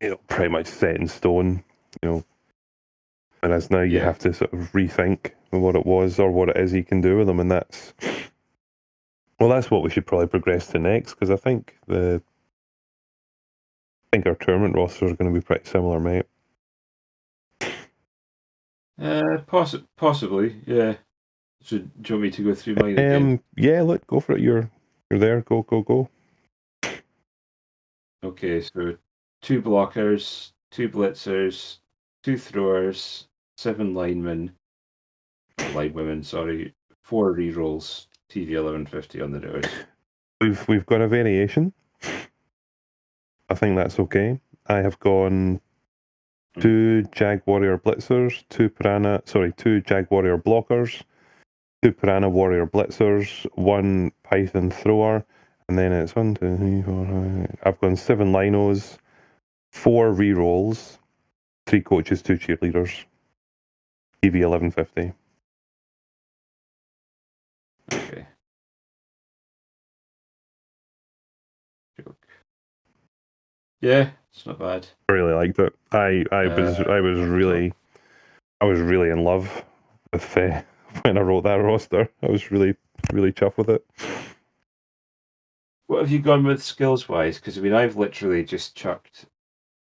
[0.00, 1.64] you know, pretty much set in stone.
[2.02, 2.24] You know,
[3.40, 4.04] whereas now you Yeah.
[4.04, 7.16] have to sort of rethink what it was or what it is you can do
[7.16, 7.92] with them, and that's
[9.40, 12.22] well, that's what we should probably progress to next because I think the
[14.12, 16.26] I think our tournament rosters are going to be pretty similar, mate.
[19.00, 20.56] Uh, poss- possibly.
[20.66, 20.94] Yeah.
[21.62, 23.22] Should do you want me to go through mine again?
[23.22, 24.40] Um, yeah, look, go for it.
[24.40, 24.70] You're
[25.10, 25.42] you're there.
[25.42, 26.08] Go, go, go.
[28.24, 28.96] Okay, so
[29.42, 31.78] two blockers, two blitzers,
[32.22, 34.52] two throwers, seven linemen,
[35.74, 39.64] line women, sorry, four rerolls, TV eleven fifty on the nose.
[40.40, 41.72] We've we've got a variation.
[43.50, 44.40] I think that's okay.
[44.66, 45.60] I have gone
[46.58, 51.02] two Jag Warrior Blitzers, two Piranha, sorry, two Jag Warrior Blockers,
[51.82, 55.24] two Piranha Warrior Blitzers, one Python Thrower,
[55.68, 57.56] and then it's one, two, three, four, five.
[57.62, 58.98] I've gone seven Linos,
[59.72, 60.98] four rerolls,
[61.66, 63.04] three coaches, two cheerleaders.
[64.22, 65.12] TV eleven fifty.
[67.92, 68.26] Okay.
[71.98, 72.26] Joke.
[73.80, 74.10] Yeah,
[74.40, 74.86] it's not bad.
[75.10, 75.74] I really liked it.
[75.92, 77.74] I I was Uh, I was really
[78.62, 79.64] I was really in love
[80.14, 80.62] with uh,
[81.02, 82.08] when I wrote that roster.
[82.22, 82.74] I was really
[83.12, 83.84] really chuffed with it.
[85.88, 87.36] What have you gone with skills wise?
[87.36, 89.26] Because I mean, I've literally just chucked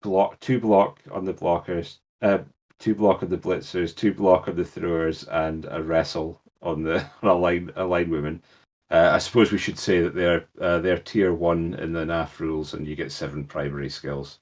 [0.03, 2.39] block two block on the blockers, uh,
[2.81, 6.97] two block on the blitzers, two block on the throwers, and a wrestle on the
[7.23, 8.43] on a line a line women.
[8.91, 12.41] Uh, I suppose we should say that they're uh, they're tier one in the NAF
[12.41, 14.41] rules, and you get seven primary skills.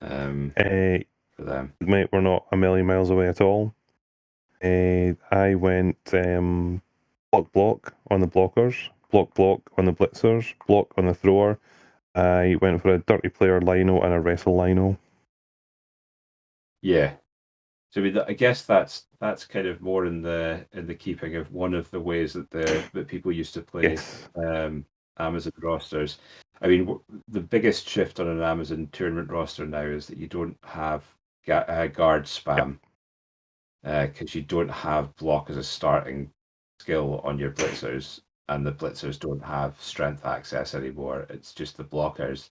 [0.00, 0.98] Um, Uh,
[1.36, 1.72] for them.
[1.80, 3.74] mate, we're not a million miles away at all.
[4.62, 6.82] Uh, I went um,
[7.32, 8.76] block block on the blockers,
[9.10, 11.58] block block on the blitzers, block on the thrower.
[12.14, 14.98] I went for a dirty player lino and a wrestle lino.
[16.82, 17.14] Yeah.
[17.90, 21.74] So I, guess that's that's kind of more in the in the keeping of one
[21.74, 24.28] of the ways that the that people used to play Yes.
[24.36, 24.84] um,
[25.20, 26.18] Amazon rosters.
[26.62, 26.98] I mean,
[27.28, 31.04] the biggest shift on an Amazon tournament roster now is that you don't have
[31.46, 32.78] ga- uh, guard spam
[33.82, 36.30] because you don't have block as a starting
[36.80, 41.26] skill on your blitzers, and the blitzers don't have strength access anymore.
[41.30, 42.50] It's just the blockers,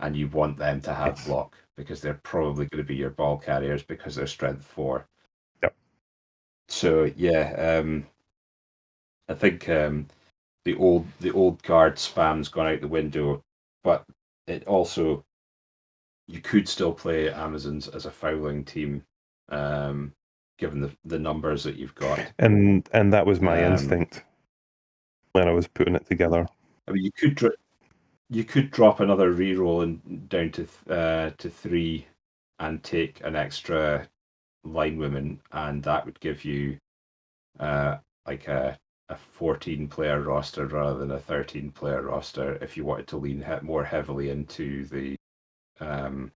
[0.00, 1.26] and you want them to have Yes.
[1.26, 5.06] block because they're probably going to be your ball carriers because they're strength four.
[5.62, 5.74] Yep.
[6.68, 8.06] So yeah, um,
[9.28, 10.06] I think um,
[10.68, 13.42] the old the old guard spam's gone out the window,
[13.82, 14.04] but
[14.46, 15.24] it also
[16.26, 19.02] you could still play Amazons as a fouling team,
[19.48, 20.12] um,
[20.58, 22.32] given the the numbers that you've got.
[22.38, 24.24] And and that was my Um, instinct
[25.32, 26.46] when I was putting it together.
[26.86, 27.56] I mean, you could dr-
[28.30, 32.06] you could drop another reroll and down to th- uh, to three,
[32.58, 34.08] and take an extra
[34.64, 36.78] line women, and that would give you
[37.60, 38.78] uh, like a
[39.10, 43.44] a 14 player roster rather than a 13 player roster if you wanted to lean
[43.62, 45.16] more heavily into the
[45.80, 46.30] um,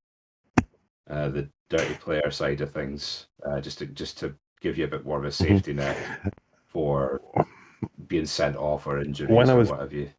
[1.10, 4.88] uh, the dirty player side of things, uh, just to just to give you a
[4.88, 5.56] bit more of a Mm-hmm.
[5.56, 5.98] safety net
[6.68, 7.20] for
[8.08, 10.10] being sent off or injuries When I or was- what have you.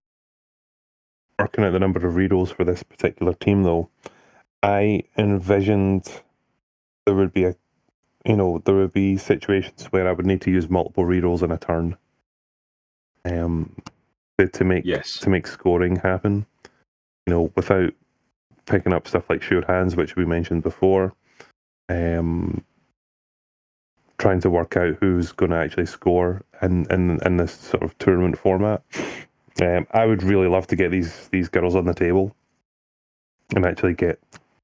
[1.38, 3.88] working out the number of rerolls for this particular team, though,
[4.62, 6.20] I envisioned
[7.06, 7.54] there would be a,
[8.26, 11.50] you know, there would be situations where I would need to use multiple rerolls in
[11.50, 11.96] a turn,
[13.24, 13.74] um,
[14.38, 15.18] to, to make Yes.
[15.20, 16.46] to make scoring happen.
[17.26, 17.92] You know, without
[18.66, 21.12] picking up stuff like sure hands, which we mentioned before.
[21.88, 22.64] Um,
[24.18, 27.96] trying to work out who's going to actually score in, in in this sort of
[27.98, 28.82] tournament format.
[29.60, 32.34] Um, I would really love to get these these girls on the table
[33.54, 34.20] and actually get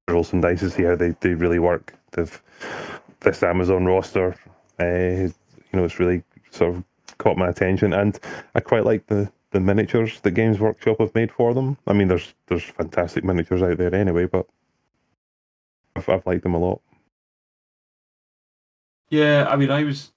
[0.09, 1.93] roll some dice to see how they, they really work.
[2.11, 2.41] They've
[3.19, 4.35] this Amazon roster,
[4.79, 5.33] uh, you
[5.73, 6.83] know, it's really sort of
[7.17, 8.19] caught my attention, and
[8.55, 11.77] I quite like the, the miniatures that Games Workshop have made for them.
[11.87, 14.45] I mean, there's there's fantastic miniatures out there anyway, but
[15.95, 16.81] I've, I've liked them a lot.
[19.09, 20.11] Yeah, I mean, I was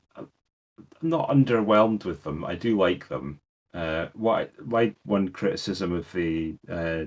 [1.01, 2.45] not underwhelmed with them.
[2.45, 3.41] I do like them.
[3.75, 7.05] Uh, I- my one criticism of the uh,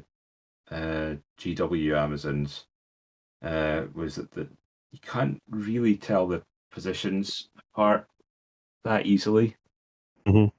[0.74, 2.66] uh, GW Amazons
[3.44, 4.50] uh, was that, that
[4.92, 6.42] you can't really tell the
[6.72, 8.08] positions apart
[8.84, 9.56] that easily.
[10.28, 10.52] Mhm.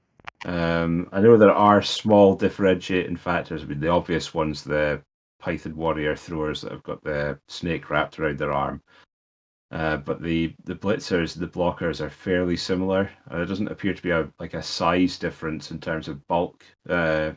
[0.47, 3.63] Um, I know there are small differentiating factors.
[3.63, 5.03] I mean, the obvious ones, the
[5.41, 8.83] Python warrior throwers that have got the snake wrapped around their arm.
[9.71, 13.11] Uh, but the the blitzers, the blockers are fairly similar.
[13.31, 16.65] Uh, there doesn't appear to be a like a size difference in terms of bulk
[16.89, 17.33] uh,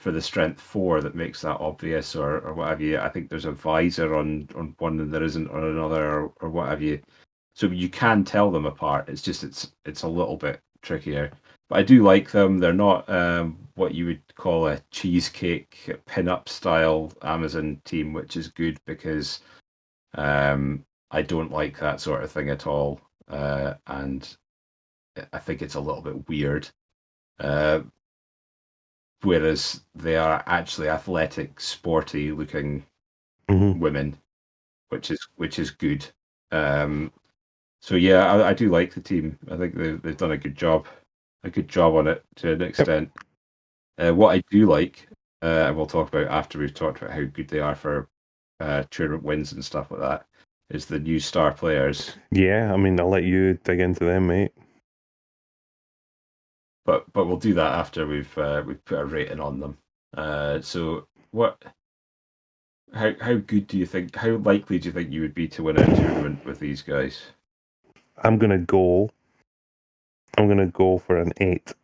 [0.00, 2.98] for the strength four that makes that obvious, or or what have you.
[2.98, 6.50] I think there's a visor on on one and there isn't on another, or, or
[6.50, 7.00] what have you.
[7.54, 9.08] So you can tell them apart.
[9.08, 11.32] It's just it's it's a little bit trickier.
[11.68, 12.58] But I do like them.
[12.58, 18.48] They're not um, what you would call a cheesecake pin-up style Amazon team, which is
[18.48, 19.40] good because
[20.14, 24.36] um, I don't like that sort of thing at all, uh, and
[25.32, 26.68] I think it's a little bit weird.
[27.40, 27.80] Uh,
[29.22, 32.84] whereas they are actually athletic, sporty looking
[33.48, 33.80] Mm-hmm.
[33.80, 34.18] women,
[34.88, 36.06] which is which is good.
[36.50, 37.12] Um,
[37.84, 39.38] so yeah, I, I do like the team.
[39.50, 40.86] I think they've they've done a good job,
[41.42, 43.10] a good job on it to an extent.
[43.98, 45.06] Uh, what I do like,
[45.42, 48.08] uh, and we'll talk about after we've talked about how good they are for
[48.58, 50.24] uh, tournament wins and stuff like that,
[50.70, 52.16] is the new star players.
[52.30, 54.52] Yeah, I mean, I'll let you dig into them, mate.
[56.86, 59.76] But but we'll do that after we've uh, we've put a rating on them.
[60.16, 61.62] Uh, so what?
[62.94, 64.16] How how good do you think?
[64.16, 67.24] How likely do you think you would be to win a tournament with these guys?
[68.24, 69.10] I'm gonna go.
[70.36, 71.74] I'm gonna go for an eight.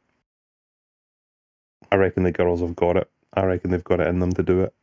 [1.93, 3.11] I reckon the girls have got it.
[3.35, 4.75] I reckon they've got it in them to do it.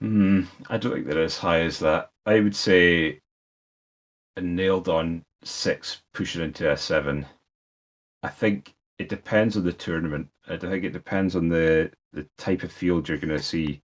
[0.00, 2.10] Hmm, I don't think they're as high as that.
[2.26, 3.20] I would say
[4.36, 7.26] a nailed on six pushing into a seven.
[8.22, 10.28] I think it depends on the tournament.
[10.48, 13.82] I think it depends on the, the type of field you're going to see.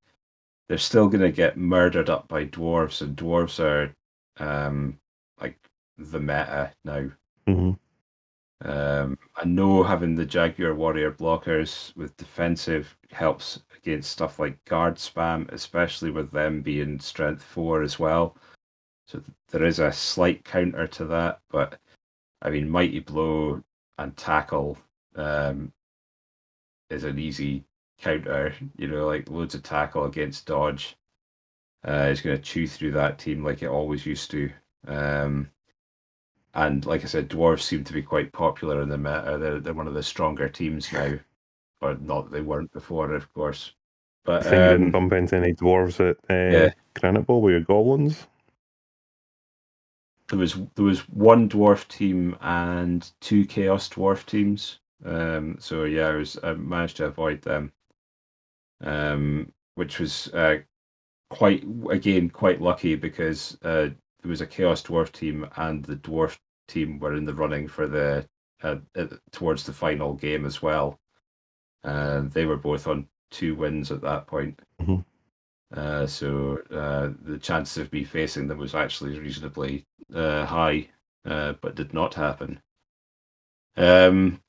[0.69, 3.93] They're still going to get murdered up by dwarves, and dwarves are
[4.37, 4.99] um,
[5.41, 5.57] like
[5.97, 7.09] the meta now.
[7.47, 7.71] hmm
[8.61, 14.95] Um, I know having the Jaguar Warrior blockers with defensive helps against stuff like guard
[14.95, 18.37] spam, especially with them being strength four as well.
[19.07, 21.79] So th- there is a slight counter to that, but
[22.41, 23.63] I mean, mighty blow
[23.97, 24.77] and tackle
[25.15, 25.73] um,
[26.89, 27.65] is an easy
[27.99, 28.53] counter.
[28.77, 30.95] You know, like loads of tackle against dodge.
[31.87, 34.51] Uh, is going to chew through that team like it always used to.
[34.87, 35.51] Um,
[36.55, 39.37] and like I said, dwarves seem to be quite popular in the meta.
[39.39, 41.19] They're they're one of the stronger teams now,
[41.81, 43.73] or not that they weren't before, of course.
[44.39, 46.73] I But think you didn't um, bump into any dwarves at uh, yeah.
[46.93, 48.27] Granite Bowl with your goblins.
[50.27, 54.79] there was there was one dwarf team and two chaos dwarf teams.
[55.05, 57.71] Um, so yeah, I was I managed to avoid them,
[58.81, 60.57] um, which was uh,
[61.33, 63.89] quite again quite lucky because uh,
[64.21, 66.37] there was a chaos dwarf team and the dwarf
[66.67, 68.27] team were in the running for the
[68.63, 70.99] uh, uh, towards the final game as well.
[71.83, 74.61] Uh, they were both on two wins at that point.
[74.81, 75.03] Mhm.
[75.75, 80.87] Uh, so uh, the chances of me facing them was actually reasonably uh, high,
[81.25, 82.61] uh, but did not happen.
[83.75, 84.39] Um,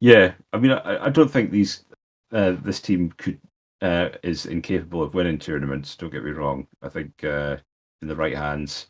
[0.00, 1.84] yeah, I mean, I, I don't think these
[2.32, 3.40] uh, this team could
[3.84, 5.96] uh, is incapable of winning tournaments.
[5.96, 6.68] Don't get me wrong.
[6.82, 7.58] I think uh,
[8.02, 8.88] in the right hands,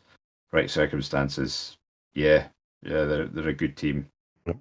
[0.52, 1.78] right circumstances,
[2.14, 2.48] yeah,
[2.84, 4.08] Yeah, they're they're a good team,
[4.46, 4.56] Yep.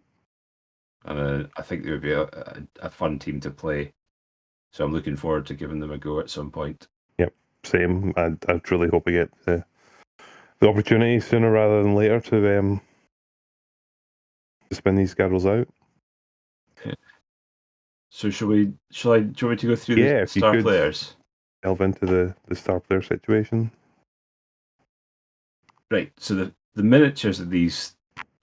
[1.06, 3.94] and uh, I think they would be a, a, a fun team to play.
[4.74, 6.88] So I'm looking forward to giving them a go at some point.
[7.20, 7.34] Yep,
[7.66, 8.14] same.
[8.18, 9.66] I I truly hope we get the
[10.60, 12.82] the opportunity sooner rather than later to um
[14.70, 15.68] to spin these girls out.
[18.16, 18.72] So shall we?
[18.92, 19.20] Shall I?
[19.22, 21.16] Do you want me to go through Yeah, the star players?
[21.64, 23.72] Delve into the the star player situation.
[25.90, 26.12] Right.
[26.18, 27.96] So the the miniatures of these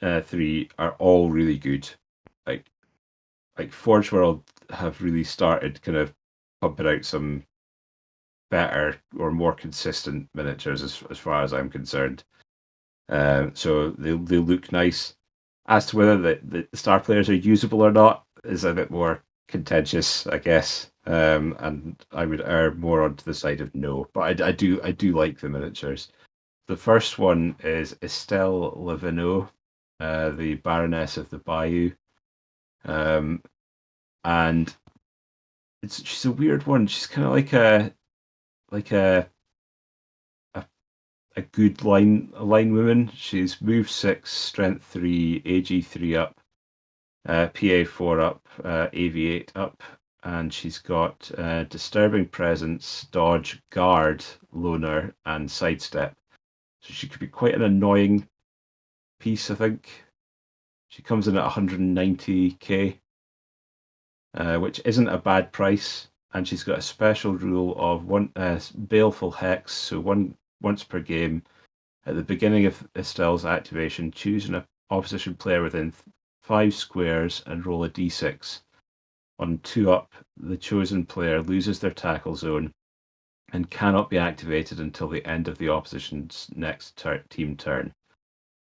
[0.02, 1.88] uh, three are all really good.
[2.48, 2.66] Like
[3.58, 6.12] like Forge World have really started kind of
[6.60, 7.44] pumping out some
[8.50, 12.24] better or more consistent miniatures as as far as I'm concerned.
[13.08, 15.14] Uh, so they they look nice.
[15.68, 19.22] As to whether the, the star players are usable or not is a bit more
[19.50, 20.90] contentious, I guess.
[21.06, 24.08] Um, and I would err more onto the side of no.
[24.14, 26.12] But I, I do I do like the miniatures.
[26.68, 29.50] The first one is Estelle la Veneaux,
[30.00, 31.92] uh, the Baroness of the Bayou.
[32.84, 33.42] Um,
[34.24, 34.74] and
[35.82, 36.86] it's she's a weird one.
[36.86, 37.94] She's kind of like a
[38.70, 39.28] like a
[40.54, 40.64] a
[41.36, 43.10] a good line a line woman.
[43.14, 46.39] She's move six, strength three, AG three up,
[47.26, 49.82] uh, PA four up, uh, AV eight up,
[50.22, 56.16] and she's got uh, disturbing presence, dodge, guard, loner, and sidestep.
[56.80, 58.26] So she could be quite an annoying
[59.18, 60.04] piece, I think.
[60.88, 62.98] She comes in at 190k,
[64.34, 66.08] uh, which isn't a bad price.
[66.32, 69.72] And she's got a special rule of one uh, baleful hex.
[69.72, 71.42] So one once per game,
[72.06, 75.92] at the beginning of Estelle's activation, choose an opposition player within
[76.50, 78.62] five squares and roll a d6.
[79.38, 82.72] On two up, the chosen player loses their tackle zone
[83.52, 87.92] and cannot be activated until the end of the opposition's next tur- team turn.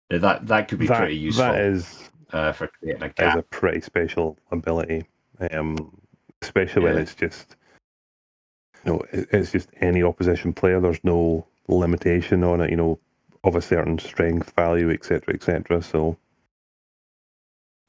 [0.10, 3.14] Now that that could be that, pretty useful that is uh, for creating a is
[3.16, 3.38] gap.
[3.38, 5.06] a pretty special ability.
[5.52, 5.96] Um,
[6.42, 7.56] especially when it's just
[8.84, 10.82] you know, it's just any opposition player.
[10.82, 12.98] There's no limitation on it, you know,
[13.44, 15.84] of a certain strength value, etc., etc.
[15.84, 16.18] So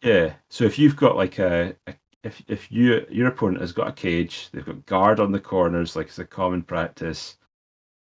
[0.06, 0.34] Yeah.
[0.50, 3.92] So if you've got like a, a if if you your opponent has got a
[3.92, 7.38] cage, they've got guard on the corners, like it's a common practice,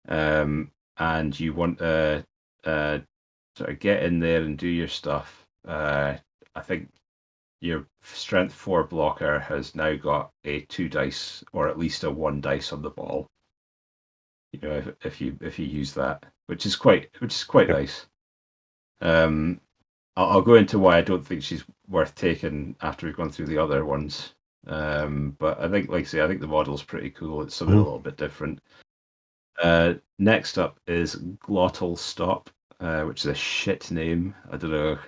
[0.08, 2.26] um, and you want to
[2.64, 2.98] uh,
[3.56, 5.46] sort of get in there and do your stuff.
[5.66, 6.18] Uh,
[6.54, 6.90] I think
[7.62, 12.42] your strength four blocker has now got a two dice or at least a one
[12.42, 13.28] dice on the ball.
[14.52, 17.70] You know, if, if you if you use that, which is quite which is quite
[17.70, 18.06] nice.
[19.00, 19.60] Um,
[20.16, 23.46] I'll, I'll go into why I don't think she's worth taking after we've gone through
[23.46, 24.34] the other ones.
[24.66, 27.42] Um, but I think, like I say, I think the model's pretty cool.
[27.42, 27.80] It's something Mhm.
[27.80, 28.60] a little bit different.
[29.62, 32.50] Uh, next up is Glotl Stop,
[32.80, 34.34] uh, which is a shit name.
[34.50, 34.98] I don't know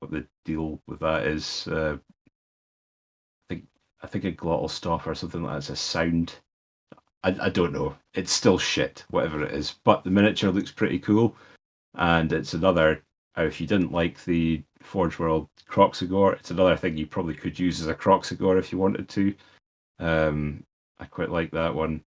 [0.00, 1.66] what the deal with that is.
[1.68, 1.98] Uh,
[3.48, 3.66] I think
[4.02, 6.38] I think a glottal stop or something like that's a sound.
[7.22, 7.96] I, I don't know.
[8.14, 9.76] It's still shit, whatever it is.
[9.84, 11.36] But the miniature looks pretty cool,
[11.94, 13.02] and it's another.
[13.38, 17.58] Uh, If you didn't like the Forge World Kroxigor, it's another thing you probably could
[17.58, 19.34] use as a Kroxigor if you wanted to.
[19.98, 20.64] Um,
[20.98, 22.02] I quite like that one.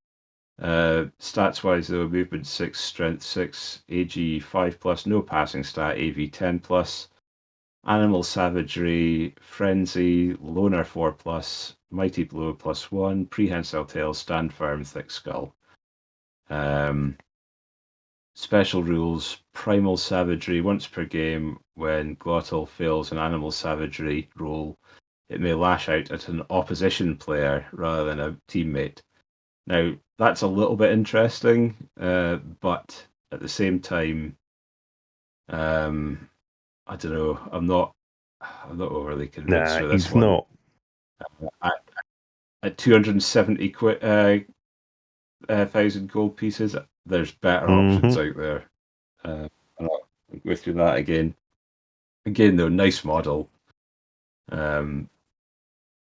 [0.59, 6.31] Uh, stats wise, though, movement six, strength six, AG five plus, no passing stat, AV
[6.31, 7.09] ten plus,
[7.85, 15.09] animal savagery, frenzy, loner four plus, mighty blow plus one, prehensile tail, stand firm, thick
[15.11, 15.55] skull.
[16.49, 17.17] Um,
[18.39, 21.59] special rules: primal savagery once per game.
[21.75, 24.77] When Glotl fails an animal savagery roll,
[25.29, 28.99] it may lash out at an opposition player rather than a teammate.
[29.67, 34.37] Now, that's a little bit interesting, uh, but at the same time,
[35.49, 36.29] um,
[36.87, 37.39] I don't know.
[37.51, 37.93] I'm not.
[38.41, 40.21] I'm not overly convinced nah, with this he's one.
[40.21, 40.47] not.
[41.61, 41.83] At,
[42.63, 44.37] at 270 quid, uh,
[45.49, 46.77] uh, thousand gold pieces,
[47.09, 47.95] there's better Mhm.
[47.95, 48.69] options out there.
[49.23, 49.49] Uh,
[49.79, 49.89] I'm
[50.45, 51.35] go through that again.
[52.25, 53.49] Again, though, nice model.
[54.51, 55.09] Um,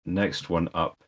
[0.04, 1.02] next one up.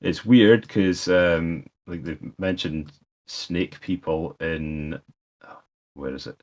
[0.00, 2.92] It's weird because, um, like they mentioned,
[3.26, 5.00] snake people in.
[5.42, 5.62] oh,
[5.94, 6.40] where is it?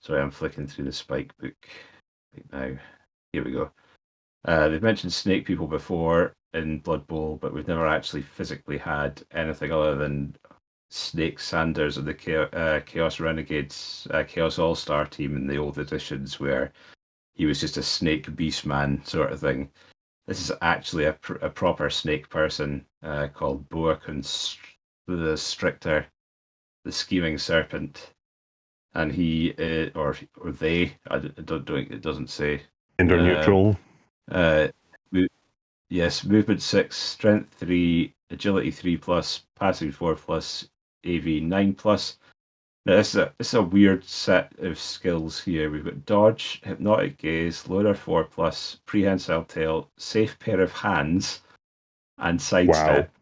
[0.00, 1.68] Sorry, I'm flicking through the Spike book
[2.34, 2.78] right now.
[3.32, 3.70] Here we go.
[4.44, 9.22] Uh, they've mentioned snake people before in Blood Bowl, but we've never actually physically had
[9.32, 10.36] anything other than
[10.96, 15.78] Snake Sanders of the Chaos, uh, Renegades uh, Chaos All Star team in the old
[15.78, 16.72] editions, where
[17.34, 19.70] he was just a snake beast man sort of thing.
[20.26, 24.58] This is actually a, pr- a proper snake person uh, called Boa Const-
[26.84, 28.14] the Scheming Serpent.
[28.94, 32.62] and he uh, or or they I don't, don't it doesn't say
[32.98, 33.76] Gender Uh, neutral.
[34.30, 34.68] uh,
[35.12, 35.26] mo-
[35.90, 40.70] yes, movement six, strength three, agility three plus, passing four plus,
[41.06, 42.18] AV nine plus.
[42.84, 45.70] Now this is a this is a weird set of skills here.
[45.70, 51.42] We've got dodge, hypnotic gaze, loner four plus, prehensile tail, safe pair of hands,
[52.18, 53.06] and sidestep.
[53.06, 53.12] Wow.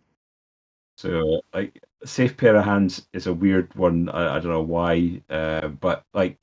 [0.96, 4.08] So like safe pair of hands is a weird one.
[4.10, 6.38] I, I don't know why, uh, but like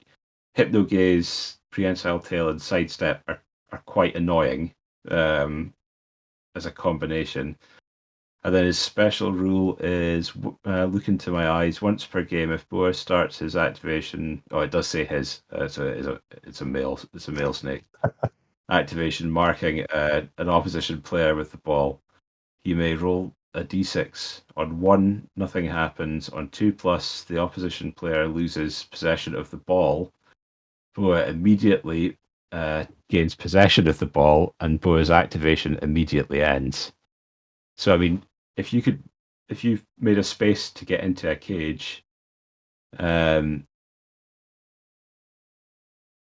[0.55, 3.41] hypno gaze, prehensile tail, and sidestep are,
[3.71, 4.73] are quite annoying
[5.09, 5.73] um,
[6.55, 7.55] as a combination.
[8.43, 10.31] And then his special rule is
[10.65, 12.51] uh, look into my eyes once per game.
[12.51, 15.43] If Boa starts his activation, oh, it does say his.
[15.53, 17.83] Uh, it's a it's a it's a male it's a male snake.
[18.71, 22.01] activation marking uh, an opposition player with the ball.
[22.63, 24.41] He may roll a d6.
[24.55, 26.29] On one, nothing happens.
[26.29, 30.11] On two plus, the opposition player loses possession of the ball.
[30.95, 32.17] Boa immediately
[32.51, 36.91] uh, gains possession of the ball, and Boa's activation immediately ends.
[37.77, 38.23] So, I mean,
[38.57, 39.03] if you could,
[39.49, 42.03] if you've made a space to get into a cage,
[42.99, 43.65] um,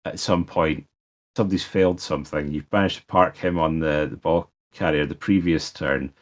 [0.04, 0.84] at some point,
[1.36, 2.50] somebody's failed something.
[2.50, 6.12] You've managed to park him on the, the ball carrier the previous turn.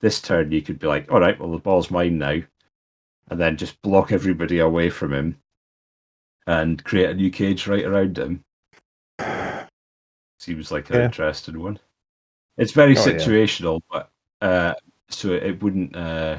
[0.00, 2.40] This turn, you could be like, all right, well, the ball's mine now.
[3.28, 5.36] And then just block everybody away from him
[6.46, 8.42] and create a new cage right around him.
[10.40, 11.04] Seems like an Yeah.
[11.04, 11.78] interesting one.
[12.56, 13.12] It's very Oh, yeah.
[13.12, 14.10] situational, but
[14.40, 14.74] uh,
[15.10, 16.38] so it wouldn't uh,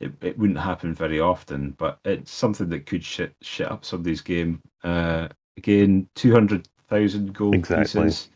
[0.00, 1.74] it, it wouldn't happen very often.
[1.78, 4.60] But it's something that could shit shit up somebody's game.
[4.84, 8.04] Uh, again, two hundred thousand gold Exactly.
[8.04, 8.30] pieces.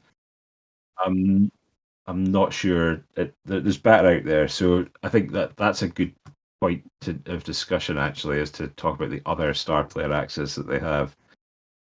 [1.05, 1.51] I'm
[2.06, 3.05] I'm not sure.
[3.16, 6.14] It, there's better out there, so I think that that's a good
[6.60, 7.98] point to, of discussion.
[7.98, 11.16] Actually, is to talk about the other star player access that they have.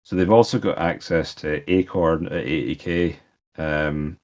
[0.03, 3.15] So they've also got access to Akhorne at 80k.
[3.57, 4.17] Um,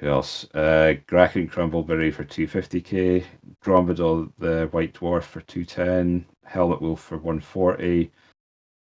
[0.00, 0.46] who else?
[0.54, 3.22] Uh, Grak and Crumbleberry for 250k.
[3.62, 6.24] Grombrindal the White Dwarf for 210.
[6.44, 8.10] Helmut Wulf for 140.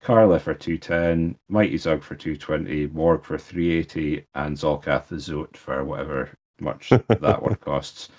[0.02, 1.36] Karla for 210.
[1.50, 2.88] Mighty Zug for 220.
[2.88, 4.28] Morg for 380.
[4.36, 6.30] And Zolcath the Zoat for whatever
[6.60, 8.10] much that one costs.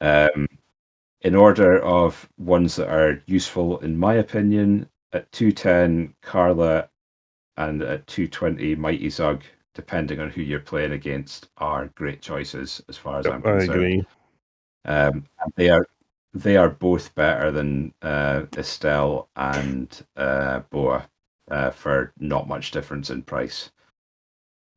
[0.00, 0.46] Um,
[1.22, 6.88] in order of ones that are useful, in my opinion, at 210, Karla,
[7.56, 9.42] and at 220, Mighty Zug,
[9.74, 13.70] depending on who you're playing against, are great choices as far as I'm I concerned.
[13.70, 14.04] agree.
[14.86, 15.24] Um,
[15.56, 15.86] they are
[16.34, 21.08] they are both better than uh, Estelle and uh, Boa
[21.50, 23.70] uh, for not much difference in price.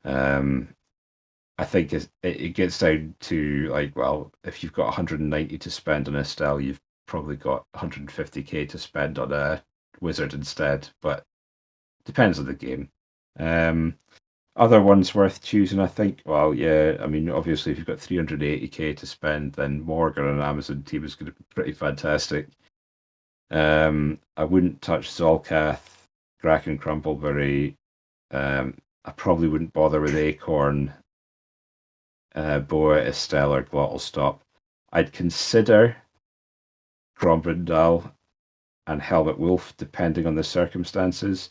[0.04, 0.68] Um,
[1.58, 6.06] I think it, it gets down to like, well, if you've got 190 to spend
[6.06, 9.62] on Estelle, you've probably got 150k to spend on a
[10.00, 10.88] wizard instead.
[11.02, 11.24] But
[12.04, 12.88] depends on the game.
[13.38, 13.98] Um,
[14.58, 16.20] other ones worth choosing, I think.
[16.24, 20.42] Well, yeah, I mean, obviously, if you've got 380k to spend, then Morgan on an
[20.42, 22.48] Amazon team is going to be pretty fantastic.
[23.50, 25.80] Um, I wouldn't touch Zolcath,
[26.42, 27.74] Grak and Crumbleberry.
[28.30, 28.74] Um,
[29.04, 30.92] I probably wouldn't bother with Akhorne,
[32.34, 34.42] uh, Boa, Estelle, or Glotl Stop.
[34.92, 35.96] I'd consider
[37.18, 38.10] Grombrindal
[38.86, 41.50] and Helmut Wulf, depending on the circumstances.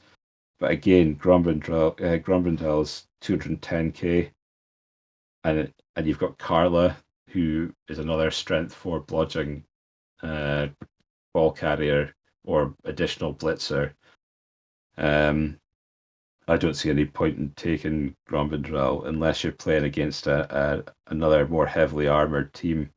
[0.59, 4.31] But again, Grombrindal, uh, Grombrindal's 210k,
[5.43, 6.97] and and you've got Karla,
[7.29, 9.63] who is another strength four bludgeoning
[10.23, 10.67] uh,
[11.33, 13.93] ball carrier or additional blitzer.
[14.97, 15.59] Um,
[16.47, 21.47] I don't see any point in taking Grombrindal unless you're playing against a, a another
[21.47, 22.89] more heavily armored team.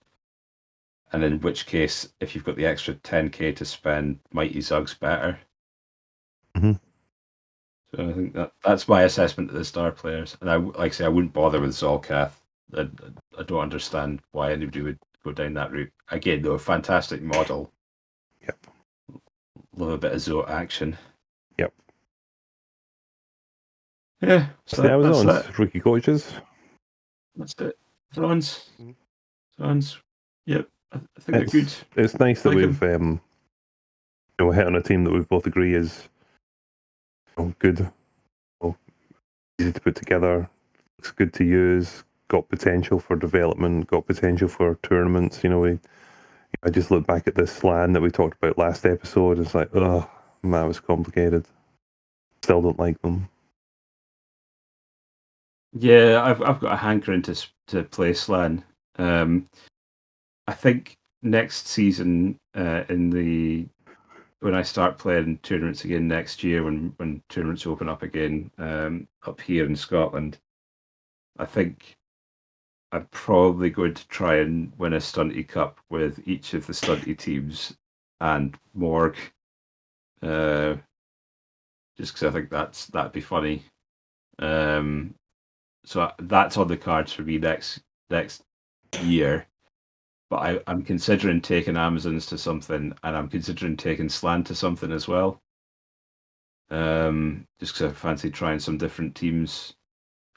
[1.13, 5.41] And in which case, if you've got the extra 10k to spend, Mighty Zug's better.
[6.57, 6.79] Mhm.
[7.95, 10.37] So I think that that's my assessment of the star players.
[10.41, 12.33] And I, like I say, I wouldn't bother with Zolcath.
[12.77, 12.89] I,
[13.39, 15.93] I don't understand why anybody would go down that route.
[16.11, 17.73] Again, though, a fantastic model.
[18.43, 18.67] Yep.
[19.77, 20.97] Love a bit of Zoe action.
[21.59, 21.73] Yep.
[24.21, 25.59] Yeah, So so that was on that.
[25.59, 26.33] rookie coaches.
[27.37, 27.77] That's it.
[28.13, 28.71] Swans.
[28.81, 28.95] Mhm.
[29.57, 29.99] Swans.
[30.47, 30.69] Yep.
[30.93, 31.73] I, think It's, they're good.
[31.97, 33.21] it's nice that Like we've um,
[34.39, 36.09] you know hit on a team that we both agree is
[37.41, 37.91] know, good,
[38.61, 38.77] well,
[39.61, 40.49] easy to put together,
[40.99, 45.43] looks good to use, got potential for development, got potential for tournaments.
[45.43, 45.79] You know, we
[46.63, 49.39] I just look back at this Slann that we talked about last episode.
[49.39, 50.09] It's like, oh
[50.43, 51.47] it was complicated.
[52.43, 53.29] Still don't like them.
[55.73, 58.65] Yeah, I've I've got a hankering to to play Slann.
[58.97, 59.47] Um,
[60.47, 63.67] I think next season uh, in the
[64.41, 69.07] when I start playing tournaments again next year, when when tournaments open up again um,
[69.27, 70.39] up here in Scotland,
[71.39, 71.97] I think
[72.93, 77.17] I'm probably going to try and win a Stunty Cup with each of the Stunty
[77.17, 77.77] teams
[78.21, 79.17] and Morg.
[80.23, 80.77] Uh,
[81.97, 83.63] just because I think that's that'd be funny.
[84.39, 85.15] Um,
[85.85, 87.81] so that's on the cards for me next
[88.11, 88.43] next
[89.03, 89.47] year.
[90.31, 94.93] But I, I'm considering taking Amazons to something, and I'm considering taking Slann to something
[94.93, 95.43] as well.
[96.71, 99.75] Um, just because I fancy trying some different teams.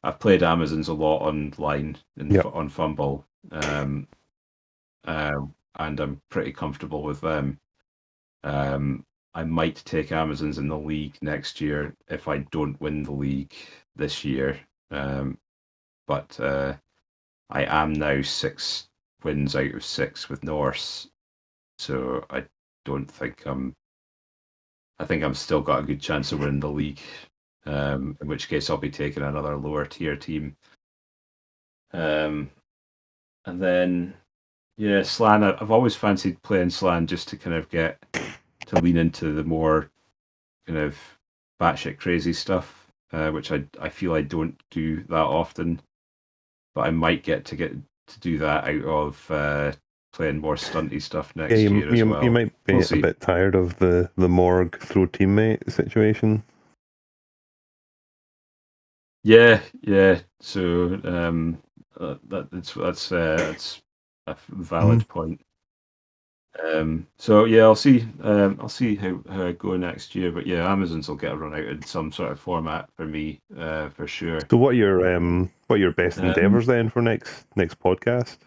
[0.04, 2.46] I've played Amazons a lot online and Yep.
[2.48, 4.08] on FUMBBL, um,
[5.06, 5.42] uh,
[5.76, 7.60] and I'm pretty comfortable with them.
[8.44, 9.06] Um,
[9.36, 13.54] I might take Amazons in the league next year if I don't win the league
[13.96, 14.60] this year.
[14.92, 15.38] Um,
[16.08, 16.76] but uh,
[17.50, 18.90] I am now six
[19.24, 21.08] wins out of six with Norse,
[21.78, 22.46] so I
[22.86, 23.74] don't think I'm.
[25.00, 27.02] I think I'm still got a good chance of winning the league.
[27.66, 30.56] Um, in which case, I'll be taking another lower tier team.
[31.94, 32.50] Um,
[33.46, 34.14] and then,
[34.78, 35.44] yeah, Slann.
[35.44, 38.02] I've always fancied playing Slann just to kind of get
[38.68, 39.90] to lean into the more
[40.68, 40.98] kind of
[41.62, 45.82] batshit crazy stuff, uh, which I I feel I don't do that often,
[46.76, 47.76] but I might get to get
[48.08, 49.74] to do that out of uh,
[50.14, 52.22] playing more stunty stuff next Yeah, you, year as you, well.
[52.22, 56.44] you might be We'll a bit tired of the the Morg throw teammate situation.
[59.24, 60.22] Yeah, yeah.
[60.40, 61.62] So um,
[62.00, 63.82] uh, that, that's that's uh, that's
[64.28, 65.10] a valid Mm-hmm.
[65.10, 65.42] point.
[66.62, 68.06] Um, so yeah, I'll see.
[68.22, 70.32] Um, I'll see how, how I go next year.
[70.32, 73.40] But yeah, Amazons will get a run out in some sort of format for me,
[73.58, 74.40] uh, for sure.
[74.52, 77.80] So, what are your um, what are your best Um, endeavors then for next next
[77.80, 78.38] podcast?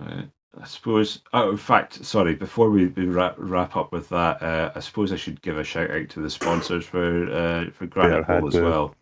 [0.00, 0.22] Uh,
[0.60, 1.22] I suppose.
[1.32, 2.34] Oh, in fact, sorry.
[2.34, 5.64] Before we, we wrap, wrap up with that, uh, I suppose I should give a
[5.64, 8.94] shout out to the sponsors for uh, for Granite Bowl as well.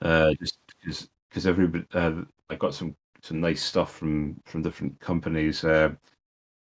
[0.00, 4.98] Uh, just because because everybody, uh, I got some some nice stuff from from different
[5.00, 5.64] companies.
[5.64, 5.94] Uh,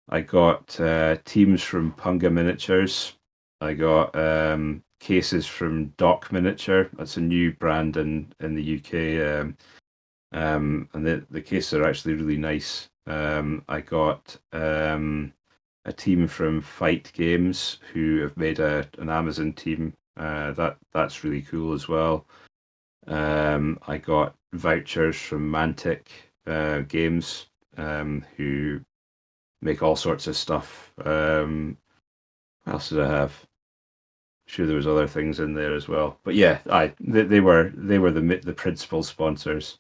[0.10, 3.14] I got uh, teams from Punga Miniatures.
[3.62, 6.90] I got um, cases from Doc Miniature.
[6.94, 9.28] That's a new brand in in the UK.
[9.28, 9.58] Um,
[10.32, 12.90] um, and the the cases are actually really nice.
[13.08, 15.34] Um, I got um,
[15.86, 19.94] a team from Fight Games who have made a an Amazon team.
[20.18, 22.26] Uh, that that's really cool as well.
[23.08, 26.08] Um, I got vouchers from Mantic
[26.48, 27.48] uh, Games
[27.78, 28.82] um, who
[29.62, 30.92] make all sorts of stuff.
[31.04, 31.78] Um,
[32.64, 33.46] what else did I have?
[34.48, 36.20] Sure, there was other things in there as well.
[36.24, 39.80] But yeah, I they, they were they were the the principal sponsors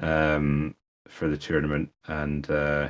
[0.00, 0.74] um,
[1.08, 2.88] for the tournament, and uh,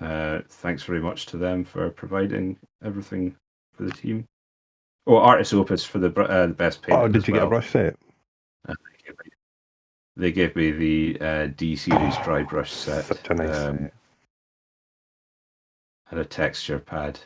[0.00, 3.36] uh, thanks very much to them for providing everything
[3.74, 4.26] for the team.
[5.06, 6.98] Oh, Artis Opus for the uh, the best paint.
[6.98, 7.96] Oh, did you get a brush set?
[10.20, 13.06] They gave me the uh, D series dry brush set.
[13.06, 13.92] Such a nice um, set.
[16.10, 17.18] and a texture pad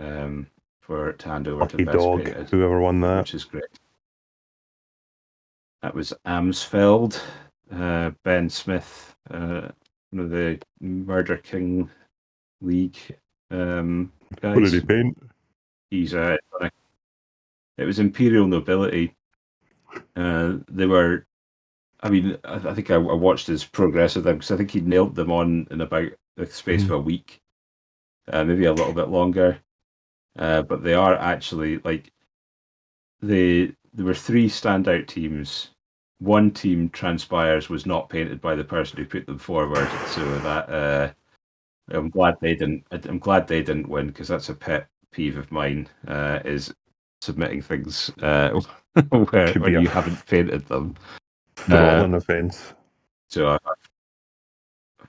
[0.00, 0.48] um,
[0.80, 3.20] for to hand over Lucky to best dog, whoever won that.
[3.20, 3.62] which is great.
[5.82, 7.22] That was Amsfeld,
[7.72, 9.68] uh, Ben Smith, uh,
[10.10, 11.88] one of the Murder King
[12.60, 12.98] League
[13.52, 14.10] um,
[14.40, 14.56] guys.
[14.56, 15.22] What did he paint?
[15.92, 16.36] He's uh,
[17.78, 19.14] it was Imperial Nobility.
[20.16, 21.26] Uh, they were,
[22.02, 24.70] I mean, I, I think I, I watched his progress of them because I think
[24.70, 27.40] he nailed them on in about the space of a week,
[28.28, 29.58] uh, maybe a little bit longer.
[30.38, 32.12] Uh, but they are actually like
[33.20, 35.70] they there were three standout teams.
[36.20, 40.68] One team transpires was not painted by the person who put them forward, so that
[40.70, 41.12] uh,
[41.90, 42.84] I'm glad they didn't.
[42.90, 45.88] I'm glad they didn't win because that's a pet peeve of mine.
[46.06, 46.72] Uh, is
[47.22, 48.60] submitting things uh,
[49.30, 50.94] where Should when be a- you haven't painted them.
[51.68, 52.74] All Uh, offence.
[53.28, 53.58] So I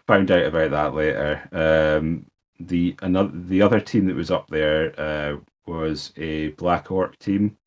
[0.07, 1.47] found out about that later.
[1.51, 2.25] Um,
[2.59, 7.57] the another the other team that was up there uh, was a Black Orc team.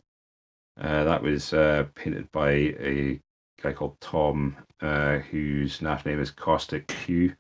[0.81, 3.21] Uh, that was uh, painted by a
[3.63, 7.35] guy called Tom, uh, whose NAF name is Caustic Q.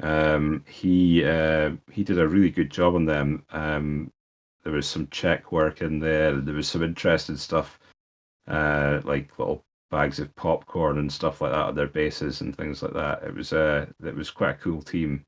[0.00, 3.44] Um, he uh, he did a really good job on them.
[3.50, 4.10] Um,
[4.62, 6.32] there was some check work in there.
[6.32, 7.78] There was some interesting stuff,
[8.48, 12.82] uh, like little bags of popcorn and stuff like that at their bases and things
[12.82, 13.22] like that.
[13.22, 15.24] It was uh, it was quite a cool team.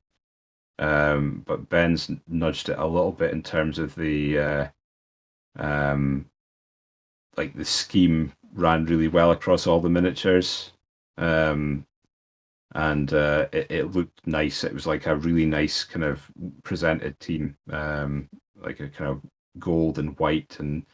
[0.79, 4.67] Um, but Ben's nudged it a little bit in terms of the uh,
[5.57, 6.25] um,
[7.37, 10.71] like the scheme ran really well across all the miniatures.
[11.17, 11.85] Um,
[12.75, 14.63] and uh, it, it looked nice.
[14.63, 16.21] It was like a really nice kind of
[16.63, 17.57] presented team.
[17.71, 18.29] Um,
[18.61, 19.21] like a kind of
[19.57, 20.85] gold and white, and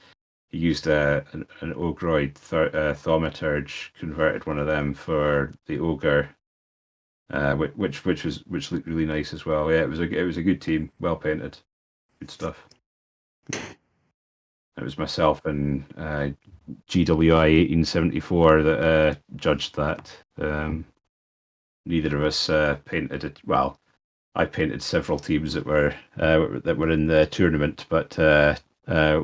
[0.57, 6.29] used a an, an Ogroid th- uh, thaumaturge, converted one of them for the ogre,
[7.31, 9.71] uh, which which was which looked really nice as well.
[9.71, 11.57] Yeah, it was a it was a good team, well painted,
[12.19, 12.67] good stuff.
[14.77, 16.29] It was myself and uh,
[16.89, 20.11] GWI 1874 that uh, judged that.
[20.37, 20.85] Um,
[21.85, 23.39] neither of us uh, painted it.
[23.45, 23.79] Well,
[24.35, 28.55] I painted several teams that were uh, that were in the tournament, but uh,
[28.87, 29.23] uh,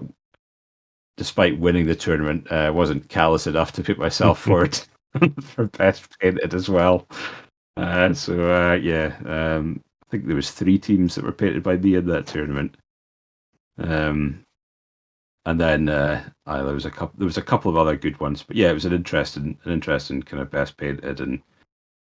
[1.17, 4.79] despite winning the tournament, uh, wasn't callous enough to put myself forward
[5.41, 7.07] for best painted as well.
[7.77, 11.77] Uh, so uh, yeah, um, I think there was three teams that were painted by
[11.77, 12.75] me in that tournament.
[13.77, 14.43] Um,
[15.45, 17.17] and then uh, there was a couple.
[17.17, 19.71] There was a couple of other good ones, but yeah, it was an interesting, an
[19.71, 21.41] interesting kind of best painted, and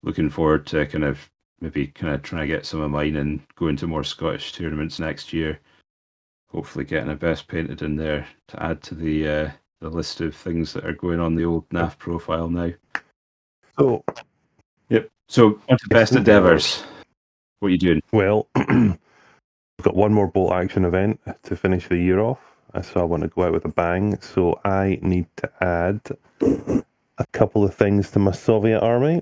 [0.03, 3.41] looking forward to kind of maybe kind of trying to get some of mine and
[3.55, 5.59] go into more Scottish tournaments next year.
[6.51, 9.49] Hopefully, getting a best painted in there to add to the uh,
[9.79, 12.71] the list of things that are going on the old NAF profile now.
[13.79, 14.03] So,
[14.89, 15.09] yep.
[15.27, 16.83] So, to best endeavors.
[17.59, 18.01] What are you doing?
[18.11, 18.97] Well, we've
[19.81, 22.39] got one more bolt action event to finish the year off
[22.81, 24.19] so I want to go out with a bang.
[24.21, 26.01] So I need to add
[27.17, 29.21] a couple of things to my Soviet army.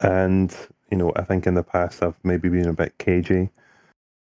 [0.00, 0.54] And,
[0.90, 3.50] you know, I think in the past I've maybe been a bit cagey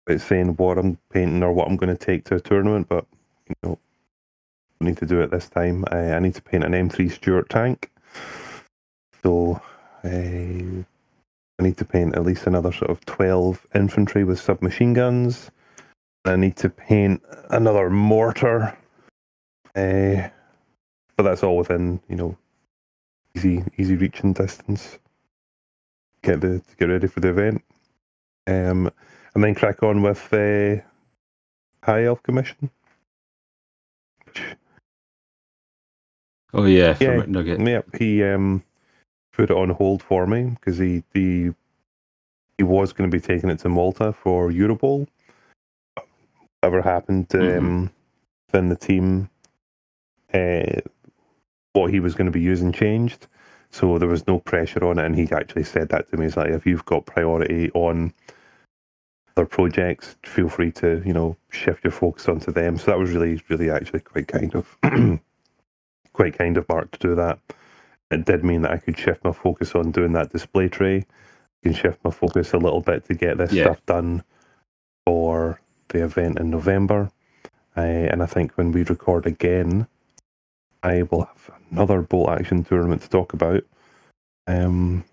[0.07, 3.05] about saying what I'm painting or what I'm going to take to a tournament, but,
[3.47, 3.79] you know,
[4.81, 5.85] I need to do it this time.
[5.91, 7.89] I, I need to paint an M3 Stuart tank.
[9.23, 9.61] So
[10.03, 15.49] uh, I need to paint at least another sort of 12 infantry with submachine guns
[16.25, 18.77] I need to paint another mortar.
[19.75, 20.29] Uh,
[21.17, 22.37] but that's all within, you know,
[23.35, 24.99] easy easy reaching distance.
[26.21, 27.63] Get the get ready for the event.
[28.47, 28.91] Um,
[29.35, 32.69] and then crack on with the uh, High Elf Commission.
[36.53, 37.59] Oh yeah, yeah, Nugget.
[37.59, 38.63] Yeah, he um
[39.33, 41.53] put it on hold for me because he the
[42.57, 45.07] he was going to be taking it to Malta for Eurobowl
[46.63, 47.57] ever happened mm-hmm.
[47.57, 47.91] um,
[48.47, 49.29] within the team,
[50.33, 50.79] uh,
[51.73, 53.27] what he was going to be using changed.
[53.69, 56.25] So there was no pressure on it, and he actually said that to me.
[56.25, 58.13] He's like, if you've got priority on
[59.35, 62.77] other projects, feel free to you know shift your focus onto them.
[62.77, 64.77] So that was really, really actually quite kind of
[66.13, 67.39] quite kind of Mark to do that.
[68.11, 70.97] It did mean that I could shift my focus on doing that display tray.
[70.97, 73.63] I can shift my focus a little bit to get this yeah.
[73.63, 74.23] stuff done
[75.05, 77.09] for the event in November.
[77.75, 79.87] Uh, and I think when we record again,
[80.83, 83.63] I will have another bolt action tournament to talk about
[84.45, 85.03] um,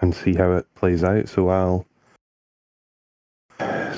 [0.00, 1.28] and see how it plays out.
[1.28, 1.86] So I'll.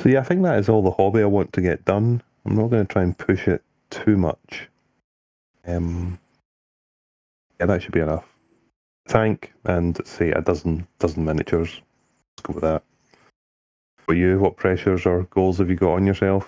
[0.06, 2.22] So yeah, I think that is all the hobby I want to get done.
[2.44, 3.60] I'm not going to try and push it
[3.90, 4.68] too much.
[5.66, 6.20] Um,
[7.58, 8.24] yeah, that should be enough.
[9.08, 11.80] Tank and say a dozen dozen miniatures.
[12.36, 12.84] Let's go with that
[14.04, 14.38] for you?
[14.38, 16.46] What pressures or goals have you got on yourself?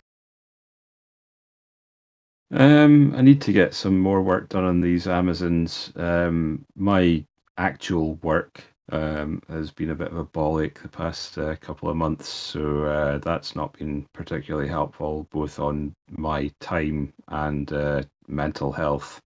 [2.52, 5.92] Um, I need to get some more work done on these Amazons.
[5.96, 7.24] Um, my
[7.56, 11.96] actual work um, has been a bit of a bollock the past uh, couple of
[11.96, 18.72] months, so uh, that's not been particularly helpful, both on my time and uh, mental
[18.72, 19.20] health.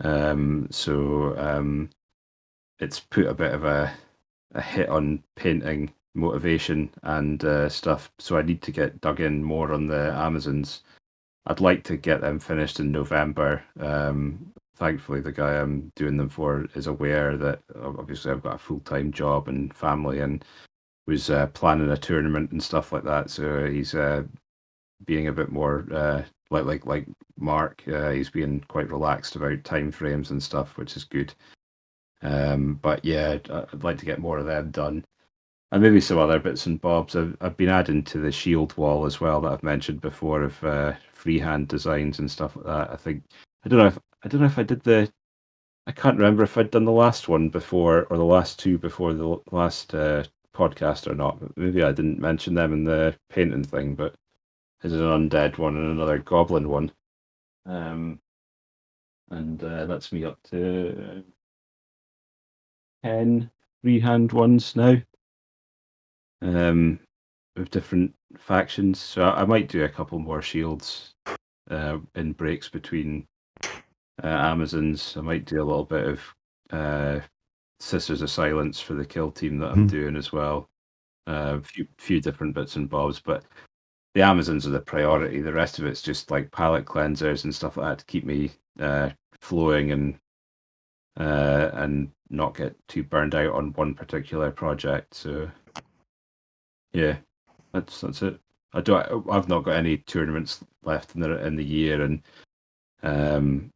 [0.00, 1.90] Um, so um,
[2.78, 3.92] it's put a bit of a,
[4.54, 8.10] a hit on painting motivation and uh, stuff.
[8.18, 10.82] So I need to get dug in more on the Amazons.
[11.46, 13.62] I'd like to get them finished in November.
[13.80, 14.52] Um,
[14.82, 18.80] thankfully, the guy I'm doing them for is aware that obviously I've got a full
[18.80, 20.44] time job and family and
[21.06, 23.30] was uh, planning a tournament and stuff like that.
[23.30, 24.24] So he's uh,
[25.04, 27.06] being a bit more uh, like like like
[27.38, 27.84] Mark.
[27.86, 31.32] Uh, he's being quite relaxed about time frames and stuff, which is good.
[32.22, 35.04] Um, but yeah, I'd, I'd like to get more of them done
[35.70, 37.14] and maybe some other bits and bobs.
[37.14, 40.62] I've, I've been adding to the shield wall as well that I've mentioned before of
[40.64, 42.90] uh, freehand designs and stuff like that.
[42.90, 43.22] I think
[43.64, 45.12] I don't know if I don't know if I did the.
[45.86, 49.14] I can't remember if I'd done the last one before or the last two before
[49.14, 50.24] the last uh,
[50.54, 51.38] podcast or not.
[51.56, 54.14] Maybe I didn't mention them in the painting thing, but
[54.80, 56.92] there's an undead one and another goblin one.
[57.66, 58.20] Um,
[59.30, 61.24] and uh, that's me up to
[63.04, 63.50] uh, 10
[63.82, 64.96] freehand ones now
[66.42, 66.98] um,
[67.56, 69.00] with different factions.
[69.00, 71.14] So I, I, might do a couple more shields
[71.70, 73.26] uh, in breaks between
[74.22, 75.16] uh, Amazons.
[75.16, 76.20] I might do a little bit of
[76.70, 77.20] uh,
[77.80, 79.90] Sisters of Silence for the kill team that I'm mm.
[79.90, 80.68] doing as well.
[81.26, 83.44] A uh, few few different bits and bobs, but
[84.14, 85.40] the Amazons are the priority.
[85.40, 88.50] The rest of it's just like palate cleansers and stuff like that to keep me
[88.80, 89.10] uh,
[89.40, 90.18] flowing and
[91.18, 95.14] uh, and not get too burned out on one particular project.
[95.14, 95.50] So
[96.92, 97.16] yeah,
[97.72, 98.38] that's that's it.
[98.74, 99.26] I don't.
[99.30, 102.22] I've not got any tournaments left in the in the year, and
[103.02, 103.71] um,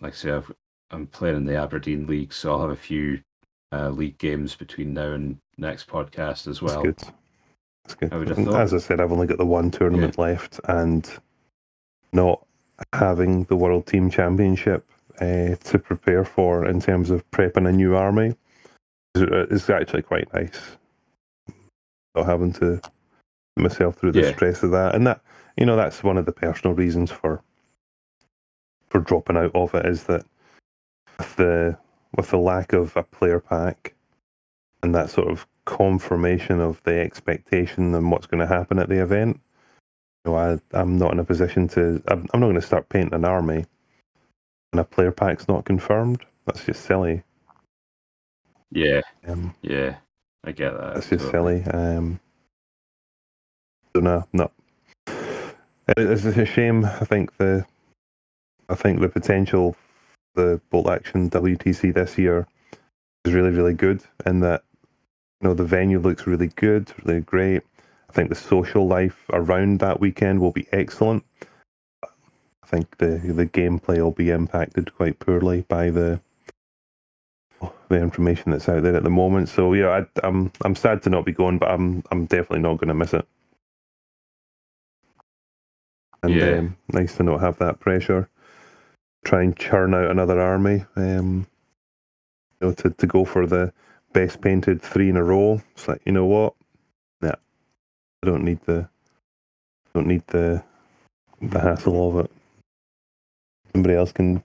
[0.00, 0.52] like I say, I've,
[0.90, 3.20] I'm playing in the Aberdeen League, so I'll have a few
[3.72, 6.82] uh, league games between now and next podcast as well.
[6.82, 7.14] That's good.
[7.84, 8.12] That's good.
[8.12, 8.60] I would have thought.
[8.60, 11.08] As I said, I've only got the one tournament left, and
[12.12, 12.44] not
[12.92, 14.88] having the World Team Championship
[15.20, 18.34] uh, to prepare for in terms of prepping a new army
[19.14, 20.60] is, is actually quite nice.
[22.14, 22.80] Not having to
[23.56, 24.32] myself through the Yeah.
[24.32, 25.20] stress of that, and that
[25.56, 27.42] you know that's one of the personal reasons for
[28.90, 30.24] for dropping out of it is that
[31.18, 31.78] with the
[32.16, 33.94] with the lack of a player pack
[34.82, 39.02] and that sort of confirmation of the expectation and what's going to happen at the
[39.02, 39.38] event.
[40.24, 42.02] You know, I, I'm not in a position to.
[42.08, 43.66] I'm, I'm not going to start painting an army,
[44.72, 46.24] and a player pack's not confirmed.
[46.46, 47.22] That's just silly.
[48.70, 49.96] Yeah, Um, yeah,
[50.44, 50.94] I get that.
[50.94, 51.62] that's just silly.
[51.64, 52.20] Um,
[53.94, 54.50] so no, no.
[55.96, 56.84] It's a shame.
[56.84, 57.64] I think the,
[58.68, 59.76] I think the potential,
[60.34, 62.46] the bolt action WTC this year,
[63.24, 64.02] is really really good.
[64.26, 64.64] In that,
[65.40, 67.62] you know, the venue looks really good, really great.
[68.10, 71.24] I think the social life around that weekend will be excellent.
[72.64, 76.20] I think the the gameplay will be impacted quite poorly by the
[77.88, 79.48] the information that's out there at the moment.
[79.48, 79.88] So yeah,
[80.22, 82.94] I, I'm I'm sad to not be going, but I'm I'm definitely not going to
[82.94, 83.26] miss it.
[86.22, 86.58] And Yeah.
[86.58, 88.28] um, nice to not have that pressure.
[89.24, 90.84] Try and churn out another army.
[90.96, 91.46] Um,
[92.60, 93.72] you know, to, to go for the
[94.12, 95.60] best painted three in a row.
[95.72, 96.54] It's like you know what?
[97.22, 97.34] Yeah,
[98.22, 98.88] I don't need the
[99.94, 100.62] don't need the
[101.42, 102.30] the hassle of it.
[103.72, 104.42] Somebody else can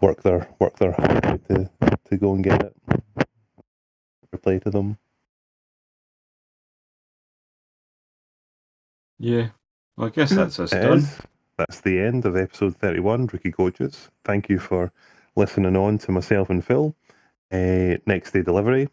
[0.00, 1.70] work their work their hard to
[2.10, 2.76] to go and get it.
[4.32, 4.98] Reply to them.
[9.18, 9.48] Yeah.
[9.96, 10.98] Well, I guess that's us It done.
[10.98, 11.18] is.
[11.58, 14.08] That's the end of episode 31, Rookie Coaches.
[14.24, 14.92] Thank you for
[15.34, 16.94] listening on to myself and Phil.
[17.52, 18.88] Uh, next day delivery.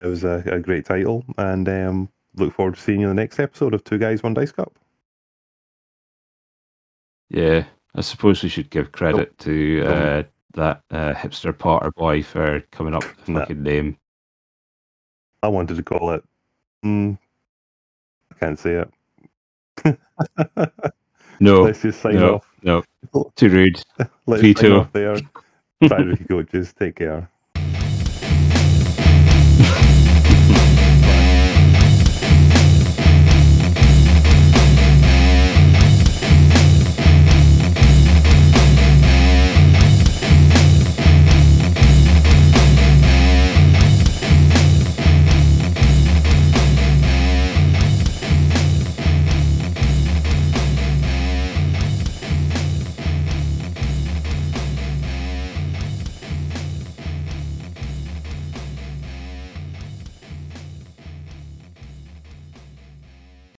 [0.00, 3.20] It was a, a great title, and um, look forward to seeing you in the
[3.22, 4.72] next episode of Two Guys One Dice Cup.
[7.30, 7.64] Yeah,
[7.94, 10.22] I suppose we should give credit to uh,
[10.54, 13.40] that uh, hipster Potter boy for coming up with the Nah.
[13.40, 13.96] fucking name.
[15.42, 16.22] I wanted to call it.
[16.84, 17.18] Mm,
[18.30, 18.84] I can't say
[19.84, 19.98] it.
[21.40, 22.46] No, Let's just sign no, off.
[22.62, 22.82] no,
[23.36, 23.82] too rude.
[24.26, 24.60] Let's Veto.
[24.62, 25.16] sign off there.
[25.88, 26.72] Bye, Rookie Coaches.
[26.78, 27.28] Take care.